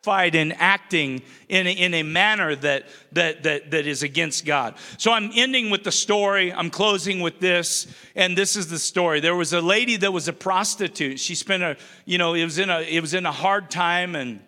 in 0.06 0.52
acting 0.52 1.20
in 1.50 1.66
a, 1.66 1.70
in 1.70 1.92
a 1.92 2.02
manner 2.02 2.54
that, 2.56 2.88
that, 3.12 3.42
that, 3.42 3.70
that 3.70 3.86
is 3.86 4.02
against 4.02 4.46
God. 4.46 4.74
So 4.96 5.12
I'm 5.12 5.30
ending 5.34 5.68
with 5.68 5.84
the 5.84 5.92
story. 5.92 6.50
I'm 6.50 6.70
closing 6.70 7.20
with 7.20 7.40
this. 7.40 7.86
And 8.16 8.36
this 8.36 8.56
is 8.56 8.68
the 8.68 8.78
story. 8.78 9.20
There 9.20 9.36
was 9.36 9.52
a 9.52 9.60
lady 9.60 9.96
that 9.98 10.10
was 10.10 10.26
a 10.26 10.32
prostitute. 10.32 11.20
She 11.20 11.34
spent 11.34 11.62
a, 11.62 11.76
you 12.06 12.16
know, 12.16 12.32
it 12.32 12.44
was 12.44 12.58
in 12.58 12.70
a, 12.70 12.80
it 12.80 13.00
was 13.00 13.12
in 13.12 13.26
a 13.26 13.32
hard 13.32 13.70
time 13.70 14.16
and, 14.16 14.40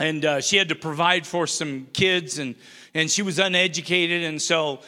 and 0.00 0.24
uh, 0.24 0.40
she 0.40 0.56
had 0.56 0.68
to 0.70 0.74
provide 0.74 1.24
for 1.24 1.46
some 1.46 1.86
kids 1.92 2.40
and, 2.40 2.56
and 2.92 3.08
she 3.08 3.22
was 3.22 3.38
uneducated. 3.38 4.24
And 4.24 4.42
so, 4.42 4.80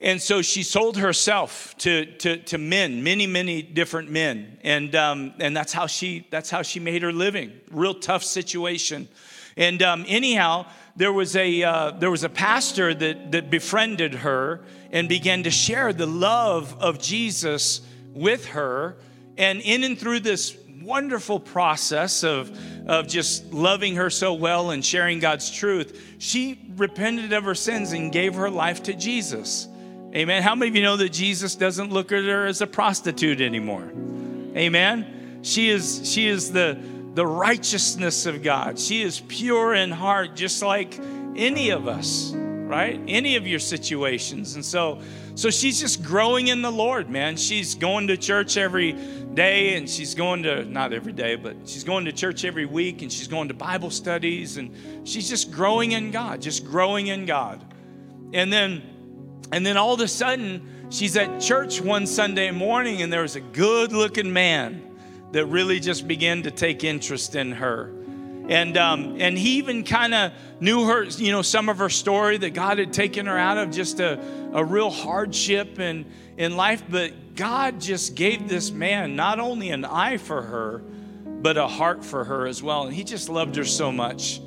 and 0.00 0.20
so 0.20 0.40
she 0.40 0.62
sold 0.62 0.96
herself 0.96 1.76
to, 1.78 2.06
to, 2.06 2.38
to 2.38 2.58
men, 2.58 3.04
many, 3.04 3.26
many 3.26 3.60
different 3.60 4.10
men. 4.10 4.58
And, 4.62 4.96
um, 4.96 5.34
and 5.40 5.54
that's, 5.54 5.74
how 5.74 5.86
she, 5.86 6.26
that's 6.30 6.48
how 6.48 6.62
she 6.62 6.80
made 6.80 7.02
her 7.02 7.12
living. 7.12 7.52
Real 7.70 7.94
tough 7.94 8.24
situation. 8.24 9.08
And 9.56 9.82
um, 9.82 10.04
anyhow, 10.08 10.66
there 10.96 11.12
was 11.12 11.36
a 11.36 11.62
uh, 11.62 11.90
there 11.92 12.10
was 12.10 12.24
a 12.24 12.28
pastor 12.28 12.94
that 12.94 13.32
that 13.32 13.50
befriended 13.50 14.14
her 14.14 14.62
and 14.90 15.08
began 15.08 15.42
to 15.44 15.50
share 15.50 15.92
the 15.92 16.06
love 16.06 16.76
of 16.80 16.98
Jesus 16.98 17.80
with 18.14 18.46
her, 18.46 18.96
and 19.38 19.60
in 19.60 19.84
and 19.84 19.98
through 19.98 20.20
this 20.20 20.56
wonderful 20.82 21.38
process 21.40 22.24
of 22.24 22.50
of 22.88 23.06
just 23.06 23.52
loving 23.52 23.96
her 23.96 24.10
so 24.10 24.34
well 24.34 24.70
and 24.70 24.84
sharing 24.84 25.18
God's 25.18 25.50
truth, 25.50 26.16
she 26.18 26.58
repented 26.76 27.32
of 27.32 27.44
her 27.44 27.54
sins 27.54 27.92
and 27.92 28.10
gave 28.12 28.34
her 28.34 28.50
life 28.50 28.82
to 28.84 28.92
Jesus. 28.92 29.68
Amen. 30.14 30.42
How 30.42 30.54
many 30.54 30.68
of 30.68 30.76
you 30.76 30.82
know 30.82 30.96
that 30.98 31.10
Jesus 31.10 31.54
doesn't 31.54 31.90
look 31.90 32.12
at 32.12 32.24
her 32.24 32.46
as 32.46 32.60
a 32.60 32.66
prostitute 32.66 33.40
anymore? 33.40 33.90
Amen. 34.54 35.40
She 35.42 35.70
is 35.70 36.02
she 36.04 36.26
is 36.26 36.52
the 36.52 36.78
the 37.14 37.26
righteousness 37.26 38.26
of 38.26 38.42
God. 38.42 38.78
She 38.78 39.02
is 39.02 39.20
pure 39.20 39.74
in 39.74 39.90
heart, 39.90 40.34
just 40.34 40.62
like 40.62 40.98
any 41.36 41.70
of 41.70 41.86
us, 41.86 42.32
right? 42.34 43.00
Any 43.06 43.36
of 43.36 43.46
your 43.46 43.58
situations. 43.58 44.54
And 44.54 44.64
so, 44.64 45.00
so 45.34 45.50
she's 45.50 45.78
just 45.78 46.02
growing 46.02 46.48
in 46.48 46.62
the 46.62 46.72
Lord, 46.72 47.10
man. 47.10 47.36
She's 47.36 47.74
going 47.74 48.06
to 48.06 48.16
church 48.16 48.56
every 48.56 48.92
day 49.34 49.76
and 49.76 49.88
she's 49.88 50.14
going 50.14 50.42
to, 50.44 50.64
not 50.64 50.92
every 50.92 51.12
day, 51.12 51.36
but 51.36 51.56
she's 51.66 51.84
going 51.84 52.06
to 52.06 52.12
church 52.12 52.44
every 52.44 52.66
week 52.66 53.02
and 53.02 53.12
she's 53.12 53.28
going 53.28 53.48
to 53.48 53.54
Bible 53.54 53.90
studies 53.90 54.56
and 54.56 55.06
she's 55.06 55.28
just 55.28 55.52
growing 55.52 55.92
in 55.92 56.10
God, 56.10 56.40
just 56.40 56.64
growing 56.64 57.08
in 57.08 57.26
God. 57.26 57.62
And 58.32 58.50
then, 58.50 58.82
and 59.52 59.66
then 59.66 59.76
all 59.76 59.92
of 59.92 60.00
a 60.00 60.08
sudden, 60.08 60.86
she's 60.88 61.14
at 61.18 61.40
church 61.42 61.82
one 61.82 62.06
Sunday 62.06 62.50
morning 62.50 63.02
and 63.02 63.12
there 63.12 63.22
was 63.22 63.36
a 63.36 63.40
good 63.40 63.92
looking 63.92 64.32
man 64.32 64.91
that 65.32 65.46
really 65.46 65.80
just 65.80 66.06
began 66.06 66.42
to 66.44 66.50
take 66.50 66.84
interest 66.84 67.34
in 67.34 67.52
her. 67.52 67.92
And, 68.48 68.76
um, 68.76 69.16
and 69.20 69.38
he 69.38 69.58
even 69.58 69.84
kind 69.84 70.14
of 70.14 70.32
knew 70.60 70.86
her, 70.86 71.04
you 71.04 71.32
know, 71.32 71.42
some 71.42 71.68
of 71.68 71.78
her 71.78 71.88
story 71.88 72.36
that 72.38 72.50
God 72.50 72.78
had 72.78 72.92
taken 72.92 73.26
her 73.26 73.38
out 73.38 73.56
of 73.56 73.70
just 73.70 74.00
a, 74.00 74.20
a 74.52 74.64
real 74.64 74.90
hardship 74.90 75.78
in, 75.78 76.06
in 76.36 76.56
life. 76.56 76.82
But 76.88 77.34
God 77.34 77.80
just 77.80 78.14
gave 78.14 78.48
this 78.48 78.70
man 78.70 79.16
not 79.16 79.38
only 79.40 79.70
an 79.70 79.84
eye 79.84 80.16
for 80.16 80.42
her, 80.42 80.82
but 81.24 81.56
a 81.56 81.66
heart 81.66 82.04
for 82.04 82.24
her 82.24 82.46
as 82.46 82.62
well. 82.62 82.84
And 82.84 82.94
he 82.94 83.04
just 83.04 83.28
loved 83.28 83.56
her 83.56 83.64
so 83.64 83.92
much. 83.92 84.40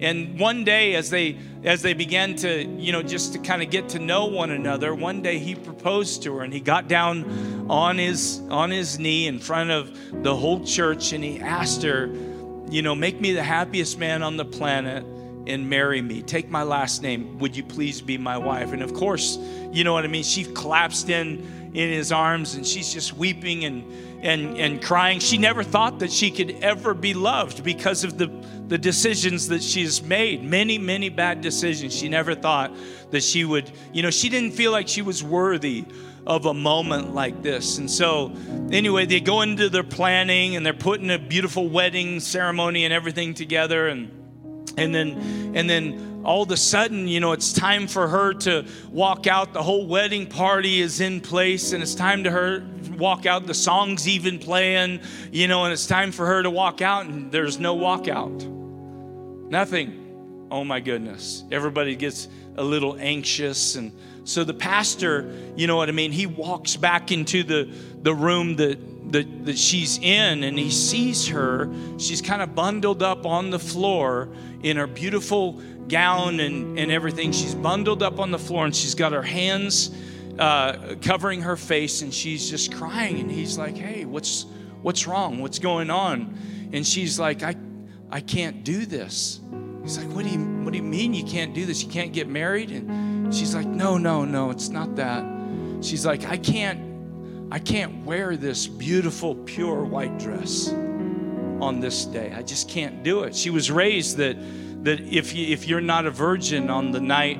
And 0.00 0.38
one 0.38 0.64
day, 0.64 0.94
as 0.94 1.10
they 1.10 1.38
as 1.62 1.82
they 1.82 1.92
began 1.92 2.34
to, 2.36 2.64
you 2.64 2.90
know, 2.90 3.02
just 3.02 3.34
to 3.34 3.38
kind 3.38 3.62
of 3.62 3.70
get 3.70 3.90
to 3.90 3.98
know 3.98 4.26
one 4.26 4.50
another, 4.50 4.94
one 4.94 5.20
day 5.20 5.38
he 5.38 5.54
proposed 5.54 6.22
to 6.22 6.36
her, 6.36 6.42
and 6.42 6.52
he 6.52 6.60
got 6.60 6.88
down 6.88 7.66
on 7.68 7.98
his 7.98 8.40
on 8.48 8.70
his 8.70 8.98
knee 8.98 9.26
in 9.26 9.38
front 9.38 9.70
of 9.70 10.22
the 10.22 10.34
whole 10.34 10.64
church, 10.64 11.12
and 11.12 11.22
he 11.22 11.38
asked 11.38 11.82
her, 11.82 12.06
you 12.70 12.80
know, 12.82 12.94
make 12.94 13.20
me 13.20 13.32
the 13.32 13.42
happiest 13.42 13.98
man 13.98 14.22
on 14.22 14.36
the 14.36 14.44
planet 14.44 15.04
and 15.46 15.68
marry 15.68 16.00
me. 16.00 16.22
Take 16.22 16.48
my 16.48 16.62
last 16.62 17.02
name. 17.02 17.38
Would 17.38 17.56
you 17.56 17.62
please 17.62 18.00
be 18.00 18.16
my 18.16 18.38
wife? 18.38 18.72
And 18.72 18.82
of 18.82 18.94
course, 18.94 19.38
you 19.72 19.84
know 19.84 19.92
what 19.92 20.04
I 20.04 20.08
mean. 20.08 20.22
She 20.22 20.44
collapsed 20.44 21.10
in 21.10 21.70
in 21.74 21.90
his 21.90 22.10
arms, 22.10 22.54
and 22.54 22.66
she's 22.66 22.92
just 22.92 23.14
weeping 23.14 23.64
and 23.64 23.84
and 24.22 24.56
and 24.56 24.82
crying. 24.82 25.18
She 25.20 25.36
never 25.38 25.62
thought 25.62 25.98
that 25.98 26.10
she 26.10 26.30
could 26.30 26.52
ever 26.62 26.94
be 26.94 27.14
loved 27.14 27.64
because 27.64 28.04
of 28.04 28.18
the 28.18 28.28
the 28.70 28.78
decisions 28.78 29.48
that 29.48 29.64
she's 29.64 30.00
made, 30.00 30.44
many, 30.44 30.78
many 30.78 31.08
bad 31.08 31.40
decisions. 31.40 31.92
She 31.92 32.08
never 32.08 32.36
thought 32.36 32.72
that 33.10 33.24
she 33.24 33.44
would, 33.44 33.68
you 33.92 34.00
know, 34.00 34.10
she 34.10 34.28
didn't 34.28 34.52
feel 34.52 34.70
like 34.70 34.86
she 34.86 35.02
was 35.02 35.24
worthy 35.24 35.84
of 36.24 36.46
a 36.46 36.54
moment 36.54 37.12
like 37.12 37.42
this. 37.42 37.78
And 37.78 37.90
so, 37.90 38.32
anyway, 38.70 39.06
they 39.06 39.18
go 39.18 39.42
into 39.42 39.68
their 39.68 39.82
planning 39.82 40.54
and 40.54 40.64
they're 40.64 40.72
putting 40.72 41.10
a 41.10 41.18
beautiful 41.18 41.68
wedding 41.68 42.20
ceremony 42.20 42.84
and 42.84 42.94
everything 42.94 43.34
together. 43.34 43.88
And 43.88 44.16
and 44.76 44.94
then 44.94 45.52
and 45.56 45.68
then 45.68 46.22
all 46.24 46.44
of 46.44 46.50
a 46.52 46.56
sudden 46.56 47.08
you 47.08 47.18
know 47.18 47.32
it's 47.32 47.52
time 47.52 47.88
for 47.88 48.06
her 48.06 48.32
to 48.32 48.64
walk 48.90 49.26
out 49.26 49.52
the 49.52 49.62
whole 49.62 49.84
wedding 49.84 50.28
party 50.28 50.80
is 50.80 51.00
in 51.00 51.20
place 51.20 51.72
and 51.72 51.82
it's 51.82 51.94
time 51.94 52.22
to 52.22 52.30
her 52.30 52.64
walk 52.96 53.26
out 53.26 53.46
the 53.46 53.54
songs 53.54 54.06
even 54.06 54.38
playing 54.38 55.00
you 55.32 55.48
know 55.48 55.64
and 55.64 55.72
it's 55.72 55.88
time 55.88 56.12
for 56.12 56.24
her 56.24 56.40
to 56.40 56.50
walk 56.50 56.80
out 56.80 57.04
and 57.06 57.32
there's 57.32 57.58
no 57.58 57.76
walkout 57.76 58.59
Nothing. 59.50 60.46
Oh 60.48 60.64
my 60.64 60.78
goodness. 60.78 61.44
Everybody 61.50 61.96
gets 61.96 62.28
a 62.56 62.62
little 62.62 62.96
anxious. 62.98 63.74
And 63.74 63.92
so 64.24 64.44
the 64.44 64.54
pastor, 64.54 65.34
you 65.56 65.66
know 65.66 65.76
what 65.76 65.88
I 65.88 65.92
mean, 65.92 66.12
he 66.12 66.26
walks 66.26 66.76
back 66.76 67.10
into 67.10 67.42
the, 67.42 67.68
the 68.02 68.14
room 68.14 68.54
that, 68.56 69.12
that, 69.12 69.46
that 69.46 69.58
she's 69.58 69.98
in 69.98 70.44
and 70.44 70.56
he 70.56 70.70
sees 70.70 71.26
her. 71.28 71.68
She's 71.98 72.22
kind 72.22 72.42
of 72.42 72.54
bundled 72.54 73.02
up 73.02 73.26
on 73.26 73.50
the 73.50 73.58
floor 73.58 74.28
in 74.62 74.76
her 74.76 74.86
beautiful 74.86 75.60
gown 75.88 76.38
and, 76.38 76.78
and 76.78 76.92
everything. 76.92 77.32
She's 77.32 77.54
bundled 77.54 78.04
up 78.04 78.20
on 78.20 78.30
the 78.30 78.38
floor 78.38 78.64
and 78.64 78.74
she's 78.74 78.94
got 78.94 79.12
her 79.12 79.22
hands 79.22 79.90
uh, 80.38 80.94
covering 81.02 81.42
her 81.42 81.56
face 81.56 82.02
and 82.02 82.14
she's 82.14 82.48
just 82.48 82.72
crying. 82.72 83.18
And 83.18 83.28
he's 83.28 83.58
like, 83.58 83.76
hey, 83.76 84.04
what's, 84.04 84.46
what's 84.82 85.08
wrong? 85.08 85.40
What's 85.40 85.58
going 85.58 85.90
on? 85.90 86.38
And 86.72 86.86
she's 86.86 87.18
like, 87.18 87.42
I 87.42 87.56
I 88.10 88.20
can't 88.20 88.64
do 88.64 88.86
this. 88.86 89.40
He's 89.82 89.98
like, 89.98 90.08
what 90.14 90.24
do 90.24 90.30
you 90.30 90.38
what 90.62 90.72
do 90.72 90.76
you 90.76 90.82
mean 90.84 91.14
you 91.14 91.24
can't 91.24 91.54
do 91.54 91.64
this? 91.64 91.82
You 91.82 91.90
can't 91.90 92.12
get 92.12 92.28
married? 92.28 92.70
And 92.70 93.34
she's 93.34 93.54
like, 93.54 93.66
no, 93.66 93.96
no, 93.96 94.24
no, 94.24 94.50
it's 94.50 94.68
not 94.68 94.96
that. 94.96 95.24
She's 95.80 96.04
like, 96.04 96.26
I 96.26 96.36
can't 96.36 96.90
I 97.52 97.58
can't 97.58 98.04
wear 98.04 98.36
this 98.36 98.66
beautiful 98.66 99.34
pure 99.34 99.84
white 99.84 100.18
dress 100.18 100.68
on 100.68 101.80
this 101.80 102.04
day. 102.04 102.32
I 102.34 102.42
just 102.42 102.68
can't 102.68 103.02
do 103.02 103.24
it. 103.24 103.34
She 103.34 103.50
was 103.50 103.70
raised 103.70 104.16
that 104.18 104.36
that 104.84 105.00
if 105.00 105.34
you 105.34 105.46
if 105.52 105.66
you're 105.66 105.80
not 105.80 106.06
a 106.06 106.10
virgin 106.10 106.70
on 106.70 106.90
the 106.90 107.00
night 107.00 107.38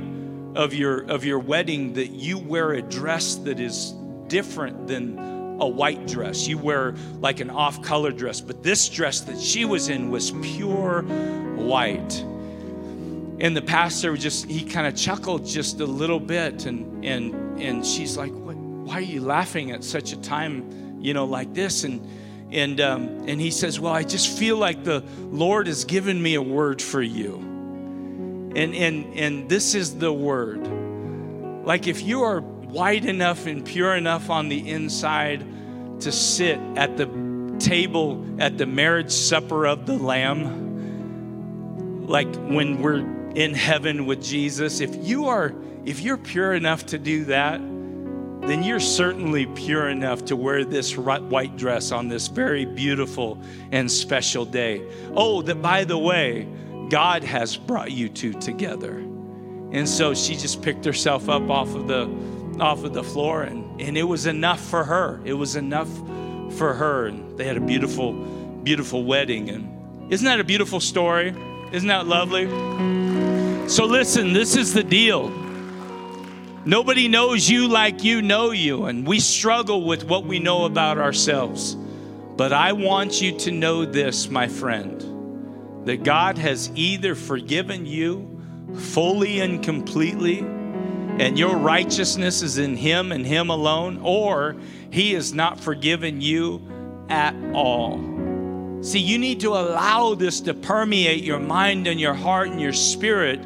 of 0.55 0.75
your 0.75 1.03
of 1.03 1.25
your 1.25 1.39
wedding 1.39 1.93
that 1.95 2.11
you 2.11 2.39
wear 2.39 2.73
a 2.73 2.83
dress 2.83 3.37
that 3.37 3.61
is 3.61 3.95
different 4.29 4.87
than 4.87 5.30
a 5.61 5.69
white 5.69 6.07
dress. 6.07 6.49
You 6.49 6.59
wear 6.59 6.95
like 7.21 7.41
an 7.41 7.51
off 7.51 7.83
color 7.83 8.11
dress. 8.11 8.41
But 8.41 8.63
this 8.63 8.89
dress 8.89 9.21
that 9.23 9.39
she 9.39 9.65
was 9.65 9.89
in 9.89 10.11
was 10.11 10.31
pure 10.43 11.03
white. 11.03 12.25
And 13.41 13.57
the 13.57 13.63
pastor 13.63 14.17
just, 14.17 14.47
he 14.47 14.65
kind 14.65 14.87
of 14.87 14.97
chuckled 14.97 15.47
just 15.47 15.81
a 15.81 15.87
little 15.87 16.21
bit. 16.21 16.67
And, 16.67 17.05
and, 17.05 17.61
and 17.61 17.87
she's 17.87 18.17
like, 18.17 18.33
what, 18.33 18.57
why 18.57 18.95
are 18.95 19.01
you 19.01 19.21
laughing 19.21 19.71
at 19.71 19.85
such 19.85 20.13
a 20.13 20.21
time, 20.21 20.99
you 21.01 21.15
know, 21.15 21.25
like 21.25 21.55
this? 21.55 21.85
And, 21.85 22.07
and, 22.51 22.81
um, 22.81 23.29
and 23.29 23.41
he 23.41 23.51
says, 23.51 23.79
well, 23.79 23.93
I 23.93 24.03
just 24.03 24.37
feel 24.37 24.57
like 24.57 24.83
the 24.85 25.05
Lord 25.19 25.69
has 25.69 25.85
given 25.85 26.21
me 26.21 26.35
a 26.35 26.43
word 26.43 26.83
for 26.83 27.01
you. 27.01 27.37
And, 28.57 28.75
and, 28.75 29.15
and 29.17 29.49
this 29.49 29.75
is 29.75 29.99
the 29.99 30.13
word. 30.13 30.67
Like 31.65 31.87
if 31.87 32.03
you 32.03 32.23
are 32.23 32.43
white 32.71 33.05
enough 33.05 33.47
and 33.47 33.64
pure 33.64 33.95
enough 33.95 34.31
on 34.31 34.49
the 34.49 34.71
inside 34.71 35.45
to 36.01 36.12
sit 36.12 36.59
at 36.77 36.97
the 36.97 37.07
table 37.59 38.25
at 38.39 38.59
the 38.59 38.66
marriage 38.66 39.12
supper 39.12 39.66
of 39.66 39.87
the 39.87 39.97
Lamb, 39.97 42.07
like 42.07 42.35
when 42.37 42.83
we're 42.83 43.07
in 43.35 43.55
heaven 43.55 44.07
with 44.07 44.23
Jesus, 44.23 44.81
if 44.81 44.95
you 44.97 45.27
are 45.27 45.55
if 45.85 46.01
you're 46.01 46.18
pure 46.18 46.53
enough 46.53 46.87
to 46.87 46.99
do 46.99 47.25
that, 47.25 47.59
then 47.59 48.62
you're 48.62 48.81
certainly 48.81 49.47
pure 49.47 49.89
enough 49.89 50.25
to 50.27 50.37
wear 50.37 50.64
this 50.64 50.97
white 50.97 51.57
dress 51.57 51.93
on 51.93 52.09
this 52.09 52.29
very 52.29 52.64
beautiful 52.64 53.41
and 53.71 53.91
special 53.91 54.45
day. 54.45 54.83
Oh, 55.14 55.43
that 55.43 55.62
by 55.62 55.85
the 55.85 55.99
way, 55.99 56.49
God 56.91 57.23
has 57.23 57.57
brought 57.57 57.93
you 57.93 58.09
two 58.09 58.33
together. 58.35 58.99
And 59.73 59.89
so 59.89 60.14
she 60.14 60.37
just 60.37 60.62
picked 60.62 60.85
herself 60.85 61.29
up 61.29 61.49
off 61.49 61.75
of 61.75 61.87
the 61.87 62.07
off 62.61 62.85
of 62.85 62.93
the 62.93 63.03
floor, 63.03 63.43
and, 63.43 63.81
and 63.81 63.97
it 63.97 64.03
was 64.03 64.27
enough 64.27 64.61
for 64.61 64.85
her. 64.85 65.21
It 65.25 65.35
was 65.35 65.57
enough 65.57 65.89
for 66.57 66.75
her. 66.75 67.07
And 67.07 67.39
they 67.39 67.45
had 67.45 67.57
a 67.57 67.61
beautiful, 67.61 68.13
beautiful 68.13 69.05
wedding. 69.05 69.49
And 69.49 70.13
isn't 70.13 70.25
that 70.25 70.41
a 70.41 70.45
beautiful 70.45 70.81
story? 70.81 71.35
Isn't 71.73 71.89
that 71.89 72.07
lovely? 72.07 72.47
So, 73.69 73.87
listen, 73.87 74.33
this 74.33 74.57
is 74.57 74.75
the 74.75 74.83
deal. 74.83 75.31
Nobody 76.65 77.09
knows 77.09 77.49
you 77.49 77.69
like 77.69 78.05
you 78.05 78.21
know 78.21 78.51
you, 78.51 78.85
and 78.85 79.07
we 79.07 79.21
struggle 79.21 79.87
with 79.87 80.05
what 80.05 80.25
we 80.25 80.39
know 80.39 80.67
about 80.67 80.99
ourselves. 80.99 81.75
But 82.37 82.53
I 82.53 82.73
want 82.73 83.21
you 83.21 83.39
to 83.39 83.51
know 83.51 83.85
this, 83.85 84.29
my 84.29 84.49
friend, 84.49 85.87
that 85.87 86.03
God 86.03 86.37
has 86.39 86.71
either 86.75 87.15
forgiven 87.15 87.87
you 87.87 88.41
fully 88.77 89.41
and 89.41 89.63
completely 89.63 90.45
and 91.21 91.39
your 91.39 91.57
righteousness 91.57 92.41
is 92.41 92.57
in 92.57 92.77
Him 92.77 93.12
and 93.12 93.27
Him 93.27 93.51
alone, 93.51 94.01
or 94.03 94.57
He 94.91 95.12
has 95.12 95.35
not 95.35 95.61
forgiven 95.61 96.23
you 96.23 96.66
at 97.11 97.35
all. 97.53 97.99
See, 98.83 99.01
you 99.01 99.18
need 99.18 99.41
to 99.41 99.51
allow 99.51 100.14
this 100.14 100.41
to 100.41 100.55
permeate 100.55 101.23
your 101.23 101.39
mind 101.39 101.87
and 101.87 102.01
your 102.01 102.14
heart 102.14 102.49
and 102.49 102.59
your 102.59 102.73
spirit 102.73 103.39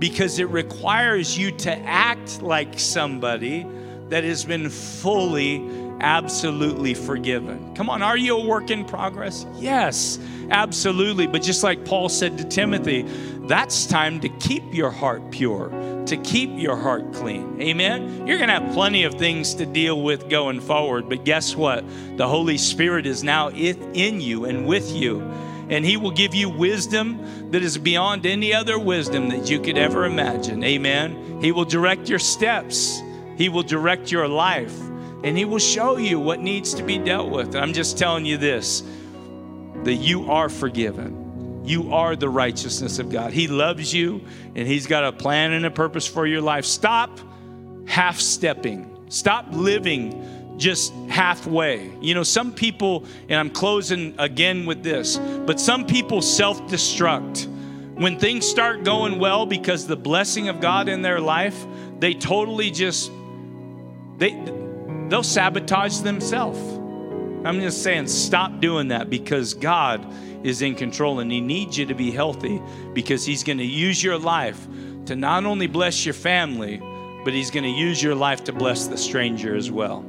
because 0.00 0.40
it 0.40 0.48
requires 0.48 1.38
you 1.38 1.52
to 1.52 1.70
act 1.86 2.42
like 2.42 2.76
somebody 2.80 3.64
that 4.10 4.24
has 4.24 4.44
been 4.44 4.70
fully, 4.70 5.68
absolutely 6.00 6.94
forgiven. 6.94 7.74
Come 7.74 7.88
on, 7.88 8.02
are 8.02 8.16
you 8.16 8.36
a 8.36 8.44
work 8.44 8.70
in 8.70 8.84
progress? 8.84 9.46
Yes, 9.56 10.18
absolutely. 10.50 11.26
But 11.26 11.42
just 11.42 11.62
like 11.62 11.84
Paul 11.84 12.08
said 12.08 12.38
to 12.38 12.44
Timothy, 12.44 13.02
that's 13.46 13.86
time 13.86 14.20
to 14.20 14.28
keep 14.28 14.62
your 14.72 14.90
heart 14.90 15.30
pure 15.30 15.70
to 16.10 16.16
keep 16.16 16.50
your 16.54 16.76
heart 16.76 17.12
clean. 17.12 17.60
Amen. 17.60 18.26
You're 18.26 18.38
going 18.38 18.48
to 18.48 18.60
have 18.60 18.72
plenty 18.72 19.04
of 19.04 19.14
things 19.14 19.54
to 19.54 19.64
deal 19.64 20.02
with 20.02 20.28
going 20.28 20.60
forward, 20.60 21.08
but 21.08 21.24
guess 21.24 21.54
what? 21.54 21.84
The 22.16 22.26
Holy 22.26 22.58
Spirit 22.58 23.06
is 23.06 23.22
now 23.22 23.50
in 23.50 24.20
you 24.20 24.44
and 24.44 24.66
with 24.66 24.90
you. 24.90 25.20
And 25.68 25.84
he 25.84 25.96
will 25.96 26.10
give 26.10 26.34
you 26.34 26.48
wisdom 26.50 27.52
that 27.52 27.62
is 27.62 27.78
beyond 27.78 28.26
any 28.26 28.52
other 28.52 28.76
wisdom 28.76 29.28
that 29.28 29.48
you 29.48 29.60
could 29.60 29.78
ever 29.78 30.04
imagine. 30.04 30.64
Amen. 30.64 31.40
He 31.40 31.52
will 31.52 31.64
direct 31.64 32.08
your 32.08 32.18
steps. 32.18 33.00
He 33.40 33.48
will 33.48 33.62
direct 33.62 34.12
your 34.12 34.28
life. 34.28 34.78
And 35.24 35.36
he 35.36 35.44
will 35.44 35.58
show 35.58 35.96
you 35.96 36.20
what 36.20 36.40
needs 36.40 36.74
to 36.74 36.82
be 36.82 36.98
dealt 36.98 37.30
with. 37.30 37.56
I'm 37.56 37.72
just 37.72 37.98
telling 37.98 38.24
you 38.24 38.36
this 38.36 38.82
that 39.84 39.94
you 39.94 40.30
are 40.30 40.48
forgiven 40.48 41.20
you 41.64 41.92
are 41.92 42.16
the 42.16 42.28
righteousness 42.28 42.98
of 42.98 43.10
God. 43.10 43.32
He 43.32 43.46
loves 43.46 43.92
you 43.94 44.22
and 44.56 44.66
He's 44.66 44.86
got 44.86 45.04
a 45.04 45.12
plan 45.12 45.52
and 45.52 45.64
a 45.66 45.70
purpose 45.70 46.06
for 46.06 46.26
your 46.26 46.40
life. 46.40 46.64
Stop 46.64 47.20
half 47.86 48.18
stepping, 48.18 49.06
stop 49.08 49.46
living 49.50 50.56
just 50.58 50.92
halfway. 51.08 51.90
You 52.00 52.14
know, 52.14 52.22
some 52.22 52.52
people, 52.52 53.04
and 53.28 53.38
I'm 53.38 53.50
closing 53.50 54.14
again 54.18 54.66
with 54.66 54.82
this, 54.82 55.16
but 55.18 55.60
some 55.60 55.86
people 55.86 56.22
self 56.22 56.60
destruct. 56.62 57.46
When 57.94 58.18
things 58.18 58.46
start 58.46 58.82
going 58.82 59.18
well 59.18 59.44
because 59.44 59.86
the 59.86 59.96
blessing 59.96 60.48
of 60.48 60.60
God 60.60 60.88
in 60.88 61.02
their 61.02 61.20
life, 61.20 61.66
they 61.98 62.14
totally 62.14 62.70
just 62.70 63.12
they 64.20 64.32
they'll 65.08 65.24
sabotage 65.24 66.00
themselves. 66.00 66.60
I'm 67.44 67.60
just 67.60 67.82
saying 67.82 68.06
stop 68.06 68.60
doing 68.60 68.88
that 68.88 69.10
because 69.10 69.54
God 69.54 70.06
is 70.44 70.62
in 70.62 70.74
control 70.74 71.20
and 71.20 71.32
He 71.32 71.40
needs 71.40 71.76
you 71.76 71.86
to 71.86 71.94
be 71.94 72.10
healthy 72.10 72.62
because 72.92 73.24
He's 73.24 73.42
going 73.42 73.58
to 73.58 73.64
use 73.64 74.04
your 74.04 74.18
life 74.18 74.68
to 75.06 75.16
not 75.16 75.44
only 75.44 75.66
bless 75.66 76.04
your 76.04 76.14
family, 76.14 76.80
but 77.24 77.32
He's 77.32 77.50
going 77.50 77.64
to 77.64 77.70
use 77.70 78.02
your 78.02 78.14
life 78.14 78.44
to 78.44 78.52
bless 78.52 78.86
the 78.86 78.98
stranger 78.98 79.56
as 79.56 79.70
well. 79.70 80.04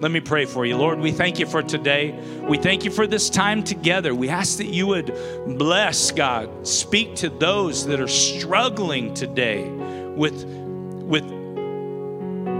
Let 0.00 0.12
me 0.12 0.20
pray 0.20 0.44
for 0.44 0.64
you. 0.64 0.76
Lord, 0.76 1.00
we 1.00 1.10
thank 1.10 1.40
you 1.40 1.46
for 1.46 1.60
today. 1.60 2.12
We 2.48 2.56
thank 2.56 2.84
you 2.84 2.92
for 2.92 3.08
this 3.08 3.28
time 3.28 3.64
together. 3.64 4.14
We 4.14 4.28
ask 4.28 4.58
that 4.58 4.68
you 4.68 4.86
would 4.86 5.12
bless, 5.58 6.12
God, 6.12 6.64
speak 6.64 7.16
to 7.16 7.28
those 7.28 7.84
that 7.86 8.00
are 8.00 8.06
struggling 8.06 9.12
today 9.14 9.68
with, 9.68 10.44
with 10.44 11.24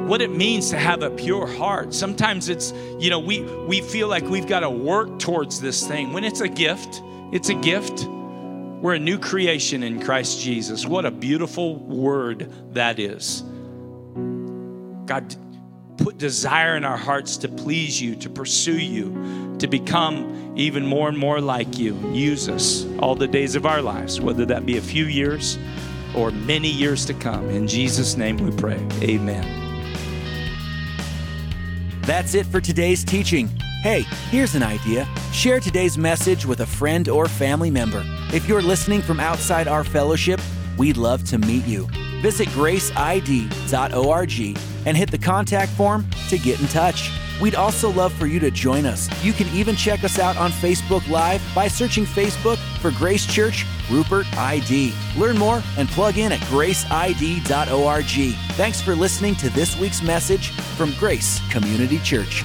what 0.08 0.22
it 0.22 0.34
means 0.34 0.70
to 0.70 0.78
have 0.78 1.02
a 1.02 1.10
pure 1.10 1.46
heart. 1.46 1.92
Sometimes 1.92 2.48
it's, 2.48 2.72
you 2.98 3.10
know, 3.10 3.18
we, 3.18 3.42
we 3.42 3.82
feel 3.82 4.08
like 4.08 4.24
we've 4.24 4.46
got 4.46 4.60
to 4.60 4.70
work 4.70 5.18
towards 5.18 5.60
this 5.60 5.86
thing 5.86 6.12
when 6.12 6.24
it's 6.24 6.40
a 6.40 6.48
gift. 6.48 7.02
It's 7.30 7.50
a 7.50 7.54
gift. 7.54 8.06
We're 8.06 8.94
a 8.94 8.98
new 8.98 9.18
creation 9.18 9.82
in 9.82 10.00
Christ 10.00 10.40
Jesus. 10.40 10.86
What 10.86 11.04
a 11.04 11.10
beautiful 11.10 11.76
word 11.76 12.50
that 12.72 12.98
is. 12.98 13.42
God, 15.04 15.36
put 15.98 16.16
desire 16.16 16.76
in 16.76 16.84
our 16.84 16.96
hearts 16.96 17.36
to 17.38 17.48
please 17.48 18.00
you, 18.00 18.16
to 18.16 18.30
pursue 18.30 18.78
you, 18.78 19.56
to 19.58 19.66
become 19.66 20.54
even 20.56 20.86
more 20.86 21.08
and 21.08 21.18
more 21.18 21.40
like 21.40 21.78
you. 21.78 21.94
Use 22.12 22.48
us 22.48 22.86
all 22.98 23.14
the 23.14 23.28
days 23.28 23.56
of 23.56 23.66
our 23.66 23.82
lives, 23.82 24.20
whether 24.20 24.46
that 24.46 24.64
be 24.64 24.78
a 24.78 24.82
few 24.82 25.04
years 25.04 25.58
or 26.14 26.30
many 26.30 26.68
years 26.70 27.04
to 27.06 27.14
come. 27.14 27.50
In 27.50 27.66
Jesus' 27.66 28.16
name 28.16 28.38
we 28.38 28.50
pray. 28.56 28.80
Amen. 29.02 29.67
That's 32.08 32.32
it 32.32 32.46
for 32.46 32.58
today's 32.58 33.04
teaching. 33.04 33.48
Hey, 33.82 34.00
here's 34.30 34.54
an 34.54 34.62
idea. 34.62 35.06
Share 35.30 35.60
today's 35.60 35.98
message 35.98 36.46
with 36.46 36.60
a 36.60 36.66
friend 36.66 37.06
or 37.06 37.28
family 37.28 37.70
member. 37.70 38.02
If 38.32 38.48
you're 38.48 38.62
listening 38.62 39.02
from 39.02 39.20
outside 39.20 39.68
our 39.68 39.84
fellowship, 39.84 40.40
we'd 40.78 40.96
love 40.96 41.22
to 41.24 41.36
meet 41.36 41.66
you. 41.66 41.86
Visit 42.22 42.48
graceid.org 42.48 44.32
and 44.86 44.96
hit 44.96 45.10
the 45.10 45.18
contact 45.18 45.70
form 45.72 46.06
to 46.30 46.38
get 46.38 46.58
in 46.58 46.66
touch. 46.68 47.10
We'd 47.42 47.56
also 47.56 47.90
love 47.90 48.14
for 48.14 48.26
you 48.26 48.40
to 48.40 48.50
join 48.50 48.86
us. 48.86 49.10
You 49.22 49.34
can 49.34 49.46
even 49.48 49.76
check 49.76 50.02
us 50.02 50.18
out 50.18 50.38
on 50.38 50.50
Facebook 50.50 51.06
Live 51.10 51.42
by 51.54 51.68
searching 51.68 52.06
Facebook 52.06 52.56
for 52.80 52.90
Grace 52.92 53.26
Church 53.26 53.66
Rupert 53.90 54.26
ID. 54.36 54.94
Learn 55.16 55.38
more 55.38 55.62
and 55.76 55.88
plug 55.88 56.18
in 56.18 56.32
at 56.32 56.40
graceid.org. 56.40 58.34
Thanks 58.54 58.80
for 58.80 58.94
listening 58.94 59.34
to 59.36 59.50
this 59.50 59.76
week's 59.78 60.02
message 60.02 60.50
from 60.50 60.92
Grace 60.94 61.40
Community 61.50 61.98
Church. 61.98 62.44